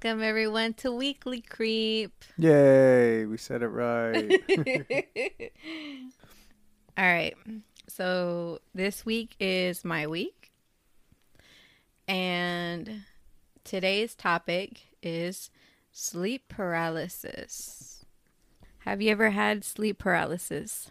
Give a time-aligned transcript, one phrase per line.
[0.00, 0.18] Damn, that's good.
[0.18, 2.24] Welcome everyone to Weekly Creep.
[2.38, 4.30] Yay, we said it right.
[6.98, 7.36] All right.
[7.88, 10.52] So this week is my week.
[12.08, 13.02] And
[13.64, 15.50] today's topic is
[15.90, 18.04] sleep paralysis.
[18.80, 20.90] Have you ever had sleep paralysis?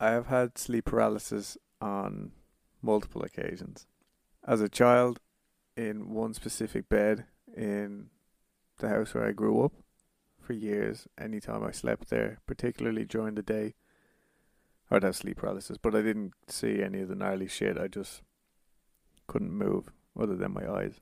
[0.00, 2.32] I have had sleep paralysis on
[2.82, 3.86] multiple occasions.
[4.46, 5.20] As a child,
[5.76, 7.24] in one specific bed
[7.56, 8.10] in
[8.82, 9.72] the house where I grew up
[10.40, 13.74] for years, anytime I slept there, particularly during the day,
[14.90, 15.78] I'd have sleep paralysis.
[15.78, 17.78] But I didn't see any of the gnarly shit.
[17.78, 18.22] I just
[19.26, 21.00] couldn't move other than my eyes.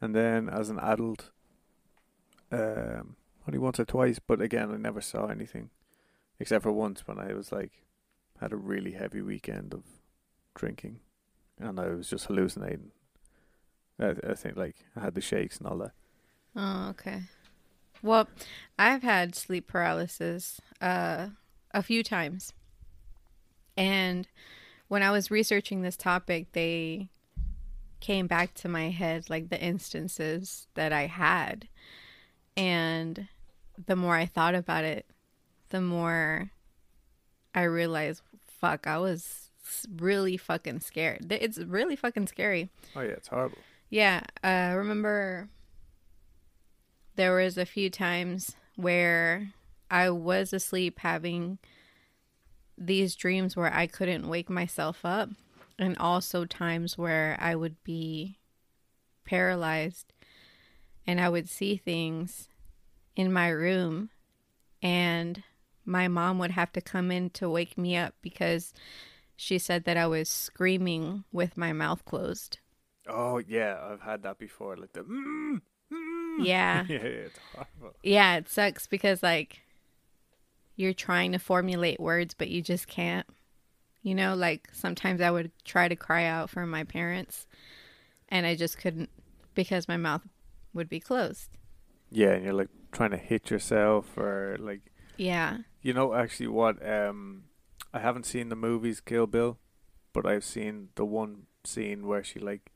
[0.00, 1.30] And then as an adult,
[2.50, 5.70] um, only once or twice, but again, I never saw anything
[6.40, 7.84] except for once when I was like,
[8.40, 9.82] had a really heavy weekend of
[10.54, 11.00] drinking
[11.58, 12.92] and I was just hallucinating.
[13.98, 15.92] I, I think like I had the shakes and all that.
[16.56, 17.22] Oh, okay.
[18.02, 18.28] Well,
[18.78, 21.28] I've had sleep paralysis uh,
[21.72, 22.52] a few times.
[23.76, 24.26] And
[24.88, 27.08] when I was researching this topic, they
[28.00, 31.68] came back to my head like the instances that I had.
[32.56, 33.28] And
[33.86, 35.06] the more I thought about it,
[35.70, 36.50] the more
[37.54, 38.22] I realized,
[38.60, 39.50] fuck, I was
[39.96, 41.30] really fucking scared.
[41.30, 42.70] It's really fucking scary.
[42.96, 43.58] Oh yeah, it's horrible.
[43.90, 45.48] Yeah, I uh, remember
[47.18, 49.48] there was a few times where
[49.90, 51.58] I was asleep having
[52.78, 55.28] these dreams where I couldn't wake myself up
[55.80, 58.38] and also times where I would be
[59.24, 60.12] paralyzed
[61.08, 62.48] and I would see things
[63.16, 64.10] in my room
[64.80, 65.42] and
[65.84, 68.72] my mom would have to come in to wake me up because
[69.34, 72.60] she said that I was screaming with my mouth closed.
[73.08, 74.76] Oh yeah, I've had that before.
[74.76, 75.62] Like the mm.
[76.46, 77.96] yeah, yeah, it's horrible.
[78.02, 79.60] Yeah, it sucks because like
[80.76, 83.26] you're trying to formulate words, but you just can't.
[84.02, 87.46] You know, like sometimes I would try to cry out for my parents,
[88.28, 89.10] and I just couldn't
[89.54, 90.22] because my mouth
[90.72, 91.50] would be closed.
[92.10, 94.80] Yeah, and you're like trying to hit yourself or like
[95.18, 95.58] yeah.
[95.82, 97.44] You know, actually, what um,
[97.92, 99.58] I haven't seen the movies Kill Bill,
[100.12, 102.70] but I've seen the one scene where she like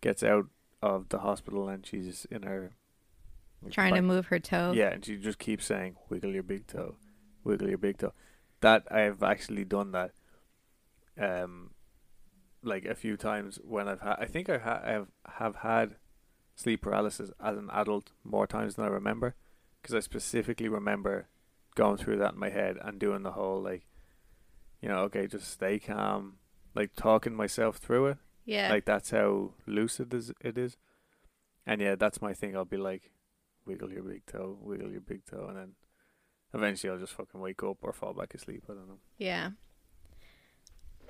[0.00, 0.46] gets out
[0.82, 2.72] of the hospital and she's in her
[3.70, 3.98] trying back.
[3.98, 4.72] to move her toe.
[4.74, 6.96] Yeah, and she just keeps saying, "Wiggle your big toe,
[7.44, 8.12] wiggle your big toe."
[8.60, 10.12] That I've actually done that,
[11.18, 11.70] um,
[12.62, 14.16] like a few times when I've had.
[14.18, 15.96] I think I ha- have have had
[16.54, 19.34] sleep paralysis as an adult more times than I remember,
[19.80, 21.28] because I specifically remember
[21.74, 23.86] going through that in my head and doing the whole like,
[24.80, 26.34] you know, okay, just stay calm,
[26.74, 28.18] like talking myself through it.
[28.44, 28.70] Yeah.
[28.70, 30.76] Like that's how lucid is it is.
[31.66, 32.56] And yeah, that's my thing.
[32.56, 33.12] I'll be like,
[33.66, 35.72] wiggle your big toe, wiggle your big toe, and then
[36.54, 38.64] eventually I'll just fucking wake up or fall back asleep.
[38.68, 38.98] I don't know.
[39.18, 39.50] Yeah.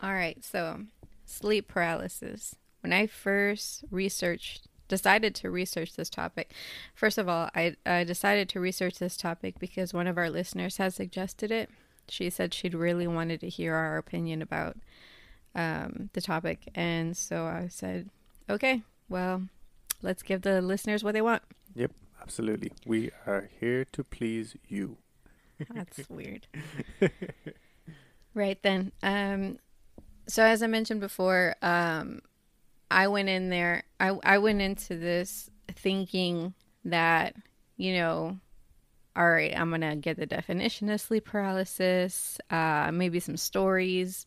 [0.03, 0.45] All right.
[0.45, 0.83] So,
[1.25, 2.57] sleep paralysis.
[2.81, 6.53] When I first researched, decided to research this topic,
[6.95, 10.79] first of all, I, I decided to research this topic because one of our listeners
[10.79, 11.71] has suggested it.
[12.09, 14.77] She said she'd really wanted to hear our opinion about
[15.55, 16.69] um, the topic.
[16.75, 18.09] And so I said,
[18.49, 19.43] okay, well,
[20.03, 21.43] let's give the listeners what they want.
[21.75, 22.73] Yep, absolutely.
[22.87, 24.99] We are here to please you.
[25.75, 26.47] That's weird.
[28.35, 28.93] right then.
[29.03, 29.59] Um,
[30.27, 32.21] so as I mentioned before, um,
[32.91, 33.85] I went in there.
[33.99, 36.55] I I went into this thinking
[36.85, 37.35] that
[37.77, 38.39] you know,
[39.17, 44.25] all right, I'm gonna get the definition of sleep paralysis, uh, maybe some stories,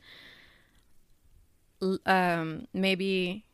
[2.05, 3.45] um, maybe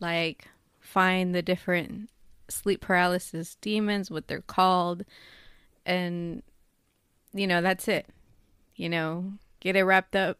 [0.00, 0.48] like
[0.80, 2.10] find the different
[2.48, 5.04] sleep paralysis demons, what they're called,
[5.86, 6.42] and
[7.32, 8.06] you know, that's it.
[8.76, 10.38] You know, get it wrapped up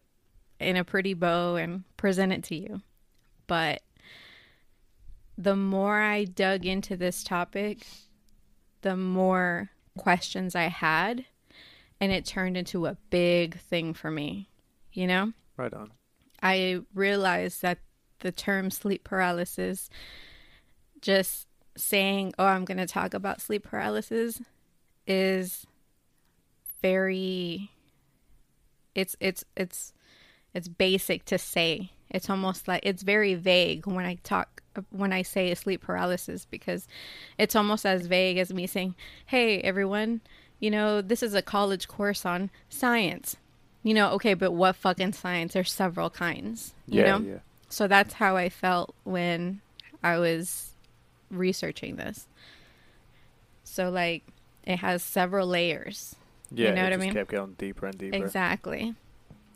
[0.59, 2.81] in a pretty bow and present it to you.
[3.47, 3.83] But
[5.37, 7.87] the more I dug into this topic,
[8.83, 11.25] the more questions I had,
[12.01, 14.49] and it turned into a big thing for me,
[14.93, 15.33] you know?
[15.57, 15.91] Right on.
[16.43, 17.79] I realized that
[18.21, 19.89] the term sleep paralysis,
[21.01, 21.47] just
[21.77, 24.41] saying, oh, I'm going to talk about sleep paralysis,
[25.07, 25.67] is
[26.81, 27.71] very
[28.95, 29.93] it's it's it's
[30.55, 31.91] it's basic to say.
[32.11, 36.87] It's almost like it's very vague when i talk when i say sleep paralysis because
[37.39, 38.95] it's almost as vague as me saying
[39.27, 40.21] hey everyone
[40.59, 43.37] you know this is a college course on science
[43.83, 45.55] you know, okay, but what fucking science?
[45.55, 47.25] There's several kinds, you yeah, know?
[47.25, 47.39] Yeah.
[47.69, 49.61] So that's how I felt when
[50.03, 50.73] I was
[51.31, 52.27] researching this.
[53.65, 54.25] So like
[54.65, 56.17] it has several layers.
[56.51, 57.13] Yeah, you know what I mean.
[57.15, 58.17] kept going deeper and deeper.
[58.17, 58.95] Exactly.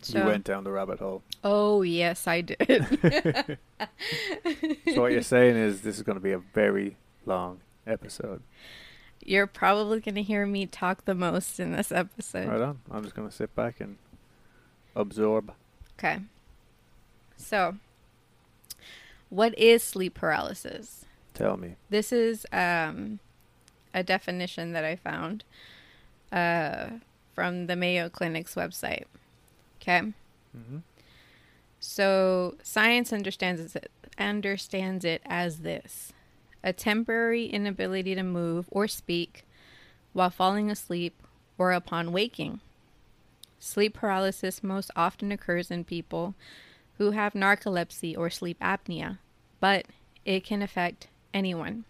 [0.01, 1.23] So You went down the rabbit hole.
[1.45, 2.57] Oh yes, I did.
[4.95, 6.97] So what you're saying is this is going to be a very
[7.27, 8.43] long episode.
[9.21, 12.49] You're probably gonna hear me talk the most in this episode.
[12.49, 12.79] Right on.
[12.91, 13.99] I'm just going to sit back and
[14.97, 15.53] absorb.
[15.99, 16.19] Okay.
[17.37, 17.77] So,
[19.29, 21.05] what is sleep paralysis?
[21.35, 21.77] Tell me.
[21.91, 23.21] This is um,
[23.95, 25.45] a definition that I found
[26.33, 26.89] uh,
[27.35, 29.05] from the Mayo Clinic's website.
[29.81, 30.13] Okay.
[30.53, 30.79] hmm
[31.79, 36.13] So science understands it understands it as this:
[36.65, 39.45] a temporary inability to move or speak
[40.15, 41.23] while falling asleep
[41.59, 42.61] or upon waking.
[43.59, 46.35] Sleep paralysis most often occurs in people
[46.99, 49.19] who have narcolepsy or sleep apnea,
[49.61, 49.87] but
[50.25, 51.85] it can affect anyone.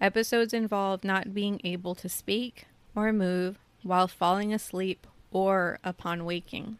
[0.00, 6.78] Episodes involve not being able to speak or move while falling asleep or upon waking.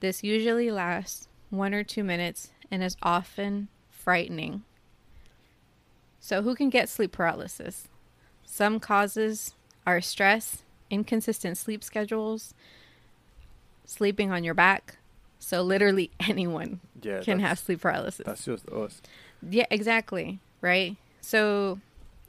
[0.00, 4.62] This usually lasts one or two minutes and is often frightening.
[6.20, 7.88] So, who can get sleep paralysis?
[8.44, 9.54] Some causes
[9.86, 12.54] are stress, inconsistent sleep schedules,
[13.84, 14.96] sleeping on your back.
[15.38, 17.20] So, literally anyone Yeah.
[17.20, 18.26] can have sleep paralysis.
[18.26, 19.00] That's just us.
[19.48, 20.40] Yeah, exactly.
[20.60, 20.96] Right.
[21.20, 21.78] So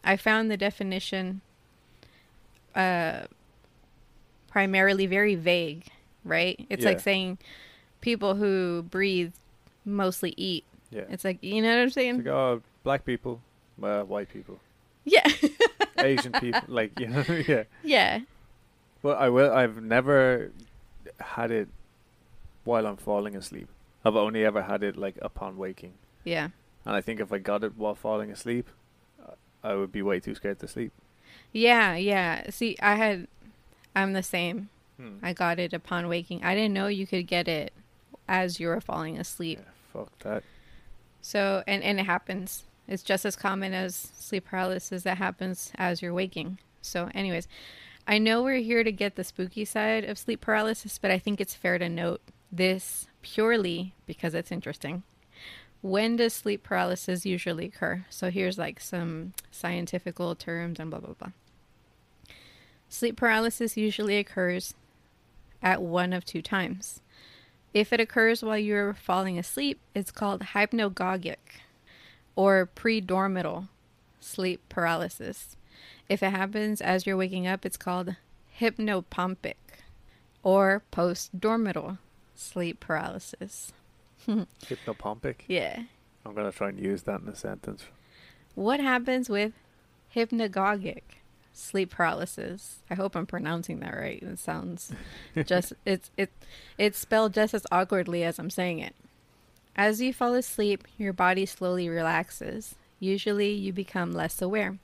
[0.04, 1.42] I found the definition
[2.76, 3.22] uh,
[4.48, 5.86] primarily very vague.
[6.24, 6.66] Right.
[6.70, 7.38] It's like saying
[8.02, 9.34] people who breathe
[9.86, 10.64] mostly eat.
[10.92, 11.04] Yeah.
[11.10, 12.18] It's like you know what I'm It's saying?
[12.18, 13.42] like, oh, black people,
[13.78, 14.60] well, white people,
[15.06, 15.28] yeah.
[15.98, 17.64] Asian people, like, you know, yeah.
[17.84, 18.20] yeah.
[19.02, 19.52] But I will.
[19.54, 20.52] I've never
[21.20, 21.70] had it
[22.64, 23.68] while I'm falling asleep.
[24.04, 25.94] I've only ever had it like upon waking,
[26.24, 26.50] Yeah.
[26.86, 28.68] and I think if I got it while falling asleep,
[29.64, 30.92] I would be way too scared to sleep.
[31.52, 31.96] Yeah.
[31.96, 32.50] Yeah.
[32.50, 33.28] See, I had.
[33.96, 34.70] I'm the same.
[34.98, 35.18] Hmm.
[35.24, 36.44] I got it upon waking.
[36.44, 37.74] I didn't know you could get it
[38.28, 39.60] as you were falling asleep.
[39.62, 40.44] Yeah, fuck that.
[41.22, 42.64] So, and, and it happens.
[42.88, 46.60] It's just as common as sleep paralysis that happens as you're waking.
[46.82, 47.48] So, anyways,
[48.10, 51.40] I know we're here to get the spooky side of sleep paralysis, but I think
[51.40, 52.22] it's fair to note
[52.52, 55.04] this purely because it's interesting.
[55.82, 58.06] When does sleep paralysis usually occur?
[58.10, 61.30] So, here's like some scientifical terms and blah, blah, blah.
[62.90, 64.74] Sleep paralysis usually occurs
[65.62, 67.02] at one of two times.
[67.76, 71.62] If it occurs while you're falling asleep, it's called hypnagogic
[72.36, 73.68] or predormital
[74.20, 75.56] sleep paralysis.
[76.10, 78.16] If it happens as you're waking up, it's called
[78.60, 79.54] hypnopompic
[80.44, 82.00] or postdormital
[82.36, 83.72] sleep paralysis.
[84.28, 85.36] Hypnopompic.
[85.48, 85.84] Yeah.
[86.26, 87.86] I'm gonna try and use that in a sentence.
[88.56, 89.54] What happens with
[90.16, 91.02] hypnagogic
[91.54, 92.80] sleep paralysis?
[92.90, 94.22] I hope I'm pronouncing that right.
[94.22, 94.92] It sounds
[95.46, 96.32] just it's it
[96.78, 98.96] it's spelled just as awkwardly as I'm saying it.
[99.76, 102.76] As you fall asleep, your body slowly relaxes.
[103.00, 104.78] Usually you become less aware.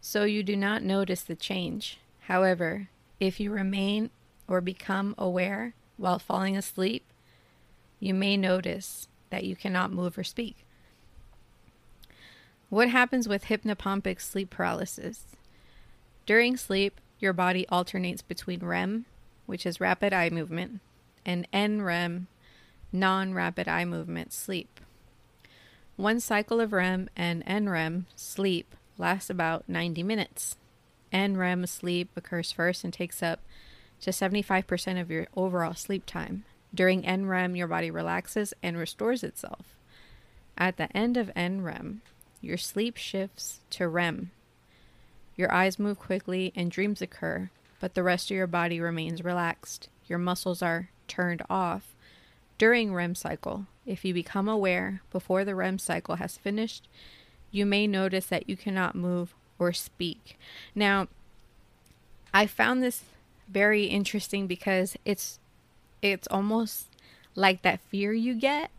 [0.00, 1.98] So you do not notice the change.
[2.20, 2.88] However,
[3.20, 4.10] if you remain
[4.46, 7.04] or become aware while falling asleep,
[8.00, 10.64] you may notice that you cannot move or speak.
[12.70, 15.24] What happens with hypnopompic sleep paralysis?
[16.26, 19.06] During sleep, your body alternates between REM,
[19.46, 20.80] which is rapid eye movement,
[21.24, 22.26] and NREM,
[22.92, 24.80] non rapid eye movement sleep.
[25.96, 30.56] One cycle of REM and NREM sleep lasts about 90 minutes.
[31.12, 33.40] NREM sleep occurs first and takes up
[34.00, 36.44] to 75% of your overall sleep time.
[36.74, 39.74] During NREM, your body relaxes and restores itself.
[40.56, 41.98] At the end of NREM,
[42.40, 44.30] your sleep shifts to REM.
[45.36, 47.50] Your eyes move quickly and dreams occur,
[47.80, 49.88] but the rest of your body remains relaxed.
[50.06, 51.94] Your muscles are turned off.
[52.58, 56.88] During REM cycle, if you become aware before the REM cycle has finished,
[57.50, 60.38] you may notice that you cannot move or speak.
[60.74, 61.08] Now,
[62.32, 63.02] I found this
[63.48, 65.38] very interesting because it's
[66.02, 66.86] it's almost
[67.34, 68.70] like that fear you get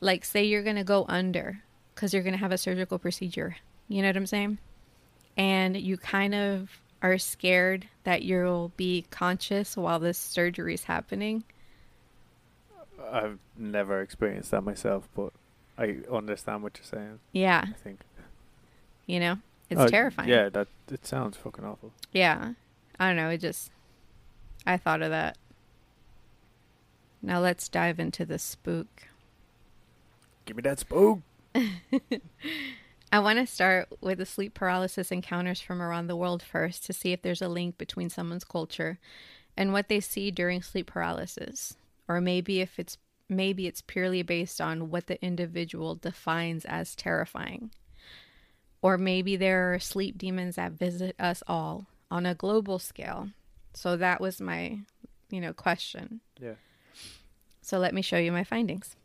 [0.00, 1.60] like say you're going to go under
[1.96, 3.56] cuz you're going to have a surgical procedure.
[3.88, 4.58] You know what I'm saying?
[5.36, 6.70] And you kind of
[7.02, 11.44] are scared that you'll be conscious while this surgery is happening.
[13.10, 15.32] I've never experienced that myself, but
[15.78, 17.20] I understand what you're saying.
[17.32, 18.00] Yeah, I think
[19.08, 19.38] you know?
[19.70, 20.28] It's Oh, terrifying.
[20.28, 21.92] Yeah, that it sounds fucking awful.
[22.12, 22.52] Yeah.
[23.00, 23.30] I don't know.
[23.30, 23.70] It just,
[24.66, 25.36] I thought of that.
[27.22, 28.86] Now let's dive into the spook.
[30.44, 31.20] Give me that spook.
[33.12, 36.92] I want to start with the sleep paralysis encounters from around the world first to
[36.92, 38.98] see if there's a link between someone's culture
[39.56, 44.60] and what they see during sleep paralysis, or maybe if it's maybe it's purely based
[44.60, 47.70] on what the individual defines as terrifying.
[48.80, 53.30] Or maybe there are sleep demons that visit us all on a global scale.
[53.74, 54.78] So that was my,
[55.30, 56.20] you know, question.
[56.40, 56.54] Yeah.
[57.60, 58.96] So let me show you my findings.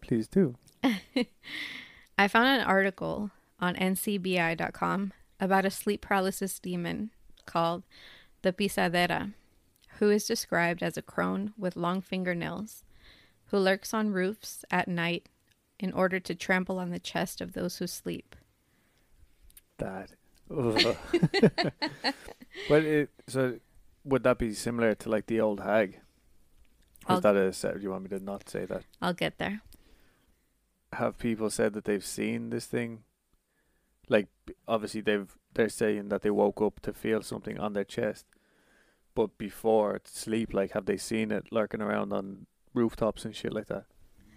[0.00, 0.56] Please do.
[2.18, 7.10] I found an article on ncbi.com about a sleep paralysis demon
[7.46, 7.84] called
[8.42, 9.32] the Pisadeira,
[9.98, 12.84] who is described as a crone with long fingernails,
[13.48, 15.28] who lurks on roofs at night
[15.78, 18.34] in order to trample on the chest of those who sleep.
[19.78, 20.10] That.
[22.68, 23.58] But it so
[24.04, 26.00] would that be similar to like the old hag?
[27.08, 27.76] Or is that a set?
[27.76, 28.82] Do you want me to not say that?
[29.00, 29.62] I'll get there.
[30.94, 33.04] Have people said that they've seen this thing?
[34.08, 34.28] Like
[34.66, 38.26] obviously they've they're saying that they woke up to feel something on their chest,
[39.14, 43.66] but before sleep, like have they seen it lurking around on rooftops and shit like
[43.66, 43.84] that?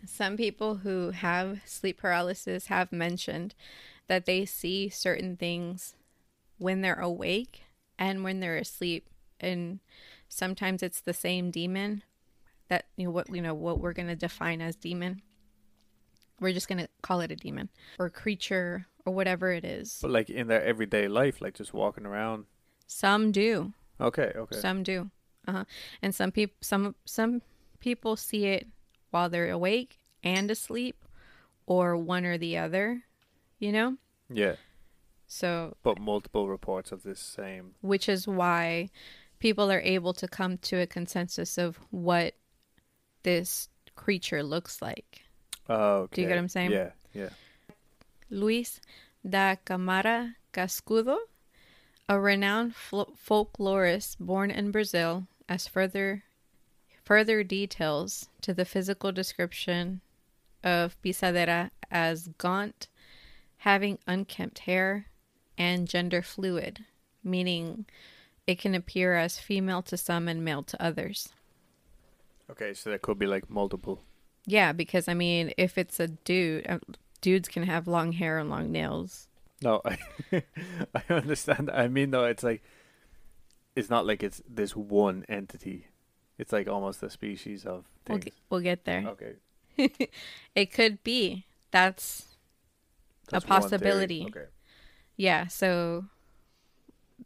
[0.06, 3.54] Some people who have sleep paralysis have mentioned
[4.08, 5.96] that they see certain things
[6.58, 7.62] when they're awake
[8.00, 9.08] and when they're asleep
[9.40, 9.80] and
[10.28, 12.04] sometimes it's the same demon
[12.70, 15.22] that you know what you know what we're going to define as demon.
[16.40, 17.70] We're just going to call it a demon
[18.00, 20.00] or creature or whatever it is.
[20.02, 22.46] But like in their everyday life, like just walking around.
[22.88, 23.74] Some do.
[24.00, 24.58] Okay, okay.
[24.58, 25.12] Some do.
[25.48, 25.66] Uh-huh.
[26.02, 27.42] And some people some some
[27.82, 28.68] people see it
[29.10, 31.04] while they're awake and asleep
[31.66, 33.04] or one or the other,
[33.60, 33.98] you know?
[34.30, 34.56] yeah,
[35.28, 37.74] So, but multiple reports of this same.
[37.82, 38.90] which is why
[39.40, 42.36] people are able to come to a consensus of what
[43.24, 45.24] this creature looks like.
[45.68, 46.16] Oh, okay.
[46.16, 46.72] Do you get what I'm saying?
[46.72, 47.30] Yeah, yeah.
[48.30, 48.80] Luis
[49.28, 51.18] da Camara Cascudo,
[52.08, 56.24] a renowned flo- folklorist born in Brazil, as further
[57.12, 60.00] further details to the physical description
[60.64, 62.88] of Pisadeira as gaunt,
[63.58, 65.08] having unkempt hair,
[65.58, 66.86] and gender fluid,
[67.22, 67.84] meaning
[68.48, 71.34] it can appear as female to some and male to others.
[72.50, 74.02] Okay, so that could be like multiple.
[74.46, 76.80] Yeah, because I mean, if it's a dude, uh,
[77.20, 79.28] dudes can have long hair and long nails.
[79.62, 79.98] No, I
[80.96, 81.72] I understand.
[81.72, 82.64] I mean, though, it's like
[83.76, 85.88] it's not like it's this one entity.
[86.38, 88.24] It's like almost a species of We'll things.
[88.26, 89.06] get, we'll get there.
[89.08, 90.10] Okay,
[90.56, 91.46] It could be.
[91.72, 92.26] That's
[93.30, 93.60] that's theory.
[93.60, 94.26] possibility.
[94.30, 94.46] Okay,
[95.18, 96.06] yeah, so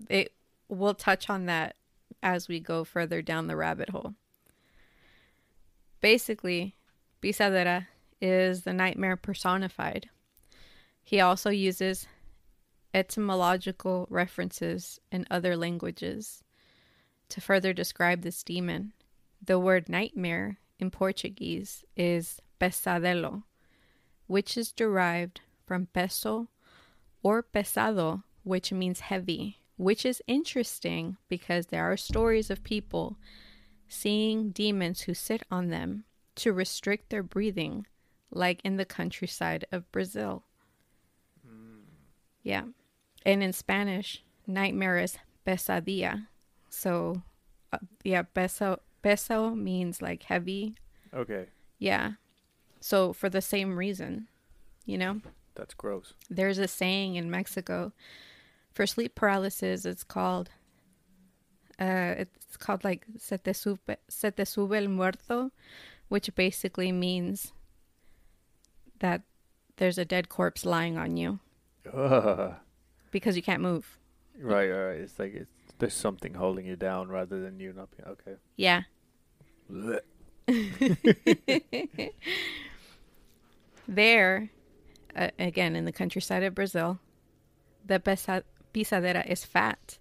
[0.10, 0.34] it
[0.68, 1.76] we'll touch on that
[2.22, 4.16] as we go further down the rabbit hole.
[6.02, 6.76] Basically,
[7.22, 7.88] Pisadeira
[8.22, 10.10] is the nightmare personified.
[11.04, 12.08] He also uses
[12.94, 16.44] etymological references in other languages
[17.30, 18.94] to further describe this demon.
[19.44, 23.44] The word nightmare in Portuguese is pesadelo,
[24.28, 26.50] which is derived from peso
[27.24, 33.18] or pesado, which means heavy, which is interesting because there are stories of people
[33.88, 36.06] seeing demons who sit on them
[36.36, 37.86] to restrict their breathing,
[38.32, 40.44] like in the countryside of Brazil.
[41.46, 41.80] Hmm.
[42.44, 42.64] Yeah.
[43.26, 46.28] And in Spanish, nightmare is pesadilla.
[46.76, 47.22] So,
[47.72, 50.76] uh, yeah, peso, peso means like heavy.
[51.14, 51.48] okay,
[51.80, 52.14] Yeah.
[52.82, 54.28] So, for the same reason,
[54.86, 55.22] you know?
[55.56, 56.14] that's gross.
[56.30, 57.94] There's a saying in Mexico
[58.74, 59.86] for sleep paralysis.
[59.86, 60.50] It's called,
[61.80, 65.52] uh, it's called like se te sube, se te sube el muerto,
[66.10, 67.54] which basically means
[69.00, 69.22] that
[69.78, 71.40] there's a dead corpse lying on you
[71.92, 72.54] Ugh.
[73.12, 73.98] because you can't move.
[74.38, 75.00] Right, right.
[75.00, 78.36] It's like it's there's something holding you down rather than you not being okay.
[78.56, 78.84] Yeah.
[83.88, 84.50] There,
[85.16, 87.00] uh, again in the countryside of Brazil,
[87.86, 90.00] the pesa- pisadeira is fat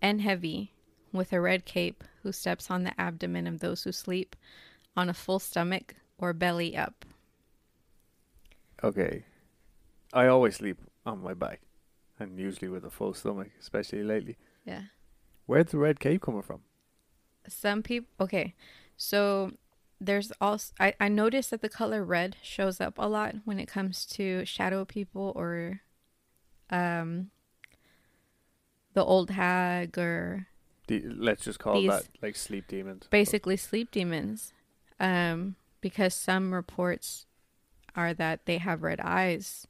[0.00, 0.72] and heavy
[1.12, 4.36] with a red cape who steps on the abdomen of those who sleep
[4.96, 7.04] on a full stomach or belly up.
[8.82, 9.24] Okay,
[10.12, 11.60] I always sleep on my back,
[12.18, 14.38] and usually with a full stomach, especially lately.
[14.64, 14.84] Yeah.
[15.50, 16.60] Where's the red cape coming from?
[17.48, 18.54] Some people, okay,
[18.96, 19.50] so
[20.00, 23.66] there's also, I, I noticed that the color red shows up a lot when it
[23.66, 25.80] comes to shadow people or
[26.70, 27.32] um,
[28.94, 30.46] the old hag or
[30.86, 33.08] The, let's just call that like sleep demons.
[33.10, 34.52] basically sleep demons
[35.00, 37.26] um because some reports
[37.96, 39.66] are that they have red eyes,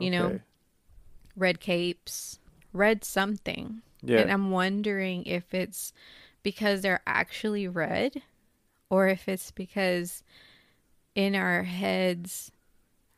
[0.00, 0.40] You know,
[1.36, 2.40] red capes,
[2.72, 3.82] red something.
[4.06, 4.20] Yeah.
[4.20, 5.92] And I'm wondering if it's
[6.42, 8.22] because they're actually red
[8.88, 10.22] or if it's because
[11.14, 12.50] in our heads,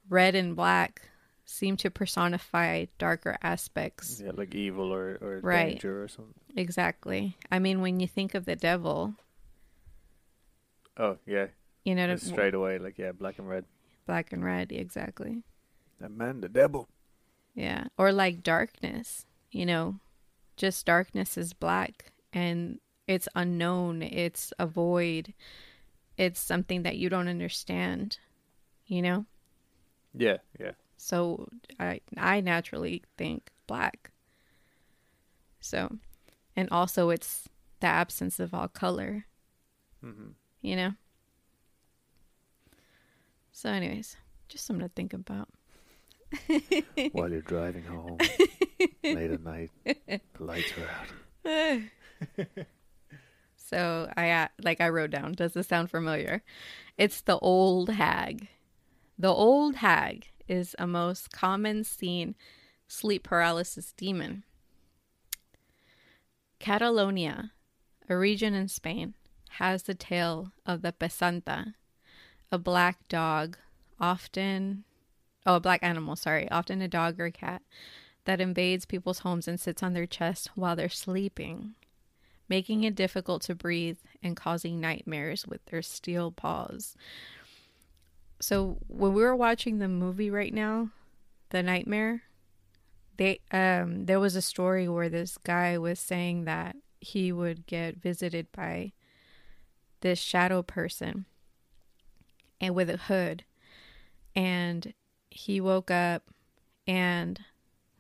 [0.09, 1.03] red and black
[1.45, 4.21] seem to personify darker aspects.
[4.25, 5.71] yeah, like evil or, or Right.
[5.73, 6.35] danger or something.
[6.57, 7.37] Exactly.
[7.51, 9.15] I mean, when you think of the devil,
[10.97, 11.47] Oh, yeah.
[11.85, 13.65] you know, Just straight away, like, yeah, black and red.
[14.07, 15.43] black and red, exactly.
[16.01, 16.89] That man, the devil.
[17.55, 17.85] Yeah.
[17.97, 19.99] Or like darkness, you know,
[20.59, 25.33] just darkness is black and it's unknown, it's a void,
[26.19, 28.19] it's something that you don't understand,
[28.87, 29.25] you know?
[30.15, 30.73] Yeah, yeah.
[30.99, 31.49] So
[31.81, 34.11] I I naturally think black.
[35.61, 35.99] So
[36.57, 37.49] and also it's
[37.81, 39.27] the absence of all color,
[40.03, 40.93] hmm you know?
[43.53, 44.17] So anyways,
[44.49, 45.49] just something to think about.
[47.13, 48.19] While you're driving home
[49.03, 50.73] late at night, the lights
[51.45, 51.81] are
[52.31, 52.67] out.
[53.69, 55.33] So I uh, like I wrote down.
[55.33, 56.43] Does this sound familiar?
[56.97, 58.49] It's the old hag.
[59.19, 62.35] The old hag is a most common seen
[62.87, 64.45] sleep paralysis demon.
[66.59, 67.53] Catalonia,
[68.09, 69.13] a region in Spain,
[69.51, 71.75] has the tale of the pesanta,
[72.51, 73.59] a black dog,
[74.01, 74.85] often
[75.45, 77.61] oh, a black animal, sorry, often a dog or a cat
[78.29, 81.75] that invades people's homes and sits on their chest while they're sleeping
[82.49, 86.97] making it difficult to breathe and causing nightmares with their steel paws.
[88.41, 90.91] So when we were watching the movie right now,
[91.51, 92.23] The Nightmare,
[93.17, 97.97] they um there was a story where this guy was saying that he would get
[97.97, 98.93] visited by
[100.01, 101.25] this shadow person
[102.61, 103.45] and with a hood
[104.37, 104.95] and
[105.31, 106.31] he woke up
[106.87, 107.41] and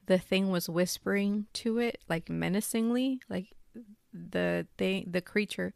[0.08, 3.54] the thing was whispering to it like menacingly like
[4.12, 5.72] the thing the creature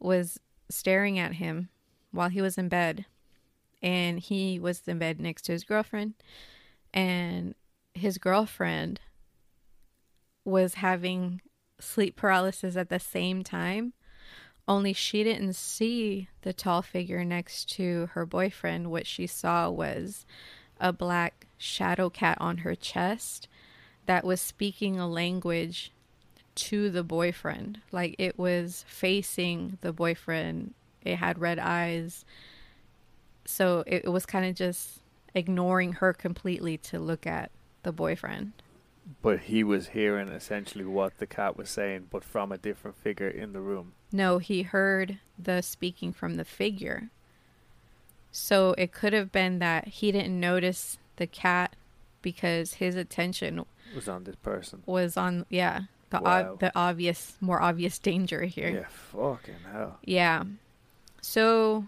[0.00, 1.68] was staring at him
[2.10, 3.06] while he was in bed.
[3.82, 6.14] And he was in bed next to his girlfriend.
[6.94, 7.54] And
[7.94, 9.00] his girlfriend
[10.44, 11.40] was having
[11.80, 13.92] sleep paralysis at the same time
[14.68, 18.92] only she didn't see the tall figure next to her boyfriend.
[18.92, 20.24] What she saw was
[20.80, 23.48] a black shadow cat on her chest
[24.06, 25.92] that was speaking a language
[26.54, 27.80] to the boyfriend.
[27.92, 30.74] Like it was facing the boyfriend.
[31.04, 32.24] It had red eyes.
[33.44, 35.00] So it, it was kind of just
[35.34, 37.50] ignoring her completely to look at
[37.82, 38.52] the boyfriend.
[39.20, 43.28] But he was hearing essentially what the cat was saying, but from a different figure
[43.28, 43.92] in the room.
[44.12, 47.08] No, he heard the speaking from the figure.
[48.30, 51.74] So it could have been that he didn't notice the cat
[52.22, 54.82] because his attention Was on this person.
[54.86, 56.40] was on yeah, the Wow.
[56.52, 58.68] ob- the obvious more obvious danger here.
[58.70, 59.98] Yeah, fucking hell.
[60.04, 60.44] Yeah.
[61.20, 61.86] So,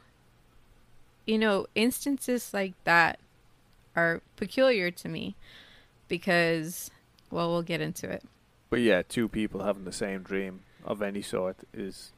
[1.27, 3.19] you know, instances like that
[3.97, 5.35] are peculiar to me
[6.09, 6.91] because,
[7.31, 8.23] well, we'll get into it.
[8.71, 12.13] But yeah, two people having the same dream of any sort is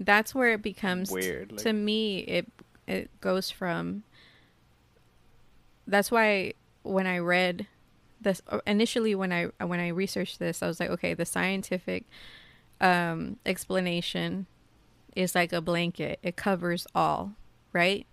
[0.00, 1.52] That's where it becomes weird.
[1.52, 2.46] Like, to me it
[2.86, 4.02] it goes from
[5.86, 7.66] that's why when i read
[8.20, 12.04] this initially when i when i researched this i was like okay the scientific
[12.80, 14.46] um explanation
[15.14, 16.18] is like a blanket.
[16.22, 17.32] It covers all
[17.72, 18.06] right?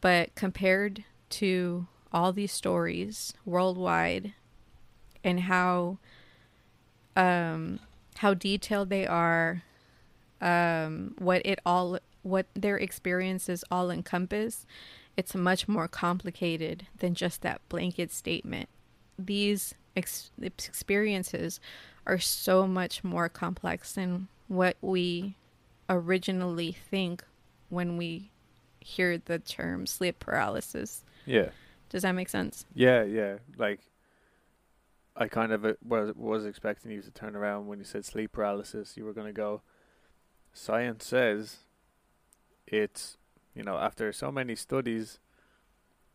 [0.00, 4.32] But compared to all these stories worldwide
[5.22, 5.98] and how
[7.16, 7.80] um
[8.18, 9.62] how detailed they are
[10.40, 14.64] um what it all what their experiences all encompass
[15.18, 18.68] it's much more complicated than just that blanket statement
[19.18, 21.60] these ex- experiences
[22.06, 25.34] are so much more complex than what we
[25.90, 27.22] originally think
[27.68, 28.30] when we
[28.80, 31.50] hear the term sleep paralysis yeah,
[31.90, 33.36] does that make sense yeah, yeah.
[33.58, 33.80] Like,
[35.14, 38.32] I kind of uh, was was expecting you to turn around when you said sleep
[38.32, 38.96] paralysis.
[38.96, 39.62] You were going to go.
[40.52, 41.58] Science says
[42.66, 43.18] it's
[43.58, 45.18] you know after so many studies,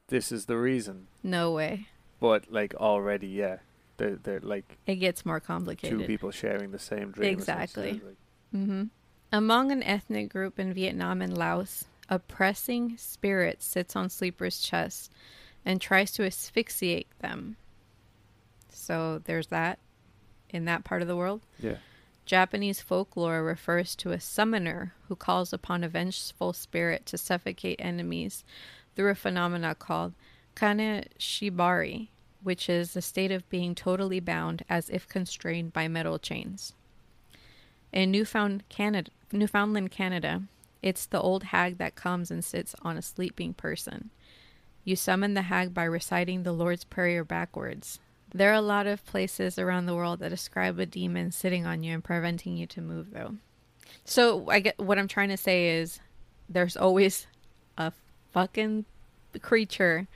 [0.08, 1.08] this is the reason.
[1.22, 1.88] no way
[2.20, 3.58] But like already, yeah,
[3.98, 7.34] they're they're like it gets more complicated two people sharing the same dream.
[7.34, 7.90] Exactly.
[7.90, 8.84] essentially, like- hmm
[9.32, 15.10] Among an ethnic group in Vietnam and Laos, a pressing spirit sits on sleepers' chests
[15.66, 17.58] and tries to asphyxiate them.
[18.70, 19.80] So there's that
[20.50, 21.42] in that part of the world.
[21.60, 21.78] Yeah.
[22.26, 28.44] Japanese folklore refers to a summoner who calls upon a vengeful spirit to suffocate enemies
[28.96, 30.14] through a phenomena called
[30.56, 32.08] kane shibari,
[32.42, 36.74] which is the state of being totally bound as if constrained by metal chains.
[37.92, 40.44] In Newfound Canada, Newfoundland, Canada,
[40.82, 44.10] it's the old hag that comes and sits on a sleeping person.
[44.84, 48.00] You summon the hag by reciting the Lord's Prayer backwards.
[48.34, 51.84] There are a lot of places around the world that describe a demon sitting on
[51.84, 53.36] you and preventing you to move, though.
[54.06, 56.00] So I get what I'm trying to say is
[56.50, 57.28] there's always
[57.78, 57.92] a
[58.32, 58.86] fucking
[59.42, 60.08] creature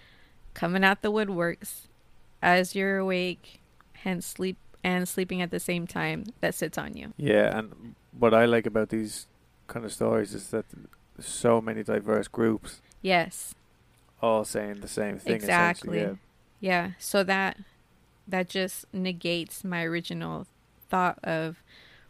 [0.54, 1.88] coming out the woodworks
[2.42, 3.62] as you're awake
[4.04, 7.14] and sleep and sleeping at the same time that sits on you.
[7.18, 9.28] Yeah, and what I like about these
[9.68, 10.66] kind of stories is that
[11.20, 13.54] so many diverse groups Yes.
[14.22, 15.36] all saying the same thing.
[15.36, 15.98] Exactly.
[16.00, 16.20] essentially,
[16.60, 17.58] Yeah, so that
[18.28, 20.48] that just negates my original
[20.90, 21.64] thought of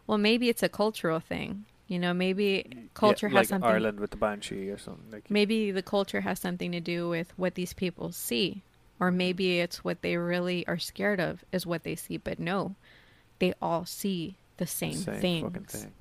[0.06, 1.64] well maybe it's a cultural thing.
[1.86, 5.10] You know, maybe culture Yeah, has like something Ireland with the banshee or something.
[5.10, 8.62] Like maybe the culture has something to do with what these people see
[9.00, 9.18] or mm-hmm.
[9.18, 12.74] maybe it's what they really are scared of is what they see but no
[13.38, 15.92] they all see the same, same things fucking thing.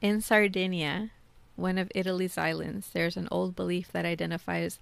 [0.00, 1.10] in sardinia
[1.56, 4.78] one of italy's islands there's an old belief that identifies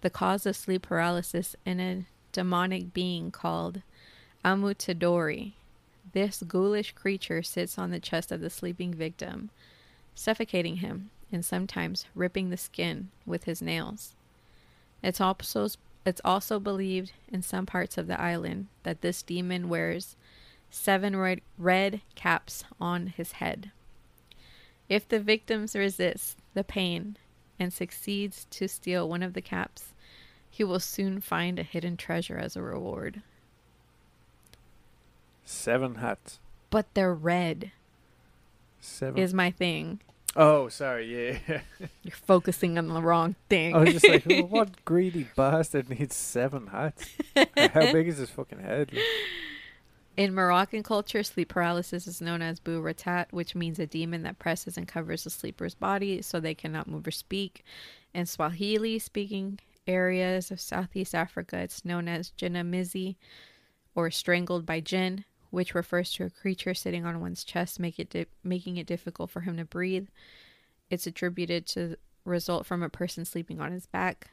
[0.00, 3.82] the cause of sleep paralysis in a demonic being called
[4.44, 5.52] ammuttadori
[6.12, 9.50] this ghoulish creature sits on the chest of the sleeping victim
[10.14, 14.14] suffocating him and sometimes ripping the skin with his nails.
[15.02, 15.68] It's also
[16.04, 20.16] it's also believed in some parts of the island that this demon wears
[20.70, 23.70] seven red, red caps on his head.
[24.88, 27.16] If the victims resist the pain
[27.58, 29.92] and succeeds to steal one of the caps,
[30.50, 33.22] he will soon find a hidden treasure as a reward.
[35.44, 36.38] Seven hats.
[36.70, 37.72] But they're red
[38.80, 39.18] Seven.
[39.20, 40.00] is my thing.
[40.36, 41.38] oh, sorry.
[41.48, 41.60] Yeah.
[42.02, 43.74] You're focusing on the wrong thing.
[43.74, 47.08] I was just like, "Oh, what greedy bastard needs seven hats?
[47.36, 48.92] How big is his fucking head?
[50.16, 54.38] In Moroccan culture, sleep paralysis is known as bu ratat, which means a demon that
[54.38, 57.64] presses and covers the sleeper's body so they cannot move or speak.
[58.12, 59.58] In Swahili speaking
[59.90, 63.16] areas of Southeast Africa, it's known as jinamizi
[63.94, 68.10] or strangled by jinn, which refers to a creature sitting on one's chest, make it
[68.10, 70.08] di- making it difficult for him to breathe.
[70.88, 74.30] It's attributed to result from a person sleeping on his back.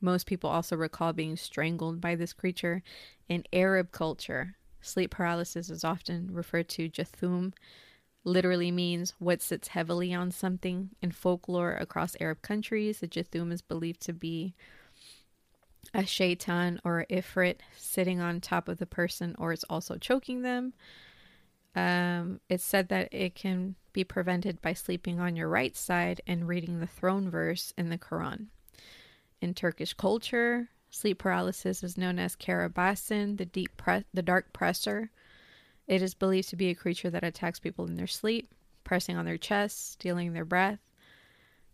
[0.00, 2.82] Most people also recall being strangled by this creature.
[3.28, 7.52] In Arab culture, sleep paralysis is often referred to jathum,
[8.24, 10.90] literally means what sits heavily on something.
[11.02, 14.54] In folklore across Arab countries, the jathum is believed to be
[15.92, 20.72] a shaitan or ifrit sitting on top of the person, or it's also choking them.
[21.76, 26.48] Um, it's said that it can be prevented by sleeping on your right side and
[26.48, 28.46] reading the throne verse in the Quran.
[29.40, 35.10] In Turkish culture, sleep paralysis is known as karabasin, the deep pre- the dark presser.
[35.86, 39.24] It is believed to be a creature that attacks people in their sleep, pressing on
[39.24, 40.78] their chests, stealing their breath.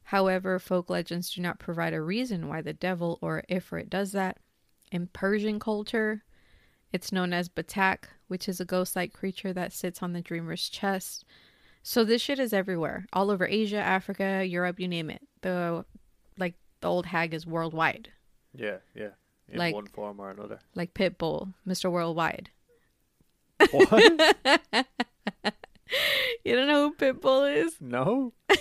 [0.05, 4.39] However, folk legends do not provide a reason why the devil or Ifrit does that.
[4.91, 6.25] In Persian culture,
[6.93, 10.69] it's known as Batak, which is a ghost like creature that sits on the dreamer's
[10.69, 11.25] chest.
[11.85, 13.07] So this shit is everywhere.
[13.13, 15.23] All over Asia, Africa, Europe, you name it.
[15.43, 15.85] The
[16.37, 18.11] like the old hag is worldwide.
[18.55, 19.11] yeah, yeah.
[19.49, 20.59] In Like- one form or another.
[20.75, 21.91] Like Pitbull, Mr.
[21.91, 22.51] Worldwide.
[23.71, 24.87] What?
[26.45, 27.77] You don't know who Pitbull is?
[27.81, 28.33] no?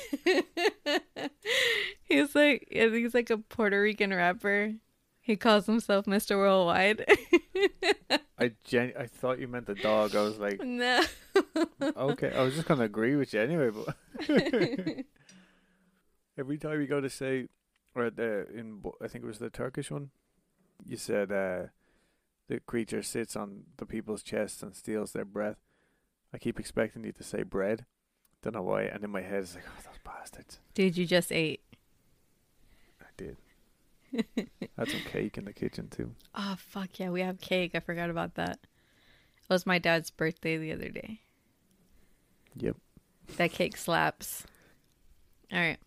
[2.04, 4.74] he's like he's like a Puerto Rican rapper.
[5.22, 6.38] He calls himself Mr.
[6.38, 7.06] Worldwide.
[8.40, 10.16] I gen- I thought you meant the dog.
[10.16, 11.04] I was like, no.
[11.84, 12.32] okay.
[12.36, 13.96] I was just gonna agree with you anyway, but
[16.38, 17.48] every time you go to say,
[17.94, 20.10] or the in I think it was the Turkish one,
[20.84, 21.68] you said uh,
[22.50, 25.58] the creature sits on the people's chests and steals their breath.
[26.34, 27.86] I keep expecting you to say bread.
[28.42, 30.60] Don't know why, and in my head it's like, oh, those bastards.
[30.74, 31.62] Dude, you just ate.
[33.02, 33.38] I did.
[34.78, 36.16] Had some cake in the kitchen too.
[36.34, 37.72] Oh fuck yeah, we have cake.
[37.76, 38.60] I forgot about that.
[38.64, 41.22] It was my dad's birthday the other day.
[42.56, 42.78] Yep.
[43.38, 44.46] That cake slaps.
[45.54, 45.78] All right.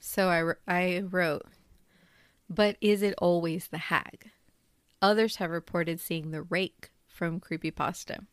[0.00, 1.44] So I, I wrote,
[2.48, 4.30] but is it always the hag?
[5.00, 8.26] Others have reported seeing the rake from Creepypasta.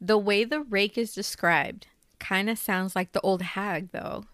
[0.00, 1.86] The way the rake is described
[2.20, 4.24] kind of sounds like the old hag, though.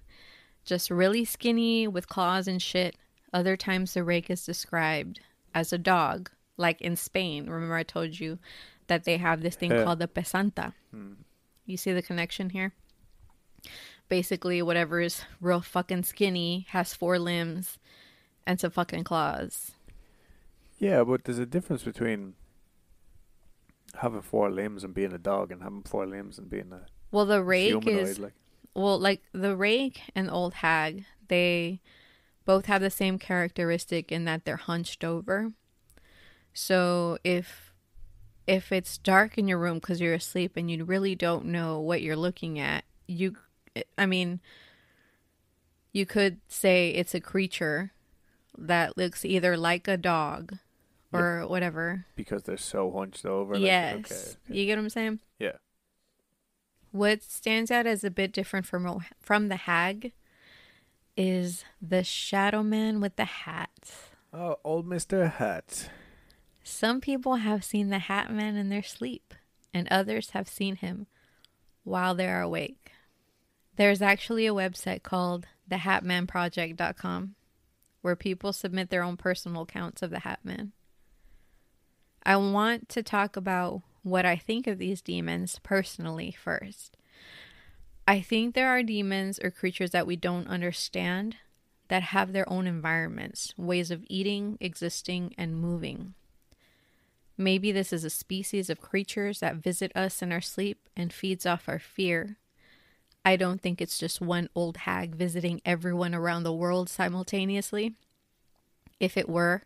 [0.65, 2.97] Just really skinny with claws and shit.
[3.33, 5.21] Other times the rake is described
[5.55, 7.49] as a dog, like in Spain.
[7.49, 8.39] Remember, I told you
[8.87, 9.85] that they have this thing Yeah.
[9.85, 10.75] called the pesanta.
[10.91, 11.15] Hmm.
[11.67, 12.75] You see the connection here?
[14.09, 17.79] Basically, whatever is real fucking skinny has four limbs
[18.47, 19.73] and some fucking claws.
[20.79, 22.35] Yeah, but there's a difference between
[23.97, 27.27] having four limbs and being a dog and having four limbs and being a Well,
[27.27, 28.35] the rake is like
[28.75, 31.81] well, like the rake and old hag, they
[32.45, 35.53] both have the same characteristic in that they're hunched over.
[36.53, 37.73] So if
[38.47, 42.03] if it's dark in your room because you're asleep and you really don't know what
[42.03, 43.37] you're looking at, you,
[43.97, 44.41] I mean,
[45.93, 47.93] you could say it's a creature
[48.59, 50.59] that looks either like a dog
[51.19, 52.07] or whatever.
[52.17, 53.55] because they're so hunched over.
[53.55, 54.59] Like, yes, Okay, okay.
[54.61, 55.21] you get what I'm saying.
[55.39, 55.57] Yeah.
[56.91, 60.13] What stands out as a bit different from from the hag
[61.17, 63.71] is the shadow man with the hat.
[64.33, 65.89] Oh, old Mister Hat.
[66.63, 69.35] Some people have seen the hat man in their sleep,
[69.73, 71.07] and others have seen him
[71.83, 72.93] while they are awake.
[73.77, 77.35] There's actually a website called thehatmanproject.com
[78.03, 80.73] where people submit their own personal accounts of the hat man.
[82.27, 86.97] I want to talk about what I think of these demons personally first.
[88.07, 91.37] I think there are demons or creatures that we don't understand
[91.89, 96.15] that have their own environments, ways of eating, existing, and moving.
[97.37, 101.45] Maybe this is a species of creatures that visit us in our sleep and feeds
[101.45, 102.37] off our fear.
[103.25, 107.95] I don't think it's just one old hag visiting everyone around the world simultaneously.
[109.01, 109.63] If it were,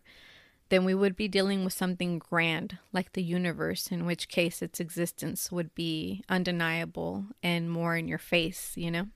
[0.69, 4.79] then we would be dealing with something grand like the universe, in which case its
[4.79, 9.07] existence would be undeniable and more in your face, you know?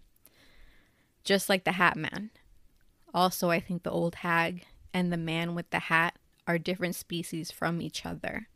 [1.24, 2.32] Just like the Hat Man.
[3.14, 7.52] Also, I think the old hag and the man with the hat are different species
[7.52, 8.48] from each other.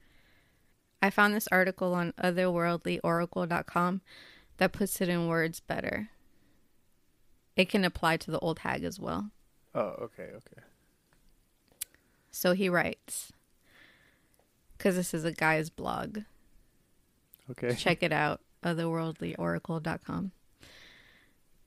[1.01, 4.01] I found this article on otherworldlyoracle.com
[4.57, 6.09] that puts it in words better.
[7.55, 9.29] It can apply to the old hag as well.
[9.75, 10.61] Oh, okay, okay.
[12.31, 13.31] So he writes,
[14.77, 16.19] because this is a guy's blog.
[17.51, 17.73] Okay.
[17.77, 20.31] Check it out, otherworldlyoracle.com.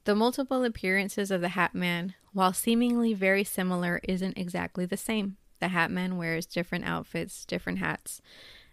[0.04, 5.36] The multiple appearances of the Hat Man, while seemingly very similar, isn't exactly the same.
[5.60, 8.22] The Hat Man wears different outfits, different hats,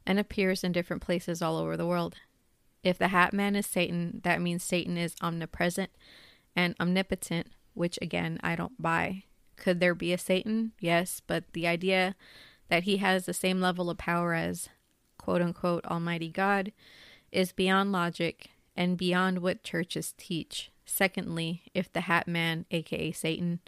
[0.05, 2.15] and appears in different places all over the world.
[2.81, 5.91] If the Hat Man is Satan, that means Satan is omnipresent
[6.55, 9.23] and omnipotent, which again, I don't buy.
[9.57, 10.71] Could there be a Satan?
[10.79, 12.15] Yes, but the idea
[12.69, 14.69] that he has the same level of power as
[15.17, 16.71] quote unquote Almighty God
[17.31, 20.71] is beyond logic and beyond what churches teach.
[20.85, 23.59] Secondly, if the Hat Man, aka Satan,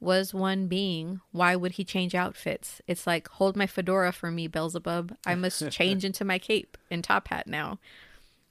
[0.00, 2.80] was one being, why would he change outfits?
[2.86, 5.16] It's like, hold my fedora for me, Beelzebub.
[5.26, 7.78] I must change into my cape and top hat now.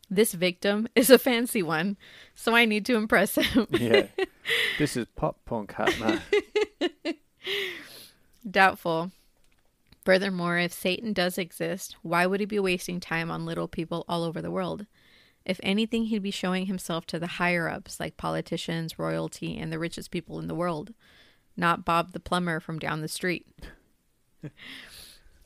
[0.09, 1.97] This victim is a fancy one,
[2.33, 3.67] so I need to impress him.
[3.71, 4.07] yeah.
[4.77, 6.21] This is pop punk Hat Man.
[8.49, 9.11] Doubtful.
[10.03, 14.23] Furthermore, if Satan does exist, why would he be wasting time on little people all
[14.23, 14.87] over the world?
[15.45, 19.79] If anything, he'd be showing himself to the higher ups, like politicians, royalty, and the
[19.79, 20.93] richest people in the world,
[21.55, 23.45] not Bob the plumber from down the street.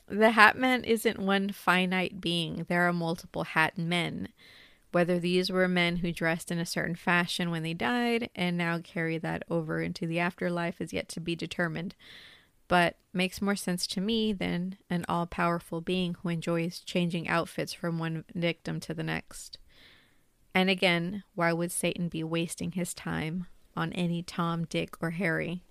[0.08, 4.28] the Hat Man isn't one finite being, there are multiple Hat Men.
[4.92, 8.78] Whether these were men who dressed in a certain fashion when they died and now
[8.78, 11.96] carry that over into the afterlife is yet to be determined
[12.68, 17.72] but makes more sense to me than an all powerful being who enjoys changing outfits
[17.72, 19.58] from one victim to the next.
[20.54, 25.62] And again, why would Satan be wasting his time on any Tom, Dick, or Harry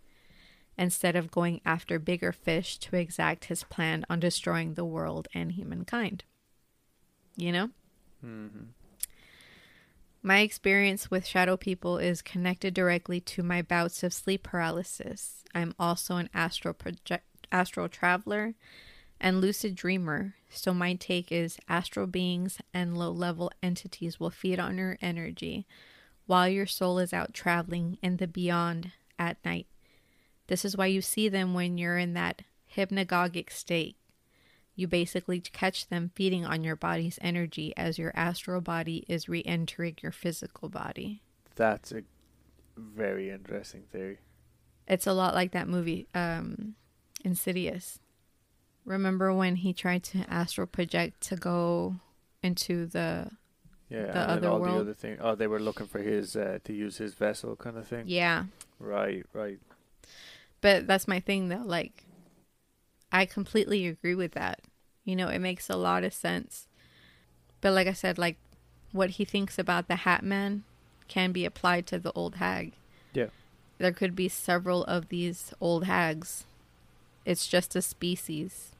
[0.77, 5.53] instead of going after bigger fish to exact his plan on destroying the world and
[5.53, 6.23] humankind?
[7.35, 7.69] You know?
[8.21, 8.47] hmm
[10.21, 15.43] My experience with shadow people is connected directly to my bouts of sleep paralysis.
[15.53, 18.55] I'm also an astral project astral traveler
[19.21, 20.35] and lucid dreamer.
[20.49, 25.65] So my take is astral beings and low-level entities will feed on your energy
[26.25, 29.67] while your soul is out traveling in the beyond at night.
[30.47, 32.41] This is why you see them when you're in that
[32.75, 33.95] hypnagogic state.
[34.75, 39.43] You basically catch them feeding on your body's energy as your astral body is re
[39.45, 41.21] entering your physical body.
[41.55, 42.01] That's a
[42.75, 44.17] very interesting theory.
[44.87, 46.75] It's a lot like that movie, um,
[47.23, 47.99] Insidious.
[48.83, 51.95] Remember when he tried to astral project to go
[52.41, 53.29] into the.
[53.89, 54.75] Yeah, The and other all world.
[54.77, 55.17] the other thing.
[55.21, 58.05] Oh, they were looking for his uh, to use his vessel, kind of thing.
[58.07, 58.45] Yeah.
[58.79, 59.59] Right, right.
[60.63, 61.61] But that's my thing, though.
[61.65, 62.05] Like,
[63.11, 64.61] I completely agree with that.
[65.03, 66.67] You know, it makes a lot of sense.
[67.59, 68.37] But like I said, like,
[68.93, 70.63] what he thinks about the Hat Man
[71.09, 72.71] can be applied to the old hag.
[73.13, 73.27] Yeah.
[73.77, 76.45] There could be several of these old hags
[77.25, 78.71] It's just a species.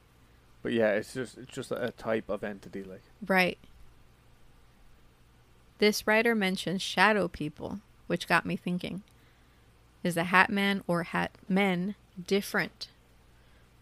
[0.62, 3.58] But yeah, it's just it's just a type of entity, like Right.
[5.78, 9.02] This writer mentions shadow people, which got me thinking.
[10.04, 12.88] Is the hat man or hat men different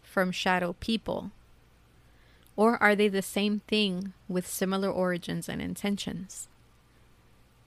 [0.03, 1.33] from shadow people?
[2.55, 6.49] Or are they the same thing with similar origins and intentions?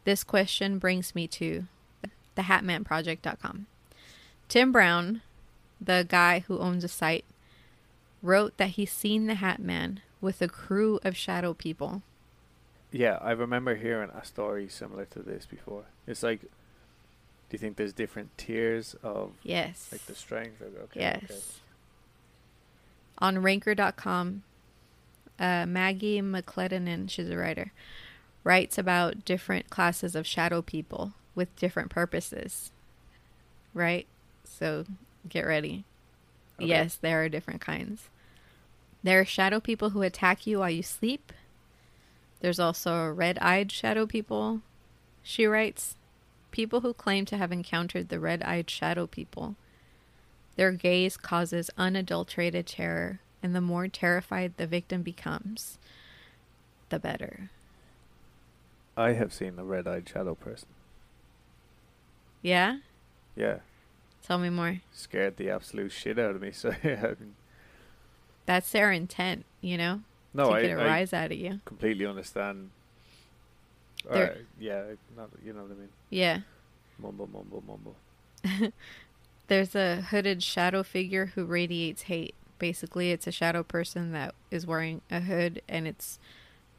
[0.06, 1.66] This question brings me to
[2.38, 3.66] thehatmanproject.com.
[4.48, 5.22] Tim Brown,
[5.82, 7.26] the guy who owns the site,
[8.22, 12.04] wrote that he's seen the Hat Man with a crew of shadow people.
[12.92, 15.86] Yeah, I remember hearing a story similar to this before.
[16.08, 16.42] It's like,
[17.56, 19.90] you think there's different tiers of Yes.
[19.92, 20.62] like the strength?
[20.62, 21.24] Or, okay, yes.
[21.24, 21.36] okay.
[23.20, 24.44] On ranker.com,
[25.40, 27.72] uh, Maggie McClellan, she's a writer,
[28.44, 32.72] writes about different classes of shadow people with different purposes.
[33.74, 34.08] Right?
[34.44, 34.86] So
[35.28, 35.86] get ready.
[36.60, 36.68] Okay.
[36.68, 38.10] Yes, there are different kinds.
[39.04, 41.32] There are shadow people who attack you while you sleep.
[42.40, 44.62] There's also red eyed shadow people.
[45.24, 45.96] She writes
[46.56, 49.58] People who claim to have encountered the red eyed shadow people.
[50.56, 55.78] Their gaze causes unadulterated terror, and the more terrified the victim becomes,
[56.88, 57.50] the better.
[58.96, 60.70] I have seen a red-eyed shadow person.
[62.42, 62.78] Yeah?
[63.36, 63.58] Yeah,
[64.24, 64.80] Tell me more.
[64.94, 66.52] scared the absolute shit out of me.
[66.54, 67.16] So yeah,
[68.46, 70.04] That's their intent, you know?
[70.34, 71.60] no, to I, get a I rise out of you.
[71.66, 72.70] completely understand.
[74.12, 74.84] They're- Or, yeah,
[75.18, 75.90] not you know what I mean.
[76.10, 76.40] Yeah.
[77.00, 77.96] Mumble, mumble, mumble.
[79.48, 82.34] There's a hooded shadow figure who radiates hate.
[82.58, 86.20] Basically, it's a shadow person that is wearing a hood and its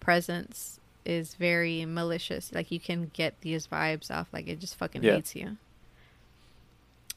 [0.00, 2.52] presence is very malicious.
[2.52, 5.14] Like you can get these vibes off like it just fucking Yeah.
[5.14, 5.58] hates you.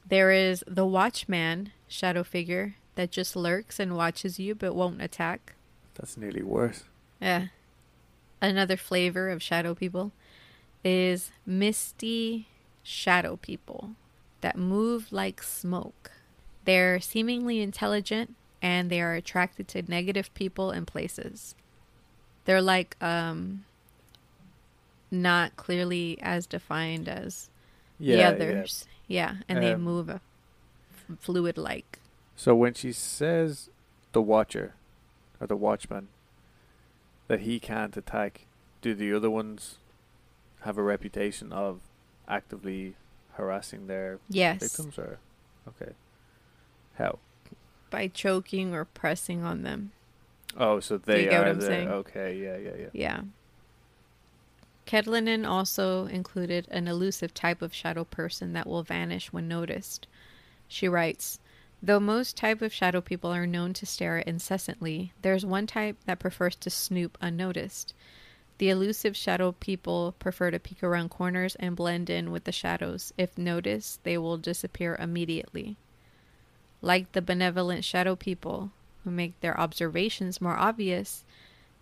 [0.06, 5.54] There is the Watchman shadow figure that just lurks and watches you but won't attack.
[5.94, 6.84] That's nearly worse.
[7.20, 7.46] Yeah.
[8.42, 10.12] Another flavor of shadow people
[10.82, 12.48] is misty
[12.82, 13.90] shadow people
[14.40, 16.10] that move like smoke.
[16.64, 21.54] They're seemingly intelligent and they are attracted to negative people and places.
[22.46, 23.64] They're like um
[25.10, 27.50] not clearly as defined as
[27.98, 28.28] Yeah, the yeah.
[28.28, 28.86] others.
[29.06, 30.20] Yeah, and they Um, move a
[31.18, 31.98] fluid like.
[32.36, 33.68] So when she says
[34.12, 34.74] the Watcher
[35.40, 36.08] or the Watchman
[37.30, 38.46] that he can't attack,
[38.82, 39.76] do the other ones
[40.62, 41.78] have a reputation of
[42.26, 42.96] actively
[43.34, 44.58] harassing their Yes.
[44.60, 44.98] victims?
[44.98, 45.20] Or
[45.68, 45.92] okay,
[46.98, 47.20] how?
[47.88, 49.92] By choking or pressing on them.
[50.56, 51.88] Oh, so they are I'm the saying?
[51.88, 52.88] okay, yeah, yeah, yeah.
[52.92, 53.20] Yeah.
[54.84, 60.08] Kedlinen also included an elusive type of shadow person that will vanish when noticed.
[60.66, 61.38] She writes,
[61.82, 66.18] Though most type of shadow people are known to stare incessantly, there's one type that
[66.18, 67.94] prefers to snoop unnoticed.
[68.58, 73.14] The elusive shadow people prefer to peek around corners and blend in with the shadows.
[73.16, 75.78] If noticed, they will disappear immediately.
[76.82, 78.72] Like the benevolent shadow people,
[79.04, 81.24] who make their observations more obvious,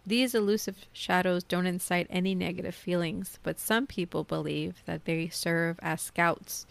[0.07, 5.81] these elusive shadows don't incite any negative feelings, but some people believe that they serve
[5.83, 6.67] as scouts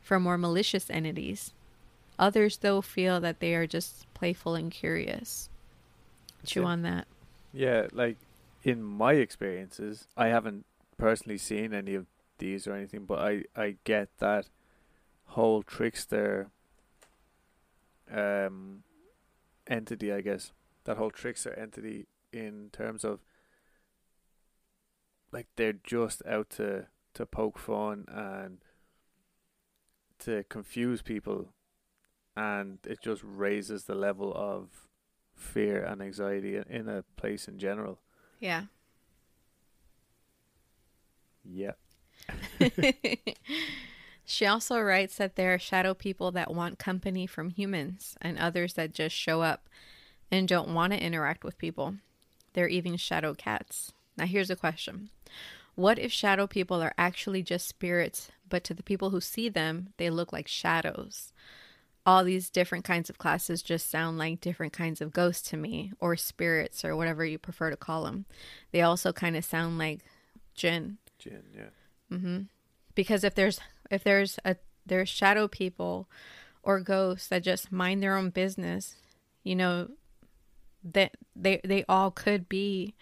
[0.00, 1.52] for more malicious entities.
[2.18, 5.50] Others, though, feel that they are just playful and curious.
[6.46, 6.66] Chew Yeah.
[6.66, 7.06] on that.
[7.52, 8.18] Yeah, like
[8.62, 10.66] in my experiences, I haven't
[10.96, 12.06] personally seen any of
[12.38, 14.48] these or anything, but I I get that
[15.26, 16.50] whole trickster
[18.10, 18.82] um
[19.66, 20.52] entity, I guess.
[20.84, 23.20] That whole trickster entity in terms of
[25.32, 28.58] like they're just out to to poke fun and
[30.18, 31.52] to confuse people
[32.36, 34.88] and it just raises the level of
[35.34, 38.00] fear and anxiety in- a place in general.
[38.40, 38.64] Yeah.
[41.44, 41.72] Yeah.
[44.24, 48.74] she also writes that there are shadow people that want company from humans and others
[48.74, 49.68] that just show up
[50.30, 51.96] and don't want to interact with people.
[52.52, 53.92] They're even shadow cats.
[54.16, 55.10] Now, here's a question
[55.74, 59.88] What if shadow people are actually just spirits, but to the people who see them,
[59.96, 61.32] they look like shadows?
[62.04, 65.92] All these different kinds of classes just sound like different kinds of ghosts to me,
[66.00, 68.26] or spirits, or whatever you prefer to call them.
[68.72, 70.00] They also kind of sound like
[70.54, 70.98] jinn.
[71.18, 72.16] Jin, yeah.
[72.16, 72.40] hmm
[72.96, 76.08] Because if there's if there's a there's shadow people
[76.64, 78.96] or ghosts that just mind their own business,
[79.44, 79.88] you know,
[80.82, 82.94] that they they all could be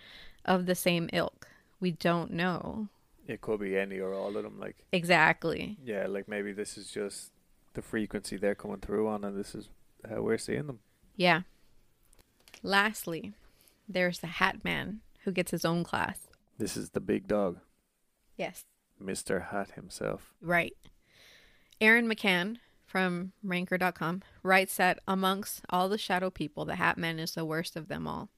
[0.44, 1.48] of the same ilk.
[1.80, 2.88] We don't know
[3.26, 4.60] It could be any or all of them.
[4.60, 5.78] Like, exactly.
[5.82, 7.30] yeah, like maybe this is just
[7.74, 9.68] the frequency they're coming through on, and this is
[10.08, 10.80] how we're seeing them.
[11.16, 11.42] Yeah.
[12.62, 13.32] Lastly,
[13.88, 16.26] there's the Hat Man who gets his own class.
[16.58, 17.58] This is the big dog,
[18.36, 18.64] Yes.
[19.02, 19.48] Mr.
[19.50, 20.34] Hat himself.
[20.42, 20.74] Right.
[21.80, 27.32] Aaron McCann from Ranker.com writes that amongst all the shadow people, the Hat Man is
[27.32, 28.28] the worst of them all.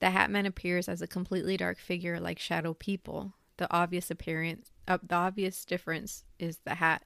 [0.00, 3.34] The Hat Man appears as a completely dark figure like shadow people.
[3.58, 7.02] The obvious appearance, uh, the obvious difference is the Hat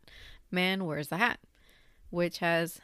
[0.54, 1.40] Man wears the hat,
[2.10, 2.80] which has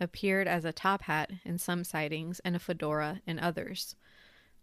[0.00, 3.94] appeared as a top hat in some sightings and a fedora in others.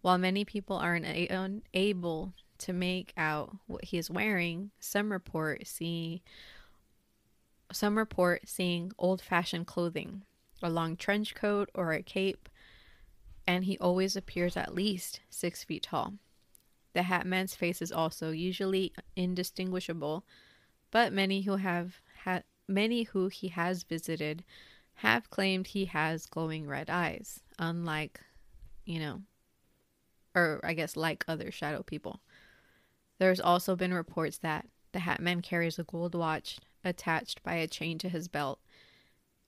[0.02, 5.66] While many people are una- unable to make out what he is wearing, some report
[5.66, 6.22] see
[7.72, 10.22] some report seeing old-fashioned clothing,
[10.62, 12.48] a long trench coat or a cape,
[13.46, 16.14] and he always appears at least six feet tall.
[16.94, 20.24] The Hat Man's face is also usually indistinguishable,
[20.90, 24.44] but many who have had many who he has visited
[24.96, 28.20] have claimed he has glowing red eyes, unlike,
[28.84, 29.22] you know,
[30.34, 32.20] or I guess like other shadow people.
[33.18, 37.66] There's also been reports that the Hat Man carries a gold watch attached by a
[37.66, 38.58] chain to his belt,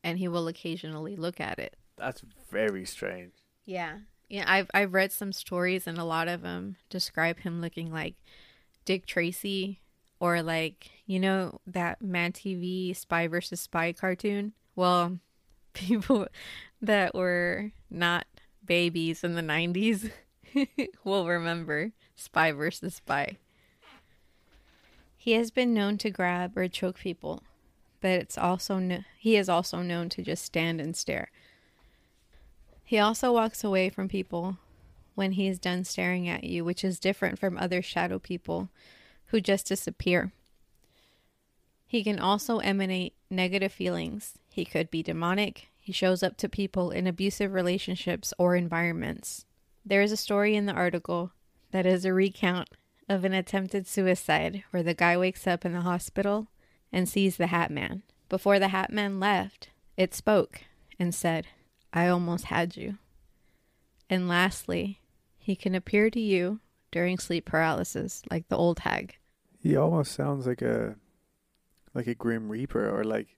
[0.04, 1.76] and he will occasionally look at it.
[1.96, 3.32] That's very strange.
[3.66, 3.98] Yeah.
[4.28, 8.14] Yeah, I've I've read some stories and a lot of them describe him looking like
[8.84, 9.80] Dick Tracy
[10.20, 14.52] or like, you know, that Mad TV Spy versus Spy cartoon.
[14.74, 15.18] Well,
[15.74, 16.26] people
[16.82, 18.26] that were not
[18.64, 20.10] babies in the 90s
[21.04, 23.36] will remember Spy versus Spy.
[25.16, 27.42] He has been known to grab or choke people,
[28.00, 31.30] but it's also kn- he is also known to just stand and stare.
[32.84, 34.56] He also walks away from people
[35.14, 38.70] when he is done staring at you, which is different from other shadow people
[39.28, 40.32] who just disappear.
[41.86, 44.34] He can also emanate negative feelings.
[44.50, 45.68] He could be demonic.
[45.76, 49.46] He shows up to people in abusive relationships or environments.
[49.86, 51.32] There is a story in the article
[51.70, 52.68] that is a recount
[53.08, 56.48] of an attempted suicide where the guy wakes up in the hospital
[56.92, 58.02] and sees the Hat Man.
[58.28, 60.62] Before the Hat Man left, it spoke
[60.98, 61.46] and said,
[61.92, 62.98] I almost had you.
[64.10, 65.00] And lastly,
[65.38, 66.60] he can appear to you
[66.90, 69.17] during sleep paralysis like the old hag.
[69.60, 70.96] He almost sounds like a
[71.94, 73.36] like a grim reaper or like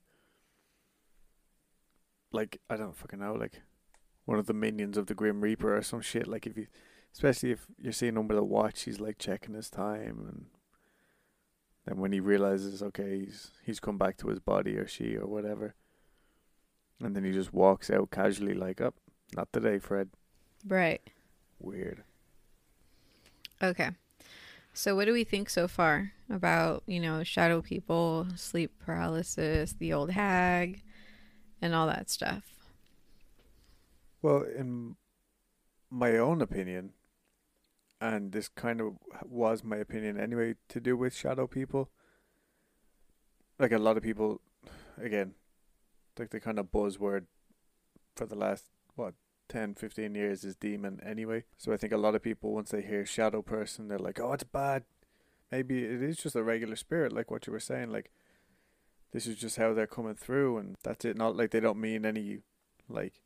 [2.33, 3.63] like I don't fucking know, like
[4.25, 6.29] one of the minions of the grim reaper or some shit.
[6.29, 6.67] Like if you,
[7.13, 10.47] especially if you're seeing him with a watch, he's like checking his time, and
[11.87, 15.27] then when he realizes, okay, he's he's come back to his body or she or
[15.27, 15.75] whatever,
[17.01, 20.11] and then he just walks out casually, like, up, oh, not today, Fred.
[20.67, 21.01] Right.
[21.59, 22.05] Weird.
[23.63, 23.91] Okay.
[24.73, 29.93] So what do we think so far about, you know, shadow people, sleep paralysis, the
[29.93, 30.83] old hag,
[31.61, 32.45] and all that stuff?
[34.23, 34.97] Well, in
[35.91, 36.93] my own opinion,
[38.01, 38.95] and this kind of
[39.25, 41.91] was my opinion anyway, to do with shadow people.
[43.59, 44.41] Like a lot of people,
[44.97, 45.35] again,
[46.19, 47.27] like the kind of buzzword
[48.17, 48.65] for the last,
[48.95, 49.15] what,
[49.51, 51.45] 10, 15 years is demon anyway.
[51.59, 54.33] So I think a lot of people, once they hear shadow person, they're like, oh,
[54.33, 54.85] it's bad.
[55.53, 57.91] Maybe it is just a regular spirit, like what you were saying.
[57.91, 58.11] Like,
[59.13, 61.17] this is just how they're coming through, and that's it.
[61.17, 62.39] Not like they don't mean any,
[62.89, 63.21] like,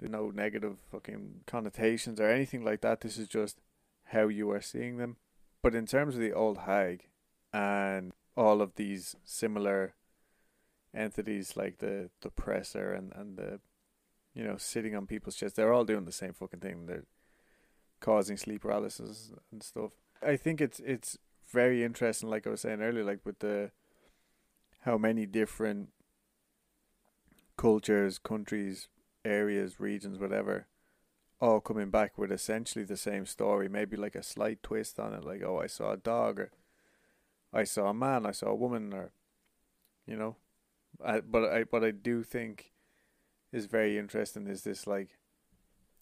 [0.00, 3.00] no negative fucking connotations or anything like that.
[3.00, 3.60] This is just
[4.06, 5.16] how you are seeing them.
[5.62, 7.06] But in terms of the old hag
[7.52, 9.94] and all of these similar
[10.94, 13.60] entities like the the presser and, and the
[14.34, 16.86] you know, sitting on people's chests, they're all doing the same fucking thing.
[16.86, 17.04] They're
[18.00, 19.92] causing sleep paralysis and stuff.
[20.22, 21.18] I think it's it's
[21.50, 23.70] very interesting, like I was saying earlier, like with the
[24.80, 25.90] how many different
[27.56, 28.88] cultures, countries,
[29.24, 30.66] areas, regions, whatever,
[31.40, 35.24] all coming back with essentially the same story, maybe like a slight twist on it,
[35.24, 36.50] like, oh, I saw a dog, or
[37.52, 39.12] I saw a man, I saw a woman, or,
[40.06, 40.36] you know.
[41.04, 42.71] I, but I, but I do think
[43.52, 45.10] is very interesting is this like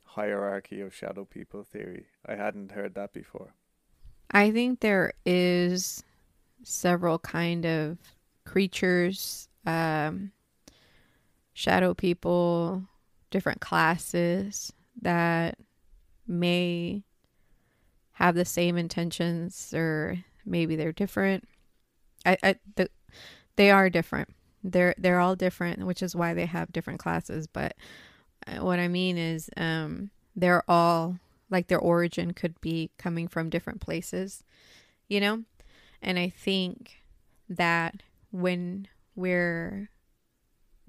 [0.05, 2.07] hierarchy of shadow people theory.
[2.27, 3.55] I hadn't heard that before.
[4.31, 6.03] I think there is
[6.63, 7.99] several kind of
[8.45, 10.33] creatures, um,
[11.53, 12.83] shadow people,
[13.31, 14.73] different classes
[15.03, 15.59] that
[16.27, 17.03] may
[18.13, 21.49] have the same intentions or maybe they're different.
[22.25, 22.91] I, I the,
[23.57, 24.29] they are different.
[24.63, 27.47] They're they're all different, which is why they have different classes.
[27.47, 27.77] But
[28.47, 31.19] uh, what I mean is, um, they're all
[31.51, 34.45] like their origin could be coming from different places,
[35.09, 35.45] you know.
[36.03, 37.03] And I think
[37.49, 39.91] that when we're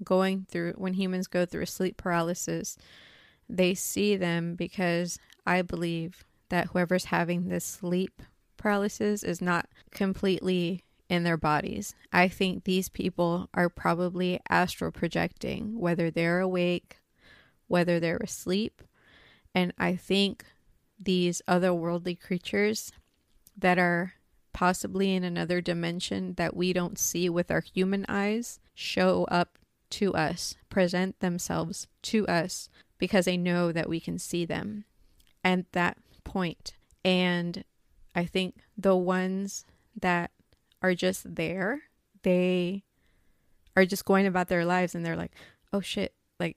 [0.02, 2.76] going through when humans go through a sleep paralysis,
[3.48, 8.22] they see them because I believe that whoever's having this sleep
[8.56, 11.94] paralysis is not completely in their bodies.
[12.12, 16.98] I think these people are probably astral projecting, whether they're awake,
[17.68, 18.82] whether they're asleep.
[19.54, 20.44] And I think
[20.98, 22.92] these otherworldly creatures
[23.56, 24.14] that are
[24.52, 29.58] possibly in another dimension that we don't see with our human eyes show up
[29.90, 34.84] to us, present themselves to us because they know that we can see them
[35.44, 36.74] at that point.
[37.04, 37.64] And
[38.14, 39.64] I think the ones
[40.00, 40.30] that
[40.82, 41.82] are just there,
[42.22, 42.84] they
[43.76, 45.32] are just going about their lives and they're like,
[45.72, 46.56] oh shit, like,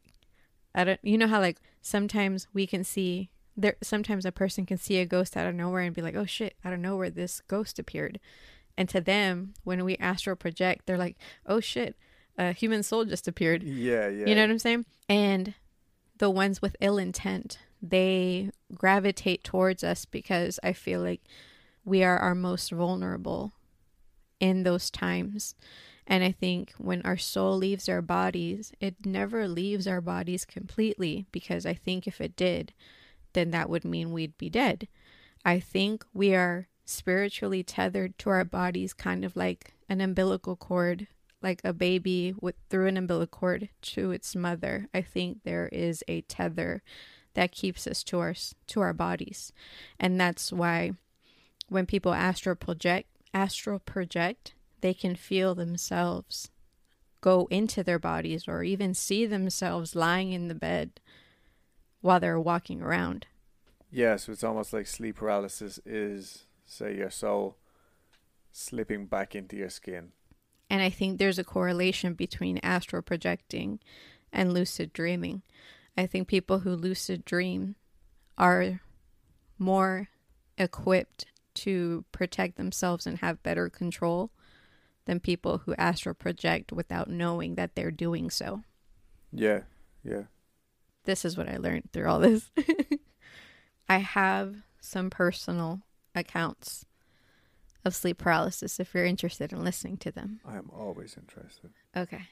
[0.73, 4.77] I don't, you know how like sometimes we can see there, sometimes a person can
[4.77, 7.41] see a ghost out of nowhere and be like, oh shit, out of nowhere, this
[7.47, 8.19] ghost appeared.
[8.77, 11.95] And to them, when we astral project, they're like, oh shit,
[12.37, 13.63] a human soul just appeared.
[13.63, 14.25] Yeah, yeah.
[14.25, 14.85] You know what I'm saying?
[15.07, 15.53] And
[16.17, 21.21] the ones with ill intent, they gravitate towards us because I feel like
[21.85, 23.53] we are our most vulnerable
[24.45, 25.55] in those times.
[26.05, 31.25] And I think when our soul leaves our bodies, it never leaves our bodies completely
[31.31, 32.73] because I think if it did,
[33.33, 34.87] then that would mean we'd be dead.
[35.43, 41.07] I think we are spiritually tethered to our bodies, kind of like an umbilical cord
[41.41, 44.87] like a baby with through an umbilical cord to its mother.
[44.93, 46.81] I think there is a tether
[47.35, 48.35] that keeps us to our
[48.67, 49.53] to our bodies,
[49.99, 50.93] and that's why
[51.67, 56.49] when people astral project astral project, they can feel themselves
[57.21, 60.99] go into their bodies or even see themselves lying in the bed
[62.01, 63.27] while they're walking around.
[63.91, 67.57] Yeah, so it's almost like sleep paralysis is say your soul
[68.51, 70.11] slipping back into your skin
[70.69, 73.79] and I think there's a correlation between astral projecting
[74.31, 75.43] and lucid dreaming.
[75.97, 77.75] I think people who lucid dream
[78.37, 78.81] are
[79.57, 80.09] more
[80.57, 84.31] equipped to protect themselves and have better control
[85.05, 88.63] than people who astral project without knowing that they're doing so.
[89.31, 89.61] Yeah,
[90.03, 90.23] yeah.
[91.03, 92.49] This is what I learned through all this.
[93.89, 95.81] I have some personal
[96.15, 96.85] accounts
[97.83, 100.39] of sleep paralysis if you're interested in listening to them.
[100.45, 101.71] I am always interested.
[101.95, 102.27] Okay.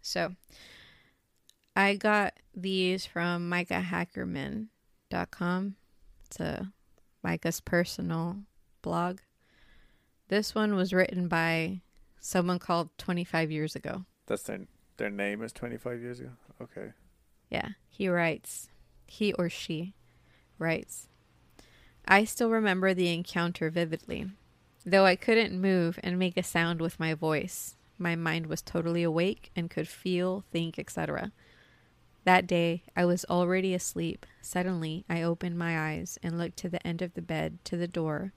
[0.00, 0.34] So
[1.76, 5.76] I got these from micahackerman.com.
[6.26, 6.72] It's a
[7.22, 8.38] Micah's personal
[8.82, 9.20] blog.
[10.28, 11.80] This one was written by
[12.20, 14.04] someone called 25 years ago.
[14.26, 14.60] That's their
[14.96, 16.30] their name is 25 years ago.
[16.60, 16.92] Okay.
[17.48, 18.68] Yeah, he writes.
[19.06, 19.94] He or she
[20.58, 21.08] writes.
[22.06, 24.30] I still remember the encounter vividly.
[24.84, 29.02] Though I couldn't move and make a sound with my voice, my mind was totally
[29.02, 31.32] awake and could feel, think, etc.
[32.24, 34.26] That day, I was already asleep.
[34.42, 37.88] Suddenly, I opened my eyes and looked to the end of the bed to the
[37.88, 38.32] door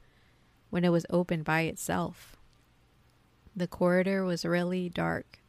[0.69, 2.35] when it was opened by itself.
[3.55, 5.39] The corridor was really dark,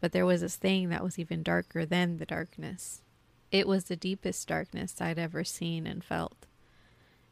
[0.00, 3.02] but there was this thing that was even darker than the darkness.
[3.50, 6.46] It was the deepest darkness I'd ever seen and felt.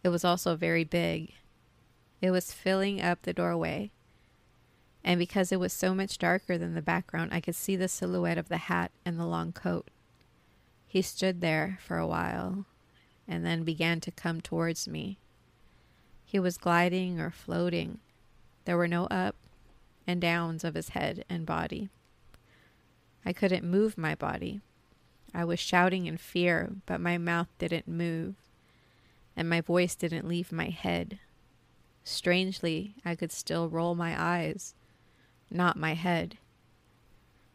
[0.02, 1.32] It was also very big
[2.20, 3.90] it was filling up the doorway.
[5.04, 8.38] And because it was so much darker than the background, I could see the silhouette
[8.38, 9.88] of the hat and the long coat.
[10.96, 12.64] He stood there for a while
[13.28, 15.18] and then began to come towards me.
[16.24, 17.98] He was gliding or floating.
[18.64, 19.36] There were no up
[20.06, 21.90] and downs of his head and body.
[23.26, 24.62] I couldn't move my body.
[25.34, 28.36] I was shouting in fear, but my mouth didn't move,
[29.36, 31.18] and my voice didn't leave my head.
[32.04, 34.74] Strangely, I could still roll my eyes,
[35.50, 36.38] not my head.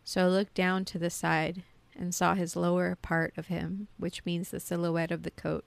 [0.04, 1.64] So I looked down to the side
[1.98, 5.66] and saw his lower part of him, which means the silhouette of the coat,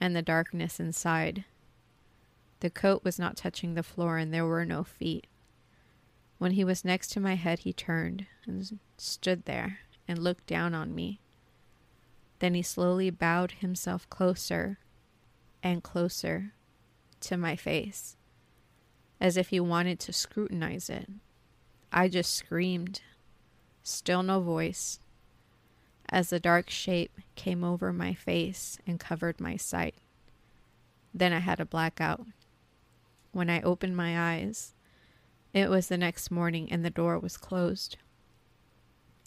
[0.00, 1.44] and the darkness inside.
[2.60, 5.26] The coat was not touching the floor, and there were no feet.
[6.38, 10.74] When he was next to my head, he turned and stood there and looked down
[10.74, 11.20] on me.
[12.40, 14.78] Then he slowly bowed himself closer
[15.62, 16.52] and closer
[17.20, 18.16] to my face,
[19.20, 21.08] as if he wanted to scrutinize it.
[21.92, 23.00] I just screamed,
[23.84, 24.98] still no voice,
[26.12, 29.94] as the dark shape came over my face and covered my sight.
[31.14, 32.26] Then I had a blackout.
[33.32, 34.74] When I opened my eyes,
[35.54, 37.96] it was the next morning and the door was closed.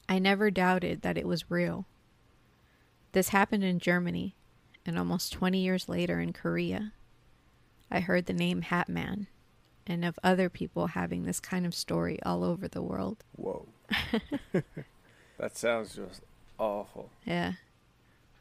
[0.08, 1.88] I never doubted that it was real.
[3.14, 4.36] This happened in Germany
[4.86, 6.94] and almost 20 years later in Korea.
[7.90, 9.28] I heard the name Hat Man.
[9.88, 13.24] and of other people having this kind of story all over the world.
[13.36, 13.68] Whoa.
[15.40, 16.22] that sounds just
[16.60, 17.10] awful.
[17.26, 17.54] Yeah.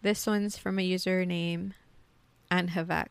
[0.03, 1.75] This one's from a user named
[2.51, 3.09] Anhavak.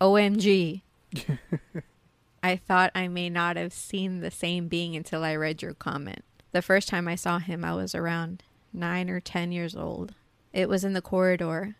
[0.00, 0.82] OMG.
[2.42, 6.24] I thought I may not have seen the same being until I read your comment.
[6.52, 10.14] The first time I saw him, I was around nine or ten years old.
[10.52, 11.76] It was in the corridor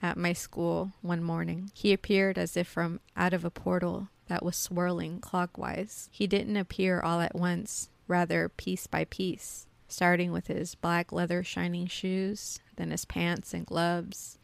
[0.00, 1.70] at my school one morning.
[1.74, 6.08] He appeared as if from out of a portal that was swirling clockwise.
[6.12, 11.44] He didn't appear all at once, rather piece by piece, starting with his black leather
[11.44, 14.38] shining shoes, then his pants and gloves.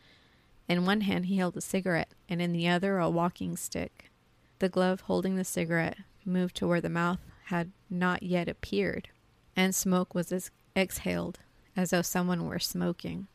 [0.68, 4.10] In one hand, he held a cigarette, and in the other, a walking stick.
[4.60, 9.08] The glove holding the cigarette moved to where the mouth had not yet appeared,
[9.56, 11.40] and smoke was ex- exhaled
[11.76, 13.26] as though someone were smoking.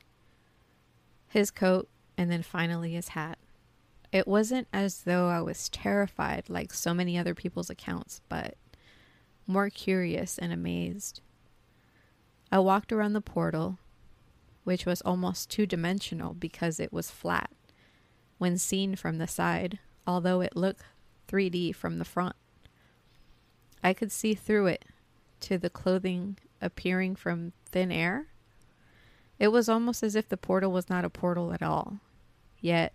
[1.28, 3.38] His coat, and then finally his hat.
[4.14, 8.56] It wasn't as though I was terrified like so many other people's accounts, but
[9.46, 11.20] more curious and amazed.
[12.56, 13.80] I walked around the portal,
[14.64, 17.52] which was almost two dimensional because it was flat
[18.38, 20.84] when seen from the side, although it looked
[21.28, 22.38] 3D from the front.
[23.84, 24.86] I could see through it
[25.42, 28.28] to the clothing appearing from thin air.
[29.38, 32.00] It was almost as if the portal was not a portal at all.
[32.62, 32.94] Yet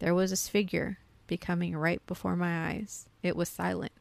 [0.00, 3.08] there was this figure becoming right before my eyes.
[3.22, 3.92] It was silent.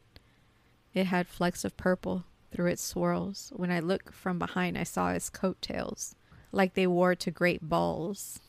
[0.95, 3.51] It had flecks of purple through its swirls.
[3.55, 6.15] When I looked from behind, I saw its coat tails,
[6.51, 8.39] like they wore to great balls.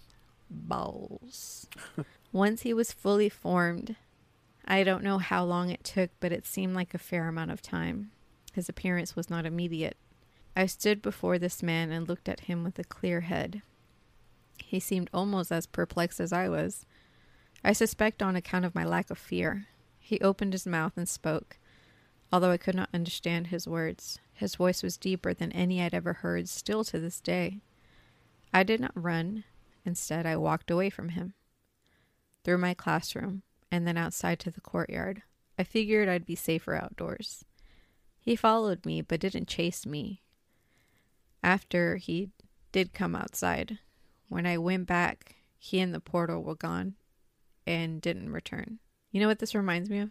[0.51, 1.69] Balls.
[2.33, 3.97] Once he was fully formed,
[4.65, 7.63] I don't know how long it took, but it seemed like a fair amount of
[7.63, 8.11] time.
[8.53, 9.97] His appearance was not immediate.
[10.57, 13.63] I stood before this man and looked at him with a clear head.
[14.59, 16.87] He seemed almost as perplexed as I was.
[17.65, 19.67] I suspect on account of my lack of fear.
[19.99, 21.59] He opened his mouth and spoke,
[22.33, 24.19] although I could not understand his words.
[24.33, 27.61] His voice was deeper than any I'd ever heard, still to this day.
[28.53, 29.45] I did not run.
[29.85, 31.35] Instead, I walked away from him,
[32.45, 35.23] through my classroom, and then outside to the courtyard.
[35.59, 37.45] I figured I'd be safer outdoors.
[38.19, 40.23] He followed me, but didn't chase me.
[41.43, 42.31] After he
[42.73, 43.79] did come outside,
[44.29, 46.95] when I went back, he and the portal were gone
[47.67, 48.79] and didn't return.
[49.11, 50.11] You know what this reminds me of?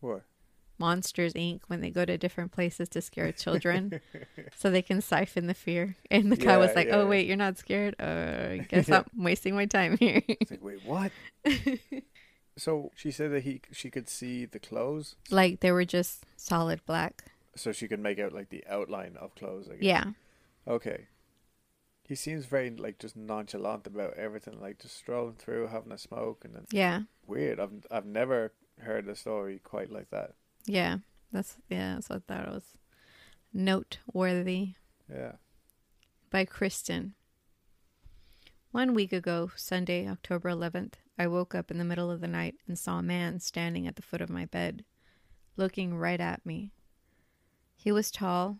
[0.00, 0.22] What?
[0.78, 1.60] Monsters Inc.
[1.68, 4.00] when they go to different places to scare children
[4.56, 5.96] so they can siphon the fear.
[6.10, 6.96] And the guy was like, yeah.
[6.96, 7.94] Oh, wait, you're not scared?
[7.98, 8.02] Uh,
[8.54, 10.22] I guess I'm wasting my time here.
[10.50, 11.12] Like, wait, what?
[12.56, 16.80] so she said that he she could see the clothes, like they were just solid
[16.86, 17.24] black.
[17.56, 19.68] so she could make out like the outline of clothes.
[19.68, 19.82] I guess.
[19.82, 20.04] Yeah.
[20.66, 21.06] Okay.
[22.06, 26.44] He seems very like just nonchalant about everything, like just strolling through, having a smoke,
[26.44, 27.02] and then Yeah.
[27.26, 27.58] weird.
[27.58, 30.34] I've I've never heard a story quite like that.
[30.66, 30.98] Yeah.
[31.32, 32.76] That's, yeah, that's what I thought it was
[33.52, 34.74] noteworthy.
[35.12, 35.32] Yeah.
[36.30, 37.14] by Kristen.
[38.72, 42.56] One week ago, Sunday, October 11th, I woke up in the middle of the night
[42.66, 44.84] and saw a man standing at the foot of my bed,
[45.56, 46.72] looking right at me.
[47.76, 48.58] He was tall,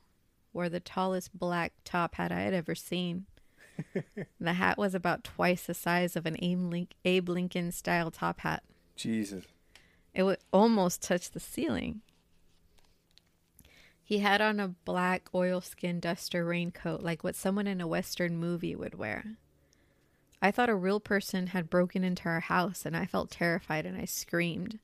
[0.53, 3.27] wore the tallest black top hat I had ever seen.
[4.41, 8.63] the hat was about twice the size of an Abe, Abe Lincoln style top hat.
[8.95, 9.47] Jesus.
[10.15, 12.03] It would almost touch the ceiling.
[14.03, 18.77] He had on a black oilskin duster raincoat like what someone in a Western movie
[18.77, 19.37] would wear.
[20.43, 23.97] I thought a real person had broken into our house and I felt terrified and
[23.97, 24.79] I screamed.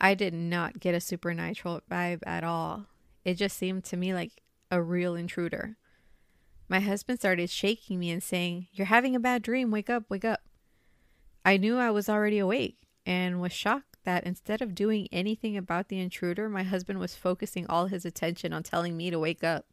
[0.00, 2.86] I did not get a supernatural vibe at all.
[3.24, 5.76] It just seemed to me like a real intruder.
[6.66, 9.70] My husband started shaking me and saying, You're having a bad dream.
[9.70, 10.40] Wake up, wake up.
[11.44, 15.88] I knew I was already awake and was shocked that instead of doing anything about
[15.88, 19.66] the intruder, my husband was focusing all his attention on telling me to wake up.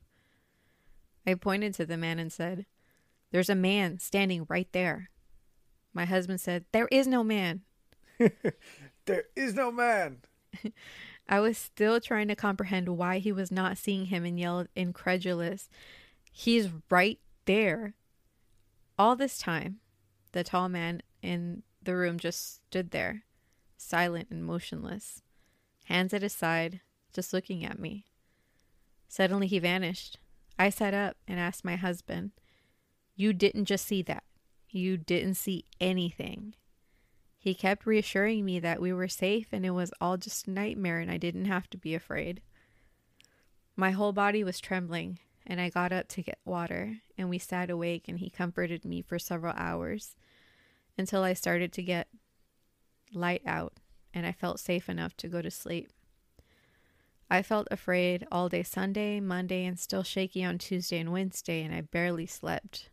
[1.25, 2.65] I pointed to the man and said,
[3.31, 5.09] There's a man standing right there.
[5.93, 7.61] My husband said, There is no man.
[9.07, 10.17] There is no man.
[11.29, 15.69] I was still trying to comprehend why he was not seeing him and yelled, incredulous,
[16.29, 17.95] He's right there.
[18.99, 19.79] All this time,
[20.33, 23.23] the tall man in the room just stood there,
[23.87, 25.21] silent and motionless,
[25.85, 26.81] hands at his side,
[27.13, 28.05] just looking at me.
[29.07, 30.19] Suddenly he vanished.
[30.59, 32.31] I sat up and asked my husband,
[33.15, 34.23] You didn't just see that.
[34.69, 36.53] You didn't see anything.
[37.37, 40.99] He kept reassuring me that we were safe and it was all just a nightmare
[40.99, 42.41] and I didn't have to be afraid.
[43.75, 47.69] My whole body was trembling and I got up to get water and we sat
[47.69, 50.15] awake and he comforted me for several hours
[50.97, 52.07] until I started to get
[53.13, 53.73] light out
[54.13, 55.91] and I felt safe enough to go to sleep.
[57.29, 61.75] I felt afraid all day Sunday, Monday, and still shaky on Tuesday and Wednesday, and
[61.75, 62.89] I barely slept.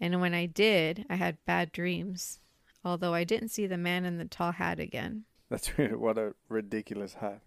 [0.00, 2.40] And when I did, I had bad dreams,
[2.84, 5.24] although I didn't see the man in the tall hat again.
[5.48, 5.96] That's weird.
[5.96, 7.40] What a ridiculous hat.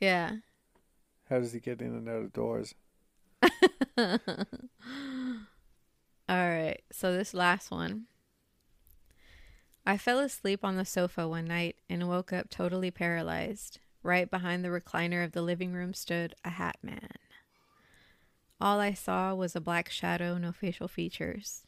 [0.00, 0.36] Yeah.
[1.28, 2.74] How does he get in and out of doors?
[3.98, 4.18] All
[6.28, 8.06] right, so this last one.
[9.86, 13.78] I fell asleep on the sofa one night and woke up totally paralyzed.
[14.02, 17.10] Right behind the recliner of the living room stood a hat man.
[18.60, 21.64] All I saw was a black shadow, no facial features.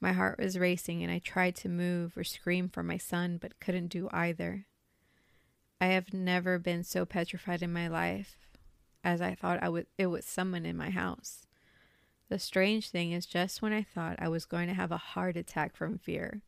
[0.00, 3.60] My heart was racing, and I tried to move or scream for my son, but
[3.60, 4.66] couldn't do either.
[5.80, 8.36] I have never been so petrified in my life
[9.04, 11.46] as I thought I would it was someone in my house.
[12.28, 15.36] The strange thing is just when I thought I was going to have a heart
[15.36, 16.42] attack from fear,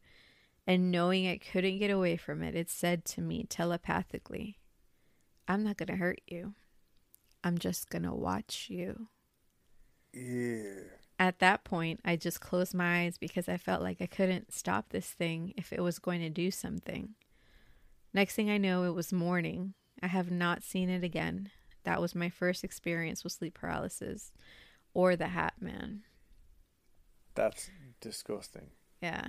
[0.67, 4.59] and knowing I couldn't get away from it, it said to me telepathically,
[5.47, 6.55] I'm not going to hurt you.
[7.43, 9.09] I'm just going to watch you.
[10.13, 10.85] Yeah.
[11.19, 14.89] At that point, I just closed my eyes because I felt like I couldn't stop
[14.89, 17.11] this thing if it was going to do something.
[18.13, 19.75] Next thing I know, it was morning.
[20.03, 21.51] I have not seen it again.
[21.85, 24.33] That was my first experience with sleep paralysis
[24.95, 26.03] or the Hat Man.
[27.35, 28.69] That's disgusting.
[29.03, 29.27] Yeah.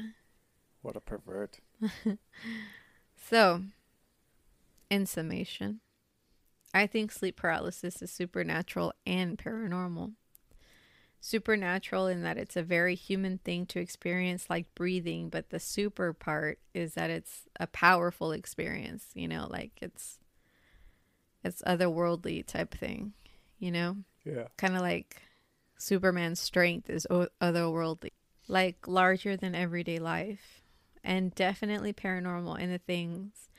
[0.86, 1.60] What a pervert.
[3.28, 3.64] So,
[4.92, 5.80] in summation,
[6.76, 10.14] I think sleep paralysis is supernatural and paranormal.
[11.20, 16.14] Supernatural in that it's a very human thing to experience, like breathing, but the super
[16.14, 20.20] part is that it's a powerful experience, you know, like it's
[21.44, 23.14] it's otherworldly type thing,
[23.58, 23.98] you know?
[24.24, 24.50] Yeah.
[24.58, 25.24] Kind of like
[25.80, 28.12] Superman's strength is o- otherworldly,
[28.48, 30.62] like larger than everyday life,
[31.06, 33.50] and definitely paranormal in the things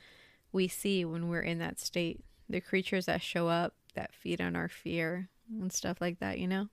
[0.51, 2.23] we see when we're in that state.
[2.49, 6.47] The creatures that show up that feed on our fear and stuff like that, you
[6.47, 6.67] know?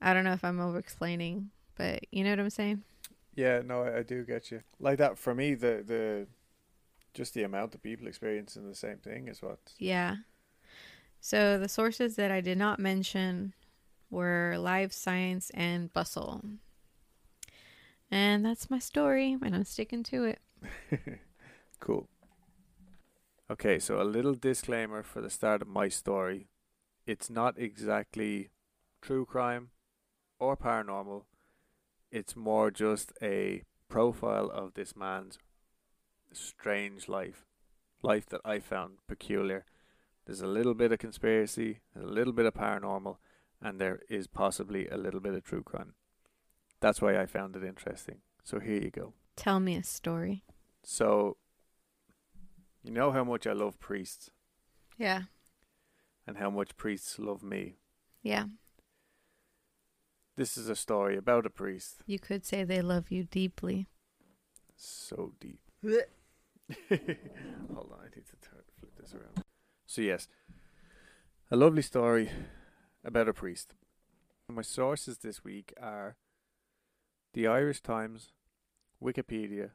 [0.00, 2.82] I don't know if I'm over explaining, but you know what I'm saying?
[3.34, 4.62] Yeah, no, I, I do get you.
[4.78, 6.26] Like that for me, the the
[7.12, 9.58] just the amount of people experiencing the same thing is what.
[9.78, 10.16] Yeah.
[11.20, 13.52] So the sources that I did not mention
[14.10, 16.42] were Live Science and Bustle.
[18.10, 20.40] And that's my story, and I'm sticking to it.
[21.80, 22.08] cool.
[23.50, 26.48] Okay, so a little disclaimer for the start of my story.
[27.06, 28.50] It's not exactly
[29.00, 29.70] true crime
[30.38, 31.24] or paranormal.
[32.10, 35.38] It's more just a profile of this man's
[36.32, 37.46] strange life.
[38.02, 39.64] Life that I found peculiar.
[40.26, 43.16] There's a little bit of conspiracy, a little bit of paranormal,
[43.60, 45.94] and there is possibly a little bit of true crime.
[46.80, 48.18] That's why I found it interesting.
[48.44, 49.12] So here you go.
[49.36, 50.44] Tell me a story.
[50.82, 51.36] So,
[52.82, 54.30] you know how much I love priests
[54.96, 55.24] Yeah.
[56.26, 57.76] and how much priests love me.
[58.22, 58.46] Yeah.
[60.36, 62.02] This is a story about a priest.
[62.06, 63.86] You could say they love you deeply.
[64.76, 65.60] So deep.
[65.82, 69.44] Hold on, I need to turn, flip this around.
[69.86, 70.28] So, yes,
[71.50, 72.30] a lovely story
[73.04, 73.74] about a priest.
[74.48, 76.16] My sources this week are
[77.32, 78.32] the Irish Times,
[79.02, 79.70] Wikipedia,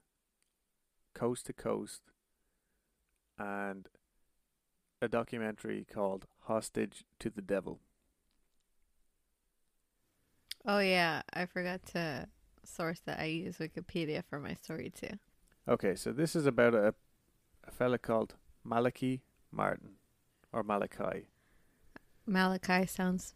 [1.13, 2.01] Coast to Coast,
[3.37, 3.87] and
[5.01, 7.79] a documentary called Hostage to the Devil.
[10.65, 11.21] Oh, yeah.
[11.33, 12.27] I forgot to
[12.63, 13.19] source that.
[13.19, 15.17] I use Wikipedia for my story, too.
[15.67, 16.93] Okay, so this is about a,
[17.67, 19.91] a fella called Malachi Martin,
[20.51, 21.27] or Malachi.
[22.25, 23.35] Malachi sounds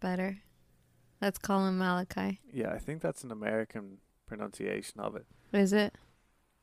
[0.00, 0.38] better.
[1.20, 2.40] Let's call him Malachi.
[2.52, 5.26] Yeah, I think that's an American pronunciation of it.
[5.52, 5.94] Is it?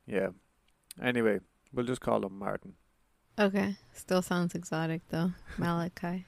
[0.05, 0.29] Yeah.
[1.01, 1.39] Anyway,
[1.71, 2.73] we'll just call him Martin.
[3.37, 3.75] Okay.
[3.93, 5.33] Still sounds exotic, though.
[5.57, 6.25] Malachi.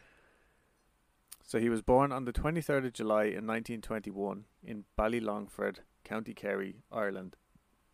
[1.44, 6.76] So he was born on the 23rd of July in 1921 in Ballylongford, County Kerry,
[6.92, 7.36] Ireland,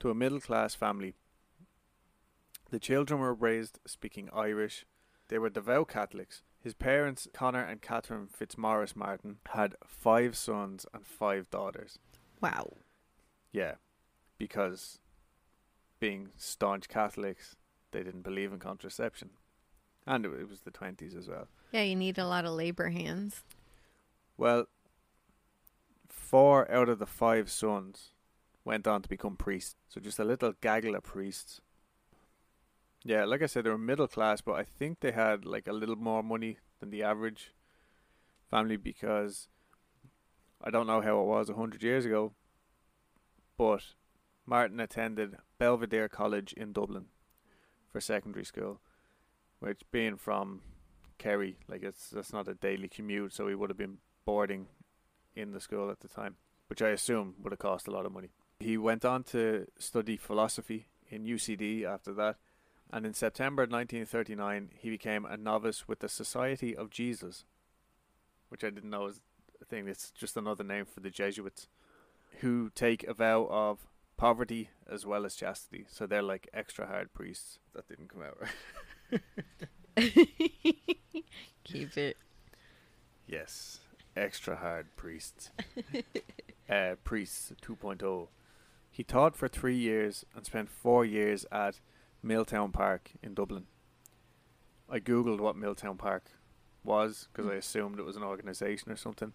[0.01, 1.13] to a middle class family.
[2.71, 4.85] The children were raised speaking Irish.
[5.29, 6.43] They were devout Catholics.
[6.65, 11.99] His parents, Connor and Catherine Fitzmaurice Martin, had five sons and five daughters.
[12.41, 12.73] Wow.
[13.51, 13.75] Yeah,
[14.39, 14.97] because
[15.99, 17.55] being staunch Catholics,
[17.91, 19.29] they didn't believe in contraception.
[20.07, 21.49] And it was the 20s as well.
[21.71, 23.43] Yeah, you need a lot of labor hands.
[24.35, 24.65] Well,
[26.09, 28.09] four out of the five sons
[28.63, 29.75] went on to become priests.
[29.87, 31.61] So just a little gaggle of priests.
[33.07, 35.73] Yeah, like I said, they were middle class, but I think they had like a
[35.73, 37.53] little more money than the average
[38.49, 39.47] family because
[40.59, 42.33] I don't know how it was hundred years ago,
[43.59, 43.81] but
[44.47, 47.05] Martin attended Belvedere College in Dublin
[47.91, 48.81] for secondary school,
[49.59, 50.61] which being from
[51.19, 51.57] Kerry.
[51.67, 54.65] Like it's that's not a daily commute, so he would have been boarding
[55.35, 56.37] in the school at the time,
[56.69, 58.31] which I assume would have cost a lot of money.
[58.59, 62.37] He went on to study philosophy in UCD after that,
[62.91, 67.45] and in September 1939 he became a novice with the Society of Jesus,
[68.49, 69.21] which I didn't know was
[69.61, 69.87] a thing.
[69.87, 71.67] It's just another name for the Jesuits,
[72.41, 75.85] who take a vow of poverty as well as chastity.
[75.89, 77.59] So they're like extra hard priests.
[77.73, 79.21] That didn't come out right.
[81.63, 82.17] Keep it.
[83.27, 83.79] Yes,
[84.15, 85.51] extra hard priests.
[86.69, 88.27] uh, priests 2.0.
[88.91, 91.79] He taught for three years and spent four years at
[92.25, 93.67] Milltown Park in Dublin.
[94.89, 96.31] I googled what Milltown Park
[96.83, 99.33] was because I assumed it was an organization or something,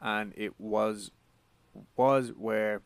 [0.00, 1.10] and it was
[1.96, 2.82] was where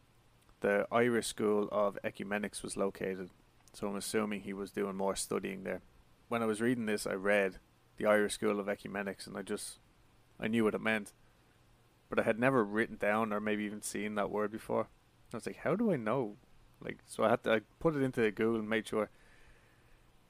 [0.60, 3.30] the Irish School of Ecumenics was located.
[3.72, 5.82] So I'm assuming he was doing more studying there.
[6.28, 7.58] When I was reading this, I read
[7.96, 9.80] the Irish School of Ecumenics, and I just
[10.38, 11.12] I knew what it meant,
[12.08, 14.88] but I had never written down or maybe even seen that word before.
[15.32, 16.36] I was like, how do I know?
[16.82, 19.10] Like, so I had to I put it into Google and made sure.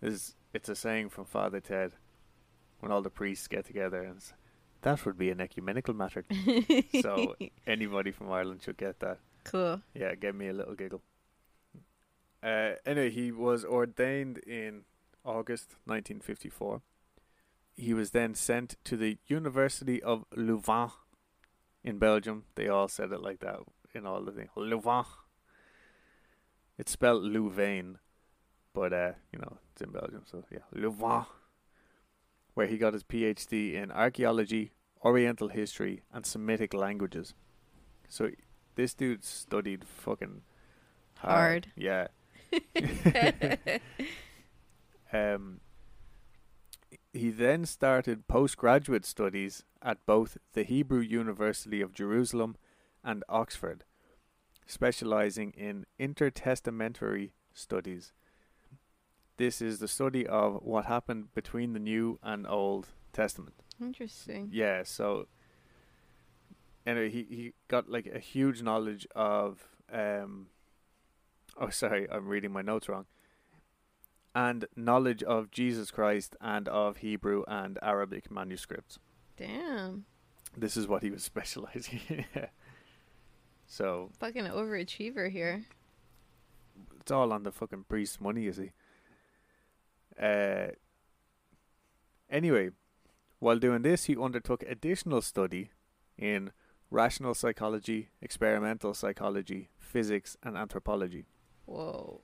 [0.01, 1.93] Is it's a saying from Father Ted,
[2.81, 4.23] when all the priests get together and
[4.83, 6.25] that would be an ecumenical matter.
[7.03, 7.35] so
[7.67, 9.19] anybody from Ireland should get that.
[9.45, 9.83] cool.
[9.95, 11.03] Yeah, it gave me a little giggle.
[12.43, 14.83] Uh, anyway, he was ordained in
[15.25, 16.81] August 1954.
[17.77, 20.91] He was then sent to the University of Louvain
[21.83, 22.45] in Belgium.
[22.55, 23.59] They all said it like that
[23.95, 24.51] in all the things.
[24.57, 25.05] Louvain.
[26.79, 27.99] It's spelled Louvain,
[28.73, 31.27] but uh, you know it's in Belgium, so yeah, Louvain,
[32.55, 34.73] where he got his PhD in archaeology,
[35.05, 37.35] Oriental history, and Semitic languages.
[38.09, 38.31] So
[38.77, 40.43] this dude studied fucking
[41.17, 41.67] hard.
[41.67, 41.73] Hard.
[41.77, 42.09] Yeah.
[45.13, 45.61] um,
[47.13, 52.57] he then started postgraduate studies at both the Hebrew University of Jerusalem
[53.03, 53.85] and Oxford,
[54.69, 58.13] specializing in intertestamentary studies.
[59.39, 63.63] This is the study of what happened between the New and Old Testament.
[63.81, 64.51] Interesting.
[64.53, 65.27] Yeah, so
[66.87, 70.49] anyway, he he got like a huge knowledge of um
[71.59, 73.07] oh sorry, I'm reading my notes wrong.
[74.35, 78.99] And knowledge of Jesus Christ and of Hebrew and Arabic manuscripts.
[79.37, 80.05] Damn.
[80.57, 82.25] This is what he was specializing in.
[83.69, 85.65] So Fucking overachiever here.
[87.01, 88.73] it's all on the fucking priest's money, you see.
[90.21, 90.69] Uh,
[92.29, 92.71] anyway,
[93.39, 95.71] while doing this, he undertook additional study
[96.17, 96.51] in
[96.91, 101.27] rational psychology, experimental psychology, physics, and anthropology.
[101.67, 102.23] Whoa.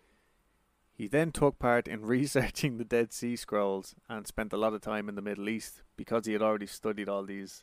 [0.97, 4.81] He then took part in researching the Dead Sea Scrolls and spent a lot of
[4.81, 7.63] time in the Middle East because he had already studied all these,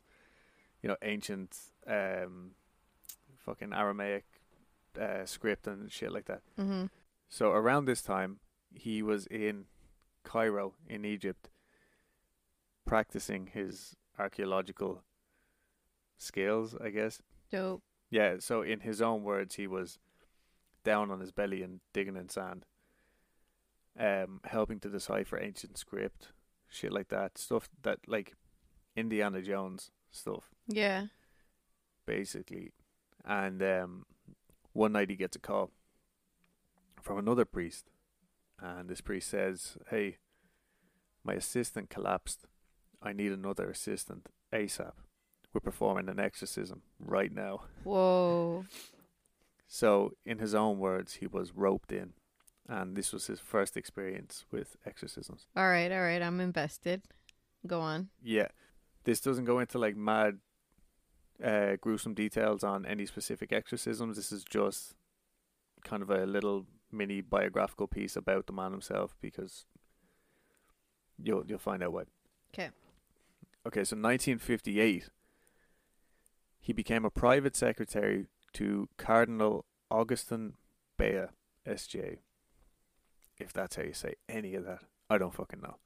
[0.81, 1.57] you know, ancient,
[1.87, 2.51] um,
[3.45, 4.25] fucking Aramaic
[4.99, 6.41] uh, script and shit like that.
[6.59, 6.85] Mm-hmm.
[7.29, 8.39] So around this time,
[8.73, 9.65] he was in
[10.23, 11.49] Cairo in Egypt,
[12.85, 15.03] practicing his archaeological
[16.17, 16.75] skills.
[16.83, 17.21] I guess.
[17.51, 17.81] Dope.
[18.09, 18.35] Yeah.
[18.39, 19.99] So in his own words, he was
[20.83, 22.65] down on his belly and digging in sand,
[23.99, 26.29] um, helping to decipher ancient script,
[26.69, 27.37] shit like that.
[27.37, 28.33] Stuff that like
[28.95, 31.05] Indiana Jones stuff Yeah.
[32.05, 32.71] basically.
[33.25, 34.05] And um,
[34.73, 35.71] one night he gets a call
[37.01, 37.89] from another priest,
[38.59, 40.17] and this priest says, "Hey,
[41.23, 42.47] my assistant collapsed.
[43.01, 44.93] I need another assistant ASAP.
[45.53, 48.65] We're performing an exorcism right now." Whoa.
[49.73, 52.11] So, in his own words, he was roped in,
[52.67, 55.47] and this was his first experience with exorcisms.
[55.55, 55.89] All right.
[55.89, 56.21] All right.
[56.21, 57.03] I'm invested.
[57.65, 58.09] Go on.
[58.21, 58.49] Yeah,
[59.05, 60.39] this doesn't go into like mad,
[61.43, 64.17] uh, gruesome details on any specific exorcisms.
[64.17, 64.95] This is just
[65.83, 69.65] kind of a little mini biographical piece about the man himself because
[71.21, 72.03] you'll you'll find out why.
[72.51, 72.63] 'Kay.
[72.63, 72.71] Okay,
[73.63, 75.09] Okay, so 1958,
[76.59, 80.53] he became a private secretary to Cardinal Augustin
[80.97, 81.25] Bea,
[81.65, 82.19] S.J.
[83.39, 85.77] If that's how you say any of that, I don't fucking know.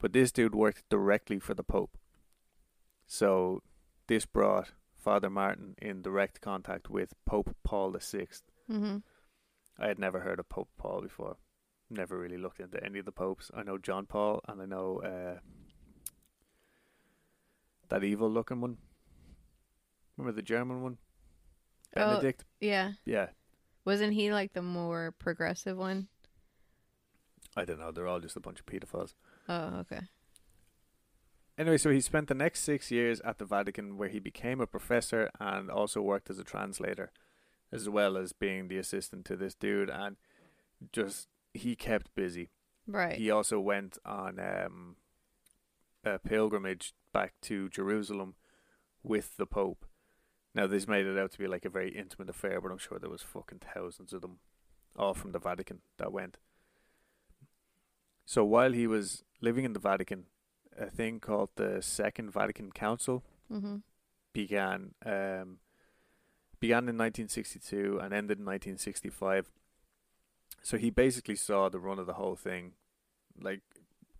[0.00, 1.96] But this dude worked directly for the Pope.
[3.06, 3.62] So
[4.08, 8.26] this brought Father Martin in direct contact with Pope Paul VI.
[8.70, 8.98] Mm-hmm.
[9.78, 11.36] I had never heard of Pope Paul before.
[11.88, 13.50] Never really looked into any of the popes.
[13.54, 15.38] I know John Paul and I know uh,
[17.88, 18.78] that evil looking one.
[20.16, 20.98] Remember the German one?
[21.96, 22.14] Oh.
[22.14, 22.44] Benedict?
[22.60, 22.92] Yeah.
[23.04, 23.26] Yeah.
[23.84, 26.08] Wasn't he like the more progressive one?
[27.56, 27.92] I don't know.
[27.92, 29.14] They're all just a bunch of pedophiles.
[29.48, 30.00] Oh, okay.
[31.58, 34.66] Anyway, so he spent the next six years at the Vatican where he became a
[34.66, 37.10] professor and also worked as a translator,
[37.72, 39.88] as well as being the assistant to this dude.
[39.88, 40.16] And
[40.92, 42.50] just, he kept busy.
[42.86, 43.16] Right.
[43.16, 44.96] He also went on um,
[46.04, 48.34] a pilgrimage back to Jerusalem
[49.02, 49.86] with the Pope.
[50.54, 52.98] Now, this made it out to be like a very intimate affair, but I'm sure
[52.98, 54.38] there was fucking thousands of them,
[54.96, 56.36] all from the Vatican, that went.
[58.24, 60.24] So while he was living in the Vatican,
[60.78, 63.76] a thing called the Second Vatican Council mm-hmm.
[64.32, 64.94] began.
[65.04, 65.58] Um,
[66.60, 69.50] began in 1962 and ended in 1965.
[70.62, 72.72] So he basically saw the run of the whole thing,
[73.40, 73.60] like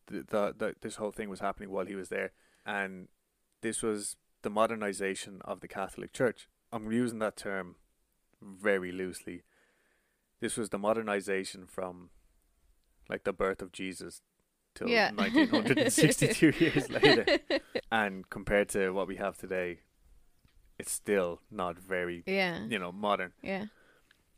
[0.06, 2.32] the, the, the this whole thing was happening while he was there,
[2.64, 3.08] and
[3.62, 6.48] this was the modernization of the Catholic Church.
[6.72, 7.76] I'm using that term
[8.40, 9.42] very loosely.
[10.40, 12.10] This was the modernization from
[13.08, 14.20] like the birth of Jesus
[14.76, 15.10] till Yeah.
[15.14, 17.26] 1962 years later.
[17.90, 19.80] And compared to what we have today,
[20.78, 22.64] it's still not very, Yeah.
[22.68, 23.32] you know, modern.
[23.42, 23.66] Yeah.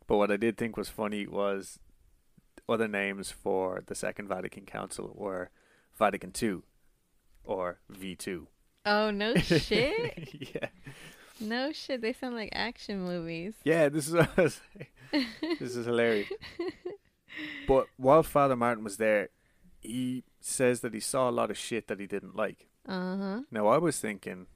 [0.07, 1.79] But what I did think was funny was
[2.69, 5.51] other names for the Second Vatican Council were
[5.99, 6.61] Vatican II
[7.45, 8.47] or V2.
[8.87, 9.35] Oh no
[9.67, 10.29] shit.
[10.55, 10.69] yeah.
[11.41, 12.01] no shit.
[12.01, 13.55] They sound like action movies.
[13.65, 14.61] Yeah, this is what I was
[15.13, 15.27] saying.
[15.59, 16.29] this is hilarious.
[17.67, 19.29] But while Father Martin was there,
[19.81, 22.69] he says that he saw a lot of shit that he didn't like.
[22.87, 23.41] Uh huh.
[23.51, 24.47] Now I was thinking,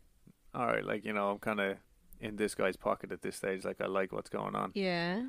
[0.54, 1.76] all right, like you know, I'm kind of
[2.20, 3.64] in this guy's pocket at this stage.
[3.64, 5.22] Like I like what's going on, Yeah.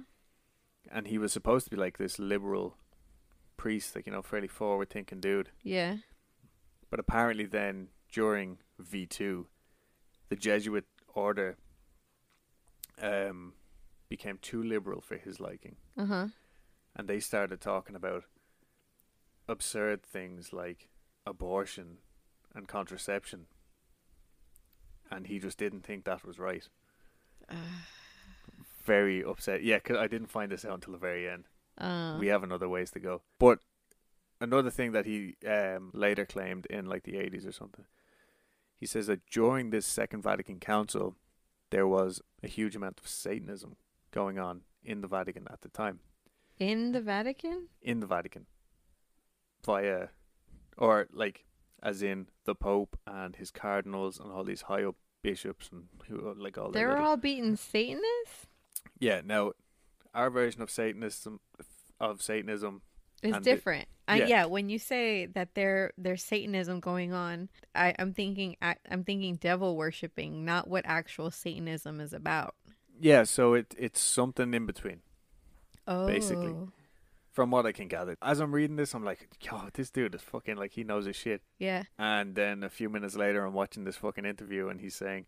[0.91, 2.77] and he was supposed to be like this liberal
[3.57, 5.49] priest, like you know, fairly forward-thinking dude.
[5.63, 5.97] Yeah.
[6.89, 9.47] But apparently, then during V two,
[10.29, 10.85] the Jesuit
[11.15, 11.57] order
[13.01, 13.53] um
[14.09, 16.27] became too liberal for his liking, Uh huh.
[16.95, 18.25] and they started talking about
[19.47, 20.89] absurd things like
[21.25, 21.97] abortion
[22.53, 23.45] and contraception,
[25.11, 26.67] and he just didn't think that was right.
[28.83, 29.63] Very upset.
[29.63, 31.45] Yeah, cause I didn't find this out until the very end.
[31.77, 32.17] Uh.
[32.19, 33.21] we have another ways to go.
[33.39, 33.59] But
[34.41, 37.85] another thing that he um, later claimed in like the 80s or something,
[38.77, 41.15] he says that during this Second Vatican Council,
[41.69, 43.77] there was a huge amount of Satanism
[44.11, 45.99] going on in the Vatican at the time.
[46.59, 47.67] In the Vatican?
[47.81, 48.45] In the Vatican.
[49.65, 50.09] Via,
[50.77, 51.45] or like,
[51.81, 56.33] as in the Pope and his cardinals and all these high up bishops and who,
[56.37, 58.47] like all they're all beating Satanists?
[58.99, 59.53] Yeah, now,
[60.13, 61.39] our version of Satanism,
[61.99, 62.81] of Satanism
[63.21, 63.87] is the- different.
[64.05, 64.27] I, yeah.
[64.27, 69.05] yeah, when you say that there there's Satanism going on, I, I'm thinking I, I'm
[69.05, 72.53] thinking devil worshipping, not what actual Satanism is about.
[72.99, 74.99] Yeah, so it it's something in between,
[75.87, 76.53] Oh, Basically.
[77.33, 78.15] From what I can gather.
[78.21, 81.15] As I'm reading this, I'm like, yo, this dude is fucking like he knows his
[81.17, 81.41] shit.
[81.59, 85.25] yeah, And then a few minutes later, I'm watching this fucking interview, and he's saying,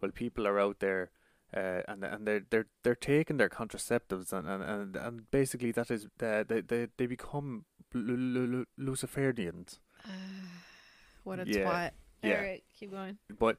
[0.00, 1.10] well, people are out there.
[1.56, 5.90] Uh, and and they're they're they're taking their contraceptives and and, and, and basically that
[5.90, 9.78] is uh, they they they become lu- lu- Luciferians.
[11.24, 11.90] what a Yeah, twat.
[12.22, 12.36] yeah.
[12.36, 13.18] All right, keep going.
[13.38, 13.56] But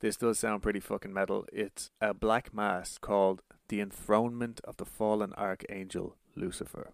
[0.00, 1.46] this does sound pretty fucking metal.
[1.52, 6.92] It's a black mass called the enthronement of the fallen archangel Lucifer.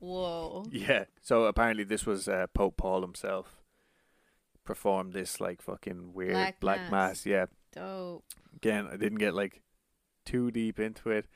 [0.00, 0.66] Whoa.
[0.70, 1.04] Yeah.
[1.22, 3.56] So apparently this was uh, Pope Paul himself
[4.64, 6.90] performed this like fucking weird Black black, mass.
[6.90, 7.26] mass.
[7.26, 7.46] Yeah.
[7.72, 8.24] Dope.
[8.56, 9.62] Again, I didn't get like
[10.24, 11.26] too deep into it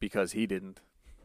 [0.00, 0.80] because he didn't.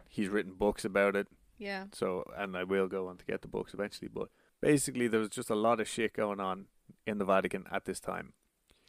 [0.10, 1.28] He's written books about it.
[1.58, 1.86] Yeah.
[1.94, 4.30] So and I will go on to get the books eventually, but
[4.62, 6.66] basically there was just a lot of shit going on
[7.06, 8.34] in the Vatican at this time.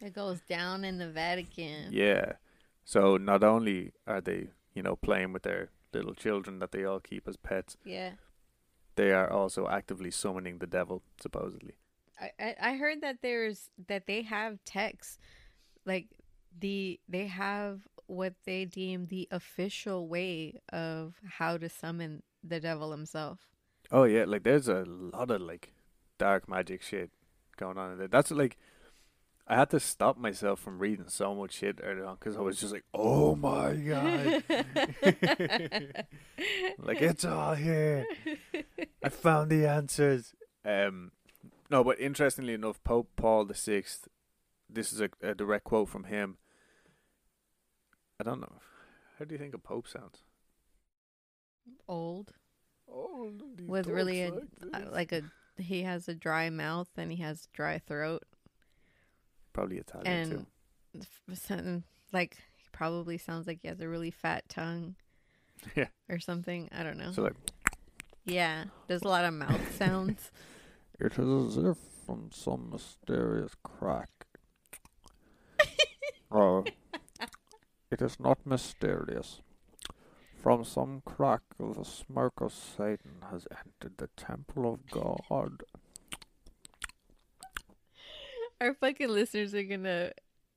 [0.01, 1.91] It goes down in the Vatican.
[1.93, 2.33] Yeah.
[2.85, 7.01] So not only are they, you know, playing with their little children that they all
[7.01, 8.13] keep as pets, Yeah.
[8.97, 11.75] they are also actively summoning the devil, supposedly.
[12.21, 15.19] I, I heard that there's that they have texts
[15.85, 16.07] like
[16.57, 22.93] the they have what they deem the official way of how to summon the devil
[22.93, 23.41] himself.
[23.91, 25.73] Oh yeah, like there's a lot of like
[26.19, 27.11] dark magic shit
[27.57, 28.09] going on in there.
[28.09, 28.57] That's like
[29.47, 32.59] I had to stop myself from reading so much shit earlier on because I was
[32.59, 34.43] just like, "Oh my god!"
[36.79, 38.07] like it's all here.
[39.03, 40.35] I found the answers.
[40.65, 41.13] Um,
[41.71, 44.09] no, but interestingly enough, Pope Paul the Sixth.
[44.71, 46.39] This is a, a direct quote from him.
[48.19, 48.61] I don't know.
[49.19, 50.23] How do you think a pope sounds?
[51.87, 52.33] Old
[52.89, 53.43] Old.
[53.67, 55.23] with really a uh, like a
[55.59, 58.25] he has a dry mouth and he has dry throat
[59.55, 60.47] probably Italian too.
[60.93, 61.07] and
[61.39, 64.97] something like he probably sounds like he has a really fat tongue
[65.75, 65.87] Yeah.
[66.11, 66.69] or something.
[66.71, 67.13] I don't know.
[67.13, 67.35] So like,
[68.27, 70.31] yeah, there's a lot of mouth sounds.
[71.01, 74.11] It is as if from some mysterious crack.
[76.31, 76.65] oh,
[77.91, 79.41] it is not mysterious.
[80.43, 85.63] From some crack the smoke of Satan has entered the temple of God.
[88.65, 90.13] Our fucking listeners are gonna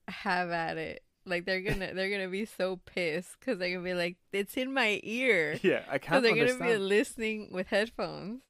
[0.07, 1.03] have at it.
[1.25, 4.73] Like they're gonna they're gonna be so pissed because they're gonna be like, it's in
[4.73, 5.59] my ear.
[5.61, 6.59] Yeah, I can't they're understand.
[6.59, 8.43] gonna be listening with headphones.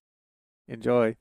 [0.68, 1.16] Enjoy.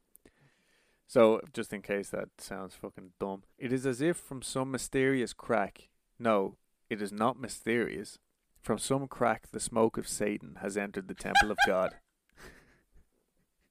[1.09, 5.33] So, just in case that sounds fucking dumb, it is as if from some mysterious
[5.33, 5.89] crack.
[6.19, 6.57] No,
[6.91, 8.19] it is not mysterious.
[8.61, 11.93] From some crack, the smoke of Satan has entered the temple of God.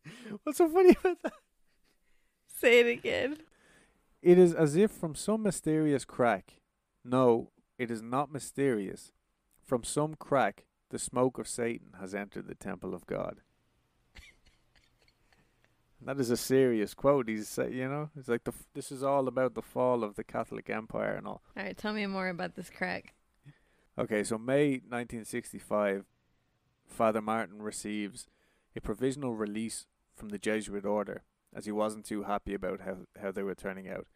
[0.44, 1.34] What's so funny about that?
[2.48, 3.38] Say it again.
[4.26, 6.56] It is as if from some mysterious crack.
[7.04, 9.12] No, it is not mysterious.
[9.64, 13.42] From some crack, the smoke of Satan has entered the temple of God.
[16.02, 17.30] that is a serious quote.
[17.30, 20.16] He's say, you know, it's like the f- this is all about the fall of
[20.16, 21.44] the Catholic Empire and all.
[21.56, 23.14] All right, tell me more about this crack.
[23.96, 26.04] Okay, so May 1965,
[26.88, 28.26] Father Martin receives
[28.76, 31.22] a provisional release from the Jesuit order
[31.56, 34.08] as he wasn't too happy about how, how they were turning out,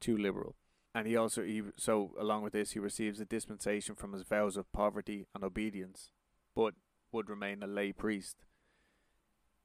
[0.00, 0.56] too liberal.
[0.94, 4.56] And he also he so along with this he receives a dispensation from his vows
[4.56, 6.10] of poverty and obedience,
[6.54, 6.74] but
[7.12, 8.36] would remain a lay priest.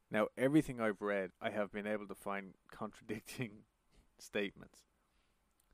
[0.10, 3.64] Now everything I've read, I have been able to find contradicting
[4.20, 4.80] statements.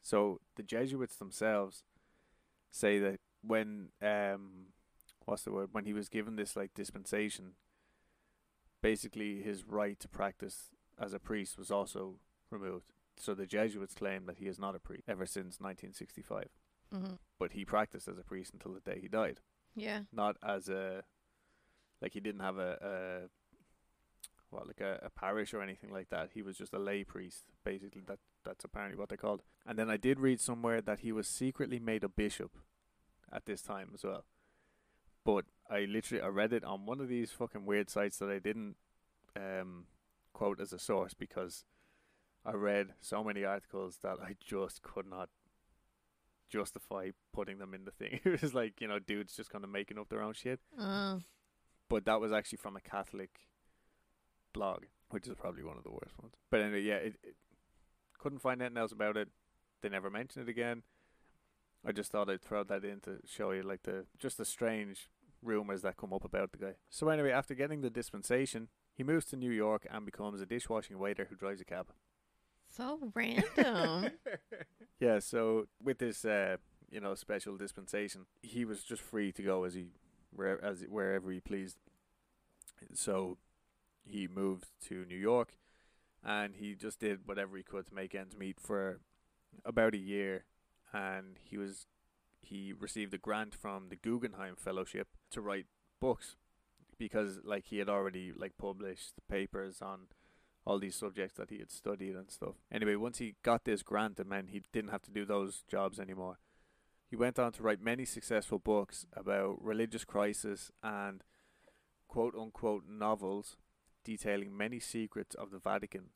[0.01, 1.83] So the Jesuits themselves
[2.69, 4.67] say that when um
[5.25, 7.53] what's the word when he was given this like dispensation
[8.81, 12.15] basically his right to practice as a priest was also
[12.51, 16.49] removed so the jesuits claim that he is not a priest ever since 1965
[16.93, 19.39] hmm but he practiced as a priest until the day he died.
[19.75, 20.01] Yeah.
[20.11, 21.03] not as a
[22.01, 23.29] like he didn't have a, a
[24.49, 26.29] what like a, a parish or anything like that.
[26.33, 28.01] He was just a lay priest basically.
[28.07, 29.43] That that's apparently what they called.
[29.65, 32.51] And then i did read somewhere that he was secretly made a bishop
[33.31, 34.25] at this time as well.
[35.25, 38.39] But i literally i read it on one of these fucking weird sites that i
[38.39, 38.77] didn't
[39.35, 39.85] um
[40.33, 41.65] quote as a source because
[42.45, 45.29] i read so many articles that i just could not
[46.49, 49.69] justify putting them in the thing it was like you know dudes just kind of
[49.69, 51.21] making up their own shit Oh.
[51.89, 53.31] but that was actually from a Catholic
[54.53, 56.33] blog, which is probably one of the worst ones.
[56.49, 57.35] But anyway, yeah, it, it
[58.17, 59.29] couldn't find anything else about it.
[59.81, 60.81] They never mentioned it again.
[61.85, 65.09] I just thought I'd throw that in to show you like the just the strange
[65.43, 66.73] rumors that come up about the guy.
[66.89, 70.97] So anyway, after getting the dispensation, he moves to New York and becomes a dishwashing
[70.97, 71.87] waiter who drives a cab.
[72.77, 74.11] So random.
[74.99, 76.57] yeah, so with this uh,
[76.91, 79.87] you know, special dispensation, he was just free to go as he
[80.31, 81.77] where as wherever he pleased.
[82.93, 83.37] So
[84.05, 85.57] he moved to New York
[86.23, 88.99] and he just did whatever he could to make ends meet for
[89.65, 90.45] about a year
[90.93, 91.87] and he was
[92.41, 95.65] he received a grant from the Guggenheim Fellowship to write
[95.99, 96.35] books
[96.97, 100.07] because like he had already like published papers on
[100.67, 102.55] all these subjects that he had studied and stuff.
[102.69, 105.97] Anyway, once he got this grant, it meant he didn't have to do those jobs
[105.97, 106.39] anymore.
[107.09, 111.23] He went on to write many successful books about religious crisis and
[112.09, 113.55] quote unquote novels
[114.03, 116.09] detailing many secrets of the Vatican,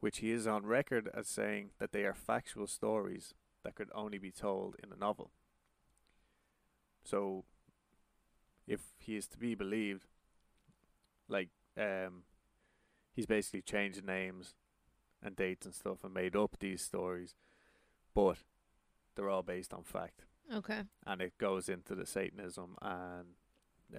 [0.00, 3.32] which he is on record as saying that they are factual stories
[3.62, 5.30] that could only be told in a novel.
[7.04, 7.44] So,
[8.66, 10.06] if he is to be believed,
[11.28, 12.24] like, um,
[13.18, 14.54] he's basically changed names
[15.20, 17.34] and dates and stuff and made up these stories,
[18.14, 18.36] but
[19.16, 20.22] they're all based on fact
[20.54, 20.82] okay.
[21.04, 23.26] and it goes into the Satanism and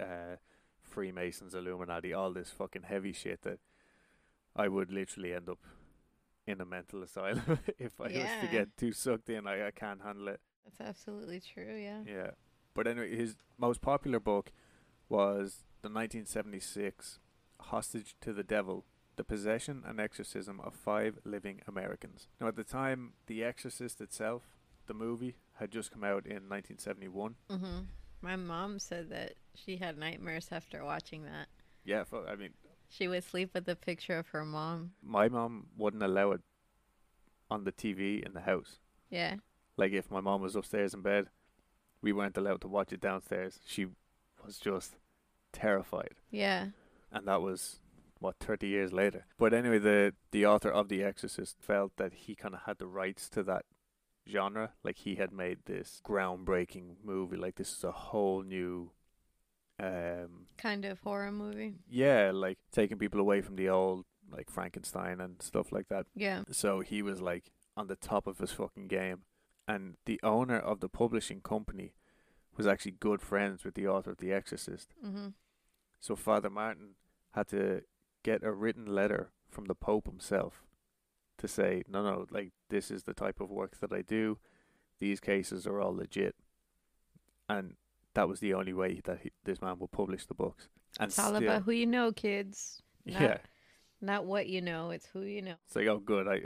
[0.00, 0.36] uh,
[0.80, 3.58] Freemasons, Illuminati, all this fucking heavy shit that
[4.56, 5.58] I would literally end up
[6.46, 9.46] in a mental asylum if I was to get too sucked in.
[9.46, 10.40] I, I can't handle it.
[10.64, 11.76] That's absolutely true.
[11.78, 12.00] Yeah.
[12.06, 12.30] Yeah.
[12.72, 14.50] But anyway, his most popular book
[15.10, 17.18] was the 1976
[17.60, 18.86] Hostage to the Devil
[19.20, 22.26] The Possession and Exorcism of Five Living Americans.
[22.40, 24.44] Now, at the time, The Exorcist itself,
[24.86, 27.36] the movie, had just come out in 1971.
[27.50, 27.88] Mhm.
[28.22, 31.48] My mom said that she had nightmares after watching that.
[31.84, 32.54] Yeah, I mean,
[32.88, 34.94] She would sleep with a picture of her mom.
[35.02, 36.40] my mom wouldn't allow it
[37.50, 38.78] on the TV in the house.
[39.10, 39.36] Yeah.
[39.76, 41.28] Like, if my mom was upstairs in bed,
[42.00, 43.60] we weren't allowed to watch it downstairs.
[43.66, 43.88] She
[44.42, 44.96] was just
[45.52, 46.14] terrified.
[46.30, 46.70] Yeah.
[47.12, 47.80] and that was
[48.20, 52.34] what 30 years later but anyway the the author of the exorcist felt that he
[52.34, 53.64] kind of had the rights to that
[54.28, 58.92] genre like he had made this groundbreaking movie like this is a whole new
[59.82, 61.74] um Kind of horror movie.
[61.88, 66.06] yeah like taking people away from the old like Frankenstein and stuff like that.
[66.14, 66.42] Yeah.
[66.52, 69.22] So he was like on the top of his fucking game.
[69.66, 71.94] And the owner of the publishing company
[72.56, 74.94] was actually good friends with the author of The Exorcist.
[75.04, 75.28] Mm-hmm.
[75.98, 76.90] So Father Martin
[77.32, 77.82] had to
[78.22, 80.62] get a written letter from the Pope himself
[81.38, 84.38] to say, no, no, like this is the type of work that I do.
[84.98, 86.34] These cases are all legit.
[87.48, 87.74] And
[88.14, 90.68] that was the only way that he, this man would publish the books.
[90.98, 92.82] And It's all still- about who you know, kids.
[93.06, 93.38] Not, yeah.
[94.00, 95.54] Not what you know, it's who you know.
[95.66, 96.28] It's like, oh, good.
[96.28, 96.40] I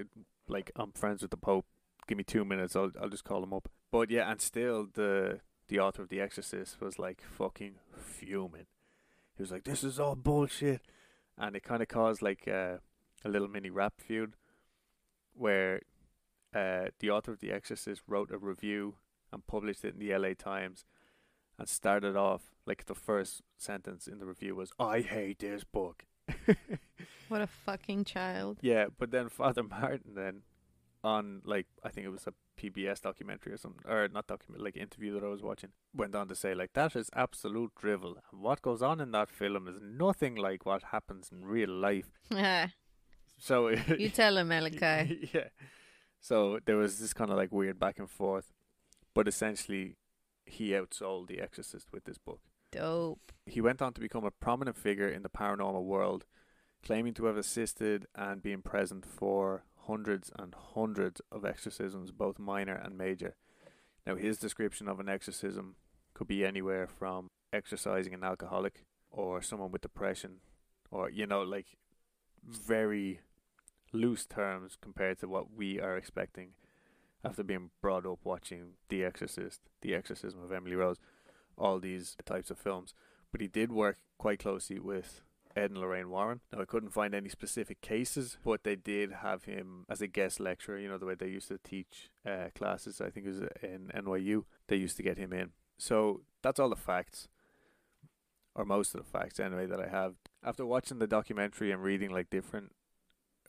[0.48, 1.66] like I'm friends with the Pope.
[2.06, 2.76] Give me two minutes.
[2.76, 3.68] I'll I'll just call him up.
[3.90, 8.66] But yeah, and still the the author of The Exorcist was like fucking fuming.
[9.36, 10.82] He was like, "This is all bullshit,"
[11.39, 12.78] and it kind of caused like uh,
[13.24, 14.35] a little mini rap feud,
[15.35, 15.81] where
[16.55, 18.97] uh, the author of The Exorcist wrote a review
[19.32, 20.35] and published it in the L.A.
[20.35, 20.85] Times,
[21.59, 26.05] and started off like the first sentence in the review was, "I hate this book."
[27.28, 28.59] What a fucking child.
[28.61, 30.43] Yeah, but then Father Martin then
[31.02, 34.76] on like I think it was a PBS documentary or something or not document like
[34.76, 38.40] interview that I was watching went on to say like that is absolute drivel and
[38.40, 42.10] what goes on in that film is nothing like what happens in real life.
[43.39, 43.68] So
[43.98, 45.28] you tell him, Malachi.
[45.35, 45.48] yeah.
[46.20, 48.52] So there was this kind of like weird back and forth,
[49.14, 49.97] but essentially
[50.47, 52.40] he outsold The Exorcist with this book.
[52.72, 53.32] Dope.
[53.47, 56.24] He went on to become a prominent figure in the paranormal world,
[56.82, 62.74] claiming to have assisted and been present for hundreds and hundreds of exorcisms, both minor
[62.74, 63.35] and major.
[64.06, 65.77] Now, his description of an exorcism
[66.12, 70.40] could be anywhere from exorcising an alcoholic or someone with depression,
[70.90, 71.78] or, you know, like
[72.44, 73.20] very
[73.93, 76.51] loose terms compared to what we are expecting
[77.24, 80.98] after being brought up watching The Exorcist, The Exorcism of Emily Rose
[81.56, 82.94] all these types of films.
[83.32, 85.23] But he did work quite closely with
[85.56, 86.40] Ed and Lorraine Warren.
[86.52, 90.40] Now, I couldn't find any specific cases, but they did have him as a guest
[90.40, 90.78] lecturer.
[90.78, 93.90] You know, the way they used to teach uh, classes, I think it was in
[93.94, 95.51] NYU, they used to get him in.
[95.78, 97.28] So that's all the facts,
[98.55, 100.14] or most of the facts anyway, that I have.
[100.43, 102.72] After watching the documentary and reading like different,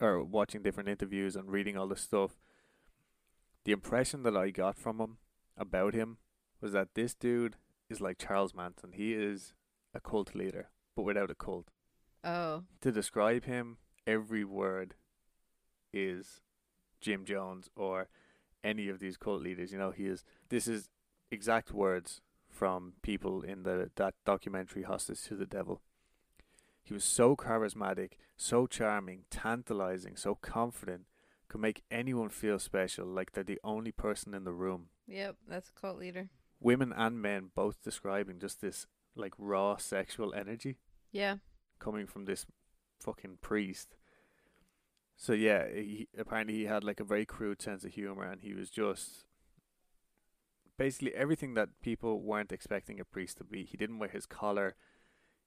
[0.00, 2.38] or watching different interviews and reading all the stuff,
[3.64, 5.16] the impression that I got from him
[5.56, 6.18] about him
[6.60, 7.56] was that this dude
[7.90, 8.92] is like Charles Manson.
[8.92, 9.54] He is
[9.92, 11.68] a cult leader, but without a cult.
[12.26, 12.64] Oh.
[12.80, 14.94] To describe him, every word
[15.92, 16.40] is
[17.00, 18.08] Jim Jones or
[18.64, 19.72] any of these cult leaders.
[19.72, 20.24] You know, he is.
[20.48, 20.88] This is
[21.30, 25.80] exact words from people in the that documentary Hostage to the Devil.
[26.82, 31.02] He was so charismatic, so charming, tantalizing, so confident,
[31.48, 35.68] could make anyone feel special, like they're the only person in the room Yep, that's
[35.68, 36.28] a cult leader.
[36.60, 40.76] women and men both describing just this like raw sexual energy
[41.12, 41.36] Yeah.
[41.78, 42.46] Coming from this
[43.00, 43.96] fucking priest.
[45.16, 48.52] So yeah, he, apparently he had like a very crude sense of humor, and he
[48.54, 49.24] was just
[50.76, 53.64] basically everything that people weren't expecting a priest to be.
[53.64, 54.74] He didn't wear his collar.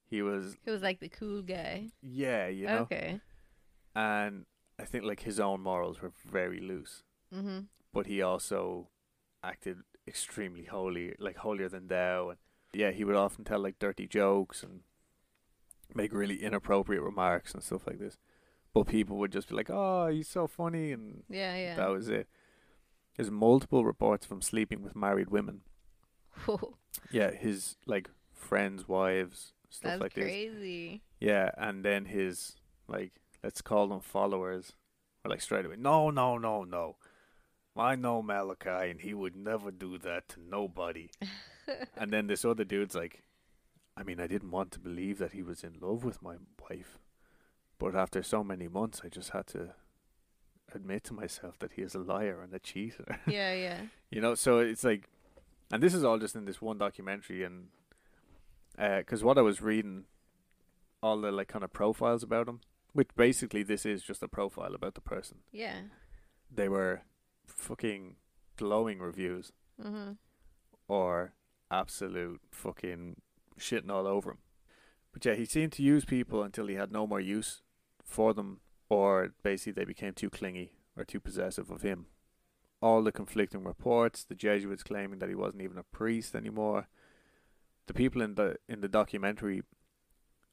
[0.10, 1.89] He was He was like the cool guy.
[2.01, 3.22] yeah, you know, Okay.
[3.95, 4.45] and
[4.80, 7.68] I think like his own morals were very loose, Mhm.
[7.93, 8.89] but he also
[9.43, 12.30] acted extremely holy, like holier than thou.
[12.30, 12.39] And
[12.73, 14.81] yeah, he would often tell like dirty jokes and
[15.95, 18.18] make really inappropriate remarks and stuff like this.
[18.74, 21.76] But people would just be like, "Oh, he's so funny," and Yeah, yeah.
[21.76, 22.28] that was it.
[23.16, 25.61] There's multiple reports from sleeping with married women.
[26.45, 26.78] Whoa,
[27.11, 30.24] Yeah, his like friends' wives, stuff that's like this.
[30.24, 31.02] crazy.
[31.20, 32.56] Yeah, and then his
[32.88, 33.14] like
[33.44, 34.74] let's call them followers
[35.24, 36.95] were like straight away, no, no, no, no.
[37.76, 41.10] I know Malachi, and he would never do that to nobody.
[41.98, 43.24] and then this other dude's like,
[44.00, 46.36] I mean, I didn't want to believe that he was in love with my
[46.70, 46.98] wife,
[47.78, 49.74] but after so many months, I just had to
[50.74, 53.20] admit to myself that he is a liar and a cheater.
[53.28, 53.82] yeah, yeah.
[54.10, 55.10] You know, so it's like,
[55.72, 57.68] and this is all just in this one documentary, and
[58.78, 60.06] because what I was reading,
[61.04, 62.62] all the like kind of profiles about him,
[62.94, 65.40] which basically this is just a profile about the person.
[65.52, 65.82] Yeah.
[66.50, 67.02] They were
[67.46, 68.16] fucking
[68.58, 69.52] glowing reviews
[69.82, 70.18] Mhm.
[70.88, 71.34] or
[71.72, 73.22] absolute fucking
[73.60, 74.38] shitting all over him.
[75.11, 77.61] But yeah, he seemed to use people until he had no more use
[78.03, 78.60] for them,
[78.90, 82.07] or basically they became too clingy or too possessive of him.
[82.81, 86.88] All the conflicting reports, the Jesuits claiming that he wasn't even a priest anymore.
[87.88, 89.64] The people in the in the documentary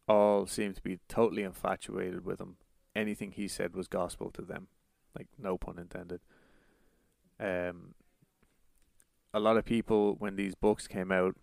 [0.08, 2.56] all seemed to be totally infatuated with him.
[2.94, 4.68] Anything he said was gospel to them,
[5.16, 6.20] like no pun intended.
[7.38, 7.94] Um,
[9.34, 11.36] a lot of people when these books came out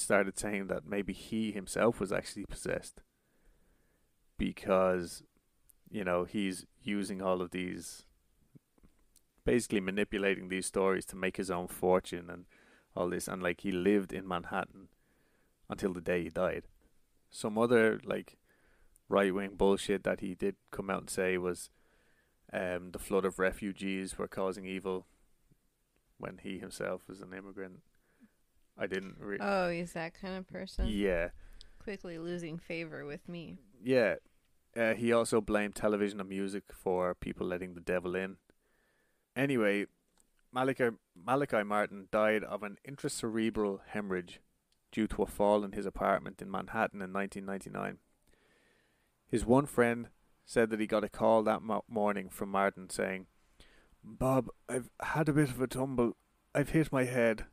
[0.00, 3.02] started saying that maybe he himself was actually possessed
[4.36, 5.22] because
[5.90, 8.04] you know he's using all of these
[9.44, 12.44] basically manipulating these stories to make his own fortune and
[12.94, 14.88] all this and like he lived in Manhattan
[15.70, 16.64] until the day he died.
[17.30, 18.36] Some other like
[19.08, 21.70] right wing bullshit that he did come out and say was
[22.52, 25.06] um, the flood of refugees were causing evil
[26.18, 27.80] when he himself was an immigrant.
[28.78, 29.40] I didn't really.
[29.40, 30.86] Oh, he's that kind of person.
[30.88, 31.28] Yeah,
[31.78, 33.58] Quickly losing favor with me.
[33.82, 34.16] yeah.
[34.76, 38.36] Uh, he also blamed television and music for people letting the devil in.
[39.34, 39.86] Anyway,
[40.52, 44.40] Malachi, Malachi Martin died of an intracerebral hemorrhage
[44.92, 47.98] due to a fall in his apartment in Manhattan in 1999.
[49.26, 50.08] His one friend
[50.44, 53.26] said that he got a call that mo- morning from Martin saying,
[54.04, 56.16] Bob, I've had a bit of a tumble.
[56.54, 57.46] I've hit my head.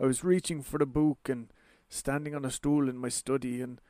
[0.00, 1.48] I was reaching for a book and
[1.88, 3.80] standing on a stool in my study, and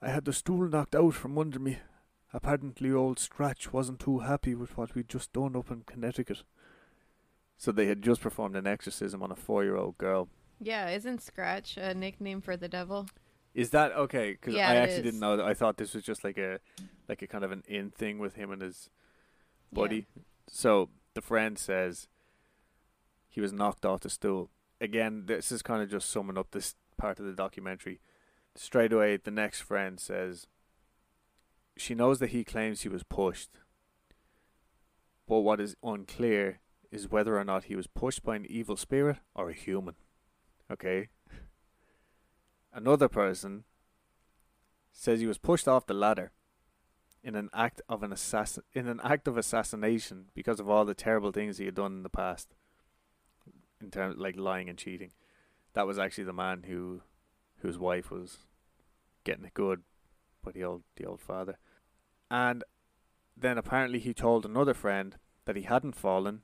[0.00, 1.78] I had the stool knocked out from under me.
[2.32, 6.42] Apparently, old Scratch wasn't too happy with what we'd just done up in Connecticut.
[7.56, 10.28] So they had just performed an exorcism on a four year old girl.
[10.60, 13.08] Yeah, isn't Scratch a nickname for the devil?
[13.54, 14.32] Is that okay?
[14.32, 15.02] Because Yeah, I actually is.
[15.04, 15.36] didn't know.
[15.36, 15.46] That.
[15.46, 16.58] I thought this was just like a,
[17.08, 18.88] like a kind of an in thing with him and his
[19.72, 20.06] buddy.
[20.48, 22.08] So the friend says
[23.28, 24.50] he was knocked off the stool.
[24.82, 28.00] Again, this is kind of just summing up this part of the documentary.
[28.56, 30.48] Straight away, the next friend says
[31.76, 33.60] she knows that he claims he was pushed,
[35.28, 36.58] but what is unclear
[36.90, 39.94] is whether or not he was pushed by an evil spirit or a human.
[40.68, 41.10] Okay.
[42.74, 43.62] Another person
[44.90, 46.32] says he was pushed off the ladder
[47.22, 50.92] in an act of an assassin in an act of assassination because of all the
[50.92, 52.52] terrible things he had done in the past
[53.82, 55.10] in terms like lying and cheating.
[55.74, 57.02] That was actually the man who
[57.58, 58.38] whose wife was
[59.24, 59.82] getting it good
[60.44, 61.58] by the old the old father.
[62.30, 62.64] And
[63.36, 66.42] then apparently he told another friend that he hadn't fallen.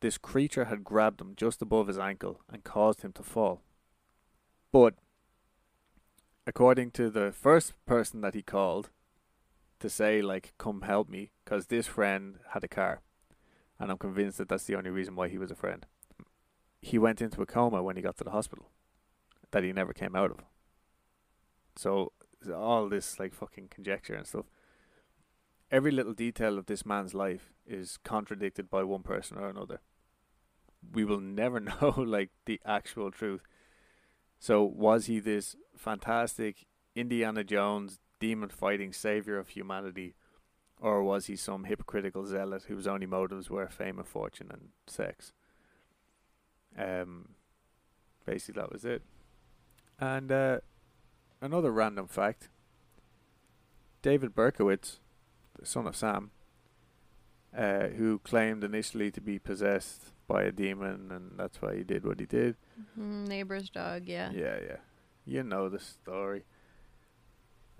[0.00, 3.62] This creature had grabbed him just above his ankle and caused him to fall.
[4.70, 4.94] But
[6.46, 8.90] according to the first person that he called
[9.80, 13.00] to say like come help me because this friend had a car.
[13.80, 15.86] And i'm convinced that that's the only reason why he was a friend
[16.80, 18.70] he went into a coma when he got to the hospital
[19.50, 20.38] that he never came out of.
[21.76, 22.12] So
[22.54, 24.46] all this like fucking conjecture and stuff
[25.70, 29.80] every little detail of this man's life is contradicted by one person or another.
[30.92, 33.42] We will never know like the actual truth.
[34.38, 40.14] So was he this fantastic indiana jones demon fighting savior of humanity,
[40.80, 45.32] or was he some hypocritical zealot whose only motives were fame and fortune and sex?
[46.78, 47.30] Um,
[48.24, 49.02] basically that was it.
[49.98, 50.58] And uh,
[51.40, 52.48] another random fact:
[54.02, 54.98] David Berkowitz,
[55.58, 56.30] the son of Sam,
[57.56, 62.04] uh, who claimed initially to be possessed by a demon, and that's why he did
[62.04, 62.56] what he did.
[62.98, 64.30] Mm, neighbor's dog, yeah.
[64.32, 64.76] Yeah, yeah.
[65.24, 66.44] You know the story.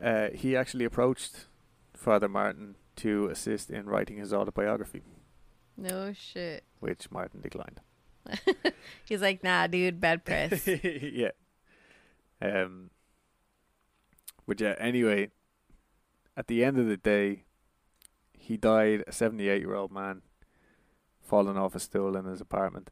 [0.03, 1.47] Uh, he actually approached
[1.95, 5.03] Father Martin to assist in writing his autobiography,
[5.77, 6.65] No shit.
[6.81, 7.81] which Martin declined.
[9.05, 10.67] He's like, nah, dude, bad press.
[10.83, 11.31] yeah.
[12.41, 12.91] Um.
[14.47, 14.75] But yeah.
[14.79, 15.31] Anyway,
[16.37, 17.45] at the end of the day,
[18.33, 20.23] he died a seventy-eight-year-old man,
[21.23, 22.91] falling off a stool in his apartment.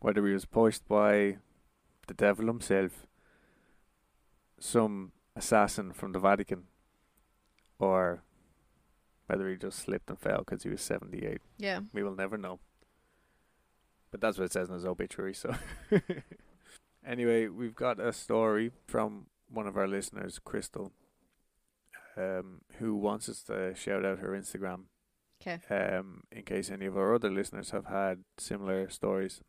[0.00, 1.38] Whether he was pushed by
[2.06, 3.06] the devil himself,
[4.58, 6.64] some assassin from the Vatican,
[7.78, 8.22] or
[9.26, 11.40] whether he just slipped and fell because he was seventy-eight.
[11.58, 11.80] yeah.
[11.92, 12.60] We will never know.
[14.16, 15.54] But that's what it says in his obituary, so.
[17.06, 20.90] anyway, we've got a story from one of our listeners, Crystal,
[22.16, 24.84] um, who wants us to shout out her Instagram
[25.46, 25.60] Okay.
[25.68, 29.42] um, in case any of our other listeners have had similar stories.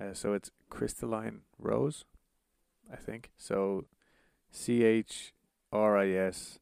[0.00, 2.06] Uh, so it's Crystalline Rose,
[2.90, 3.32] I think.
[3.36, 3.84] So
[4.50, 5.34] C H
[5.70, 6.58] R I S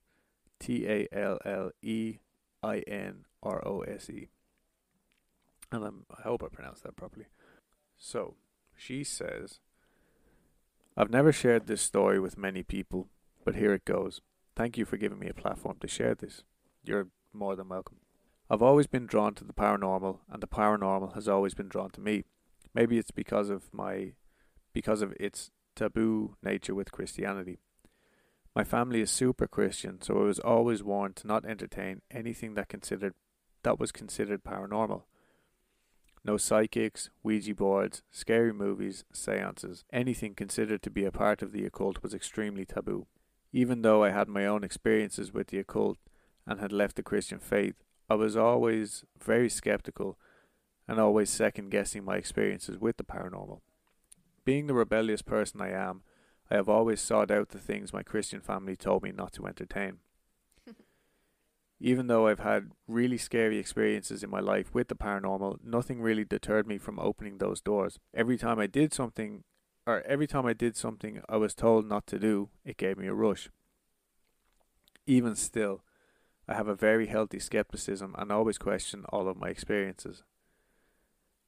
[0.59, 2.17] T A L L E
[2.65, 4.27] I N R O S E.
[5.73, 7.27] And I'm, I hope I pronounced that properly.
[7.97, 8.35] So
[8.77, 9.61] she says,
[10.97, 13.09] I've never shared this story with many people,
[13.45, 14.21] but here it goes.
[14.57, 16.43] Thank you for giving me a platform to share this.
[16.85, 17.99] You're more than welcome.
[18.51, 22.01] I've always been drawn to the paranormal, and the paranormal has always been drawn to
[22.01, 22.25] me.
[22.75, 24.13] Maybe it's because of my,
[24.73, 27.61] because of its taboo nature with Christianity.
[28.55, 32.69] My family is super Christian, so I was always warned to not entertain anything that
[32.69, 33.15] considered
[33.63, 35.03] that was considered paranormal.
[36.25, 41.65] No psychics, Ouija boards, scary movies, seances, anything considered to be a part of the
[41.65, 43.07] occult was extremely taboo.
[43.53, 45.99] Even though I had my own experiences with the occult
[46.47, 47.77] and had left the Christian faith,
[48.09, 50.19] I was always very skeptical
[50.87, 53.61] and always second guessing my experiences with the paranormal.
[54.45, 56.03] Being the rebellious person I am,
[56.51, 59.99] I have always sought out the things my Christian family told me not to entertain.
[61.83, 66.27] Even though I've had really scary experiences in my life with the paranormal, nothing really
[66.27, 67.99] deterred me from opening those doors.
[68.15, 69.45] Every time I did something,
[69.87, 73.07] or every time I did something I was told not to do, it gave me
[73.07, 73.49] a rush.
[75.07, 75.83] Even still,
[76.47, 80.23] I have a very healthy skepticism and always question all of my experiences.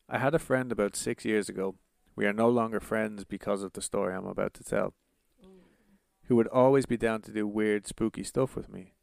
[0.09, 1.75] I had a friend about six years ago.
[2.17, 4.95] We are no longer friends because of the story I'm about to tell.
[5.45, 5.61] Mm.
[6.25, 8.95] Who would always be down to do weird, spooky stuff with me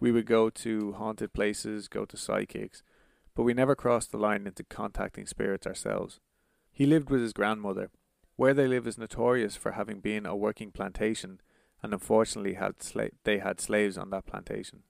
[0.00, 2.82] we would go to haunted places, go to psychics,
[3.34, 6.20] but we never crossed the line into contacting spirits ourselves.
[6.72, 7.90] He lived with his grandmother.
[8.36, 11.40] Where they live is notorious for having been a working plantation,
[11.82, 14.82] and unfortunately had sla- they had slaves on that plantation.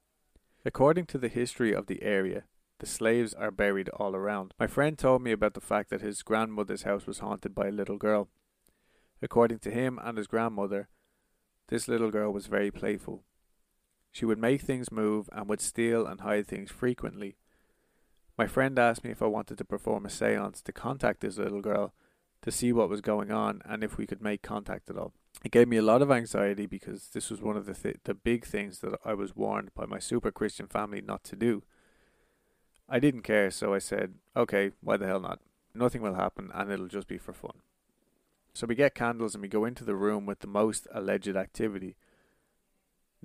[0.65, 2.45] According to the history of the area,
[2.81, 4.53] the slaves are buried all around.
[4.59, 7.73] My friend told me about the fact that his grandmother's house was haunted by a
[7.73, 8.29] little girl.
[9.23, 10.89] According to him and his grandmother,
[11.69, 13.23] this little girl was very playful.
[14.17, 17.37] She would make things move and would steal and hide things frequently.
[18.39, 21.61] My friend asked me if I wanted to perform a seance to contact this little
[21.61, 21.93] girl
[22.41, 25.13] to see what was going on and if we could make contact at all.
[25.45, 28.15] It gave me a lot of anxiety because this was one of the th- the
[28.15, 31.63] big things that I was warned by my super Christian family not to do.
[32.89, 35.41] I didn't care, so I said, "Okay, why the hell not?
[35.75, 37.61] Nothing will happen and it'll just be for fun."
[38.55, 41.97] So we get candles and we go into the room with the most alleged activity.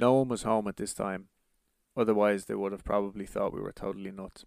[0.01, 1.27] No one was home at this time,
[1.95, 4.45] otherwise, they would have probably thought we were totally nuts.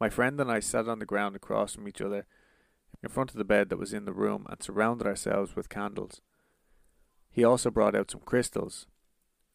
[0.00, 2.26] My friend and I sat on the ground across from each other
[3.00, 6.20] in front of the bed that was in the room and surrounded ourselves with candles.
[7.30, 8.88] He also brought out some crystals.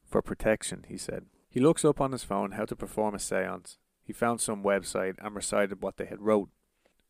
[0.06, 1.26] For protection, he said.
[1.50, 3.78] He looks up on his phone how to perform a seance.
[4.06, 6.50] He found some website and recited what they had wrote.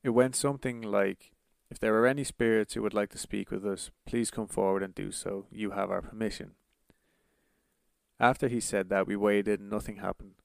[0.03, 1.33] It went something like,
[1.69, 4.81] If there are any spirits who would like to speak with us, please come forward
[4.81, 5.45] and do so.
[5.51, 6.53] You have our permission.
[8.19, 10.35] After he said that, we waited and nothing happened.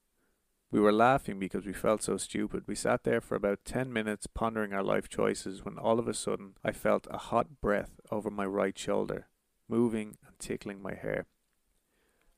[0.71, 2.63] We were laughing because we felt so stupid.
[2.65, 6.13] We sat there for about ten minutes pondering our life choices when all of a
[6.13, 9.27] sudden I felt a hot breath over my right shoulder,
[9.67, 11.25] moving and tickling my hair.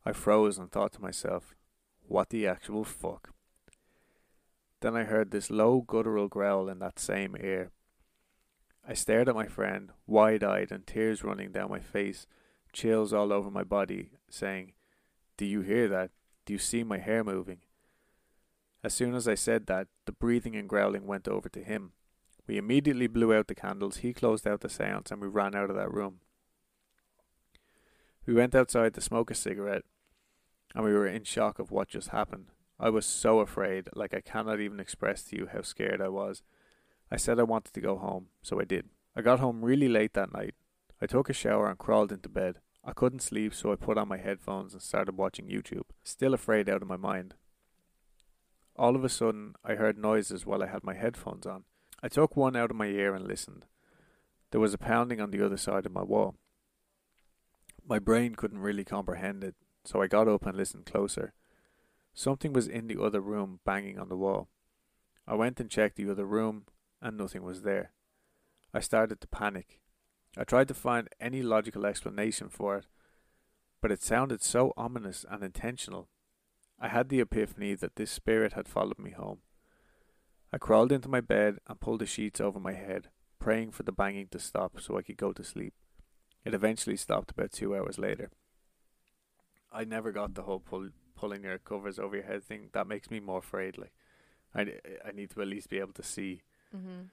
[0.06, 1.56] I froze and thought to myself,
[2.08, 3.30] what the actual fuck?
[4.82, 7.72] Then I heard this low guttural growl in that same ear.
[8.86, 12.28] I stared at my friend, wide eyed and tears running down my face,
[12.74, 14.74] chills all over my body, saying,
[15.38, 16.12] do you hear that?
[16.46, 17.60] Do you see my hair moving?
[18.84, 21.94] As soon as I said that, the breathing and growling went over to him.
[22.46, 25.70] We immediately blew out the candles, he closed out the seance, and we ran out
[25.70, 26.20] of that room.
[28.26, 29.84] We went outside to smoke a cigarette,
[30.76, 32.48] and we were in shock of what just happened.
[32.80, 36.44] I was so afraid, like I cannot even express to you how scared I was.
[37.10, 38.90] I said I wanted to go home, so I did.
[39.16, 40.56] I got home really late that night.
[41.02, 42.60] I took a shower and crawled into bed.
[42.86, 46.68] I couldn't sleep, so I put on my headphones and started watching YouTube, still afraid
[46.68, 47.36] out of my mind.
[48.76, 51.64] All of a sudden, I heard noises while I had my headphones on.
[52.02, 53.66] I took one out of my ear and listened.
[54.52, 56.36] There was a pounding on the other side of my wall.
[57.88, 59.56] My brain couldn't really comprehend it,
[59.86, 61.34] so I got up and listened closer.
[62.14, 64.50] Something was in the other room banging on the wall.
[65.26, 66.66] I went and checked the other room,
[67.02, 67.92] and nothing was there.
[68.74, 69.80] I started to panic.
[70.38, 72.86] I tried to find any logical explanation for it,
[73.82, 76.10] but it sounded so ominous and intentional.
[76.80, 79.40] I had the epiphany that this spirit had followed me home.
[80.52, 83.92] I crawled into my bed and pulled the sheets over my head, praying for the
[83.92, 85.74] banging to stop so I could go to sleep.
[86.46, 88.32] It eventually stopped about two hours later.
[89.72, 92.70] I never got the whole pull, pulling your covers over your head thing.
[92.74, 93.78] That makes me more afraid.
[93.78, 93.94] Like,
[94.54, 94.62] I,
[95.08, 96.42] I need to at least be able to see.
[96.76, 97.04] Mm-hmm.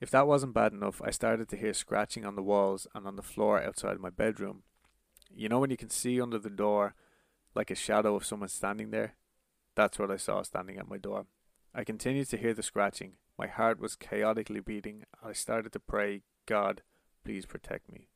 [0.00, 3.16] If that wasn't bad enough, I started to hear scratching on the walls and on
[3.16, 4.62] the floor outside my bedroom.
[5.34, 6.94] You know when you can see under the door
[7.54, 9.14] like a shadow of someone standing there?
[9.74, 11.26] That's what I saw standing at my door.
[11.74, 13.14] I continued to hear the scratching.
[13.38, 15.04] My heart was chaotically beating.
[15.22, 16.82] I started to pray, God,
[17.24, 18.08] please protect me.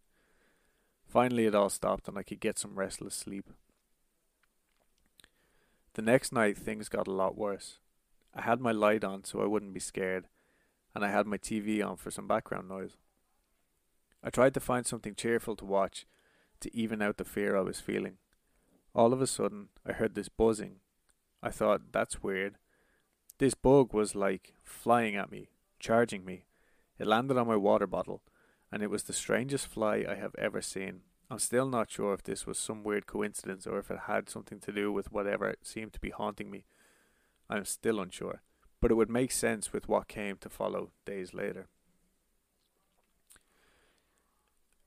[1.06, 3.50] Finally, it all stopped and I could get some restless sleep.
[5.94, 7.78] The next night, things got a lot worse.
[8.34, 10.26] I had my light on so I wouldn't be scared
[10.94, 12.96] and I had my TV on for some background noise.
[14.22, 16.06] I tried to find something cheerful to watch
[16.60, 18.18] to even out the fear I was feeling.
[18.94, 20.76] All of a sudden, I heard this buzzing.
[21.42, 22.56] I thought, that's weird.
[23.38, 25.48] This bug was like flying at me,
[25.78, 26.44] charging me.
[26.98, 28.22] It landed on my water bottle,
[28.70, 31.00] and it was the strangest fly I have ever seen.
[31.30, 34.58] I'm still not sure if this was some weird coincidence or if it had something
[34.60, 36.64] to do with whatever seemed to be haunting me.
[37.48, 38.42] I'm still unsure,
[38.80, 41.68] but it would make sense with what came to follow days later.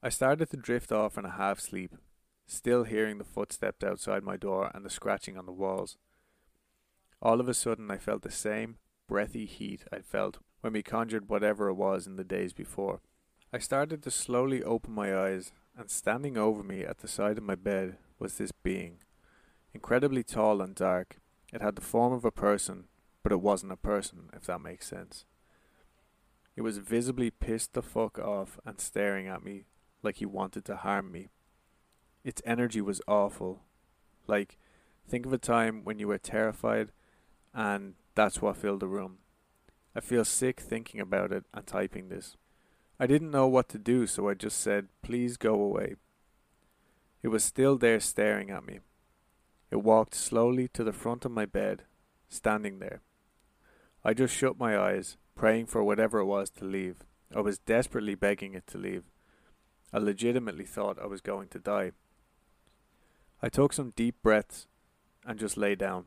[0.02, 1.96] I started to drift off in a half sleep,
[2.46, 5.98] still hearing the footsteps outside my door and the scratching on the walls.
[7.22, 11.30] All of a sudden, I felt the same breathy heat I'd felt when we conjured
[11.30, 13.00] whatever it was in the days before.
[13.54, 17.44] I started to slowly open my eyes, and standing over me at the side of
[17.44, 18.98] my bed was this being.
[19.74, 21.18] Incredibly tall and dark.
[21.54, 22.86] It had the form of a person,
[23.24, 25.26] but it wasn't a person, if that makes sense.
[26.56, 29.64] It was visibly pissed the fuck off and staring at me
[30.04, 31.30] like he wanted to harm me.
[32.24, 33.62] Its energy was awful.
[34.28, 34.58] Like,
[35.08, 36.92] think of a time when you were terrified
[37.54, 39.18] and that's what filled the room.
[39.96, 42.36] I feel sick thinking about it and typing this.
[43.00, 45.96] I didn't know what to do, so I just said, Please go away.
[47.22, 48.80] It was still there staring at me.
[49.72, 51.84] It walked slowly to the front of my bed,
[52.30, 53.02] standing there.
[54.06, 56.98] I just shut my eyes, praying for whatever it was to leave.
[57.34, 59.04] I was desperately begging it to leave.
[59.94, 61.92] I legitimately thought I was going to die.
[63.42, 64.68] I took some deep breaths
[65.26, 66.06] and just lay down.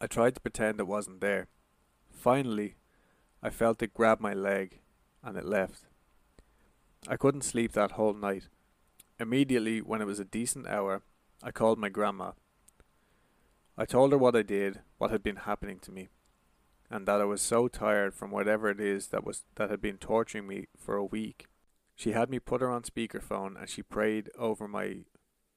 [0.00, 1.48] I tried to pretend it wasn't there.
[2.10, 2.76] Finally,
[3.42, 4.80] I felt it grab my leg,
[5.24, 5.86] and it left.
[7.08, 8.48] I couldn't sleep that whole night.
[9.18, 11.02] Immediately, when it was a decent hour,
[11.42, 12.32] I called my grandma.
[13.76, 16.08] I told her what I did, what had been happening to me,
[16.90, 19.96] and that I was so tired from whatever it is that was that had been
[19.96, 21.46] torturing me for a week.
[21.96, 25.04] She had me put her on speakerphone and she prayed over my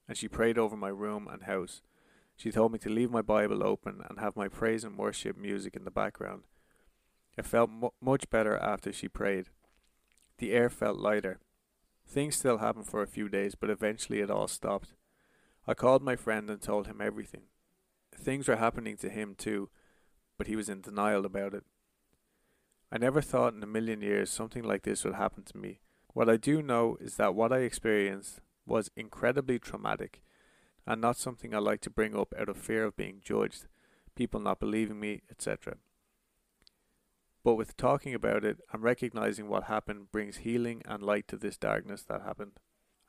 [0.08, 1.82] and she prayed over my room and house.
[2.38, 5.76] She told me to leave my Bible open and have my praise and worship music
[5.76, 6.44] in the background.
[7.38, 9.48] I felt mu- much better after she prayed.
[10.38, 11.40] The air felt lighter.
[12.08, 14.94] Things still happened for a few days, but eventually it all stopped.
[15.68, 17.44] I called my friend and told him everything.
[18.18, 19.70] Things were happening to him too,
[20.38, 21.64] but he was in denial about it.
[22.92, 25.80] I never thought in a million years something like this would happen to me.
[26.14, 30.22] What I do know is that what I experienced was incredibly traumatic
[30.88, 33.68] and not something I like to bring up out of fear of being judged,
[34.16, 35.76] people not believing me, etc.
[37.44, 41.58] But with talking about it and recognizing what happened brings healing and light to this
[41.58, 42.54] darkness that happened.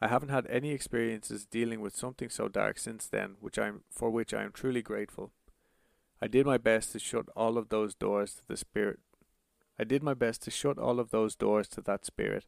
[0.00, 4.10] I haven't had any experiences dealing with something so dark since then, which I'm for
[4.10, 5.32] which I am truly grateful.
[6.20, 9.00] I did my best to shut all of those doors to the spirit.
[9.78, 12.46] I did my best to shut all of those doors to that spirit,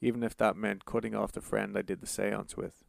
[0.00, 2.84] even if that meant cutting off the friend I did the séance with.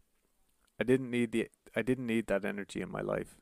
[0.80, 3.36] I didn't need the I didn't need that energy in my life.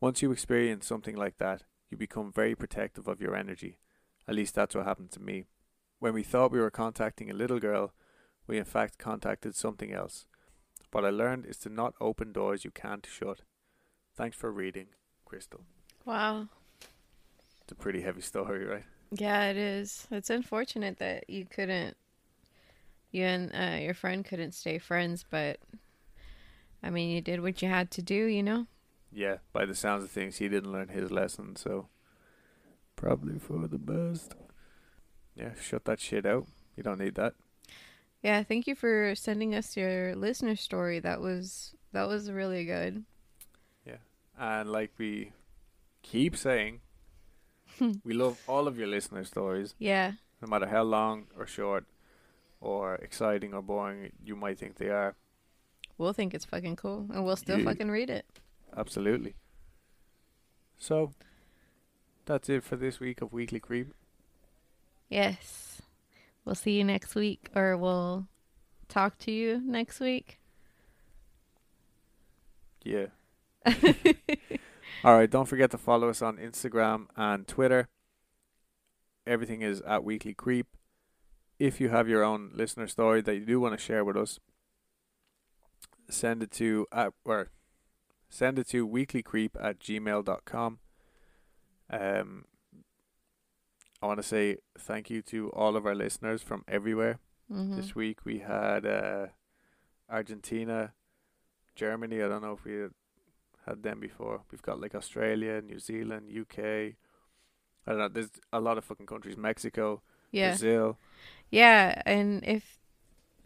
[0.00, 3.78] Once you experience something like that, you become very protective of your energy.
[4.28, 5.46] At least that's what happened to me.
[5.98, 7.92] When we thought we were contacting a little girl,
[8.46, 10.26] we in fact contacted something else.
[10.92, 13.42] What I learned is to not open doors you can't shut.
[14.14, 14.86] Thanks for reading,
[15.26, 15.60] Crystal.
[16.04, 16.48] Wow.
[17.62, 18.84] It's a pretty heavy story, right?
[19.10, 20.06] Yeah, it is.
[20.10, 21.96] It's unfortunate that you couldn't,
[23.10, 25.58] you and uh, your friend couldn't stay friends, but
[26.82, 28.66] I mean, you did what you had to do, you know?
[29.12, 31.88] Yeah, by the sounds of things, he didn't learn his lesson, so
[32.94, 34.34] probably for the best.
[35.34, 36.46] Yeah, shut that shit out.
[36.76, 37.34] You don't need that.
[38.22, 40.98] Yeah, thank you for sending us your listener story.
[41.00, 43.04] That was that was really good.
[43.86, 43.98] Yeah.
[44.38, 45.32] And like we
[46.02, 46.80] keep saying,
[48.04, 50.12] we love all of your listener stories, Yeah.
[50.42, 51.84] no matter how long or short
[52.60, 55.14] or exciting or boring you might think they are.
[55.98, 57.64] We'll think it's fucking cool and we'll still Yeah.
[57.64, 58.26] fucking read it.
[58.76, 59.34] Absolutely.
[60.78, 61.12] So,
[62.26, 63.94] that's it for this week of Weekly Creep.
[65.08, 65.75] Yes.
[66.46, 68.28] We'll see you next week or we'll
[68.88, 70.38] talk to you next week.
[72.84, 73.06] Yeah.
[75.04, 77.88] All right, don't forget to follow us on Instagram and Twitter.
[79.26, 80.68] Everything is at Weekly Creep.
[81.58, 84.38] If you have your own listener story that you do want to share with us,
[86.08, 87.50] send it to at or
[88.28, 90.78] send it to weeklycreep at gmail.com.
[91.90, 92.44] Um
[94.06, 97.18] I want to say thank you to all of our listeners from everywhere.
[97.52, 97.74] Mhm.
[97.74, 99.26] This week we had uh,
[100.08, 100.92] Argentina,
[101.74, 102.22] Germany.
[102.22, 102.92] I don't know if we had,
[103.66, 104.42] had them before.
[104.52, 106.58] We've got like Australia, New Zealand, UK.
[107.84, 108.08] I don't know.
[108.08, 109.36] There's a lot of fucking countries.
[109.36, 110.50] Mexico, Yeah.
[110.50, 110.98] Brazil.
[111.50, 112.78] Yeah, and if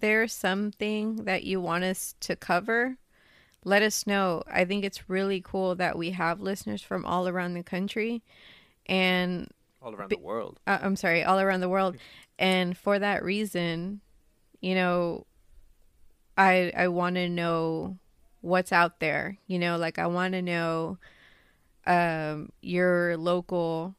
[0.01, 2.99] there's something that you want us to cover,
[3.65, 4.43] let us know.
[4.47, 8.23] I think it's really cool that we have listeners from all around the country
[8.85, 9.49] and
[9.83, 10.61] all around the world.
[10.67, 11.97] uh, I'm sorry, all around the world.
[12.39, 14.01] And for that reason,
[14.61, 15.27] you know,
[16.37, 17.99] I I want to know
[18.41, 19.39] what's out there.
[19.47, 20.99] You know, like I want to know
[21.87, 23.95] um your local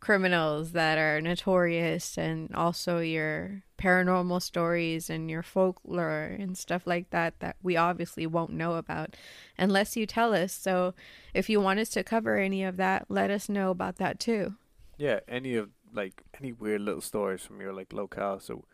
[0.00, 7.10] criminals that are notorious and also your paranormal stories and your folklore and stuff like
[7.10, 9.14] that that we obviously won't know about
[9.58, 10.52] unless you tell us.
[10.52, 10.94] So
[11.34, 14.54] if you want us to cover any of that, let us know about that too.
[15.00, 18.38] Yeah, any of like any weird little stories from your like locale.
[18.38, 18.66] So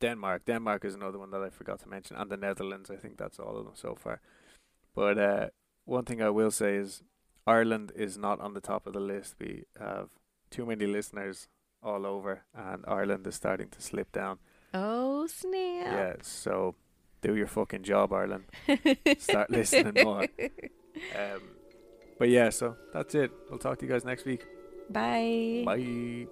[0.00, 2.90] Denmark, Denmark is another one that I forgot to mention, and the Netherlands.
[2.90, 4.22] I think that's all of them so far.
[4.94, 5.46] But uh,
[5.84, 7.02] one thing I will say is
[7.46, 9.34] Ireland is not on the top of the list.
[9.38, 10.08] We have
[10.50, 11.48] too many listeners
[11.82, 14.38] all over, and Ireland is starting to slip down.
[14.72, 15.86] Oh snap!
[15.86, 16.76] Yeah, so
[17.20, 18.44] do your fucking job, Ireland.
[19.18, 20.26] Start listening more.
[21.14, 21.42] Um,
[22.18, 23.30] but yeah, so that's it.
[23.50, 24.46] We'll talk to you guys next week.
[24.92, 25.62] Bye.
[25.64, 26.26] Bye.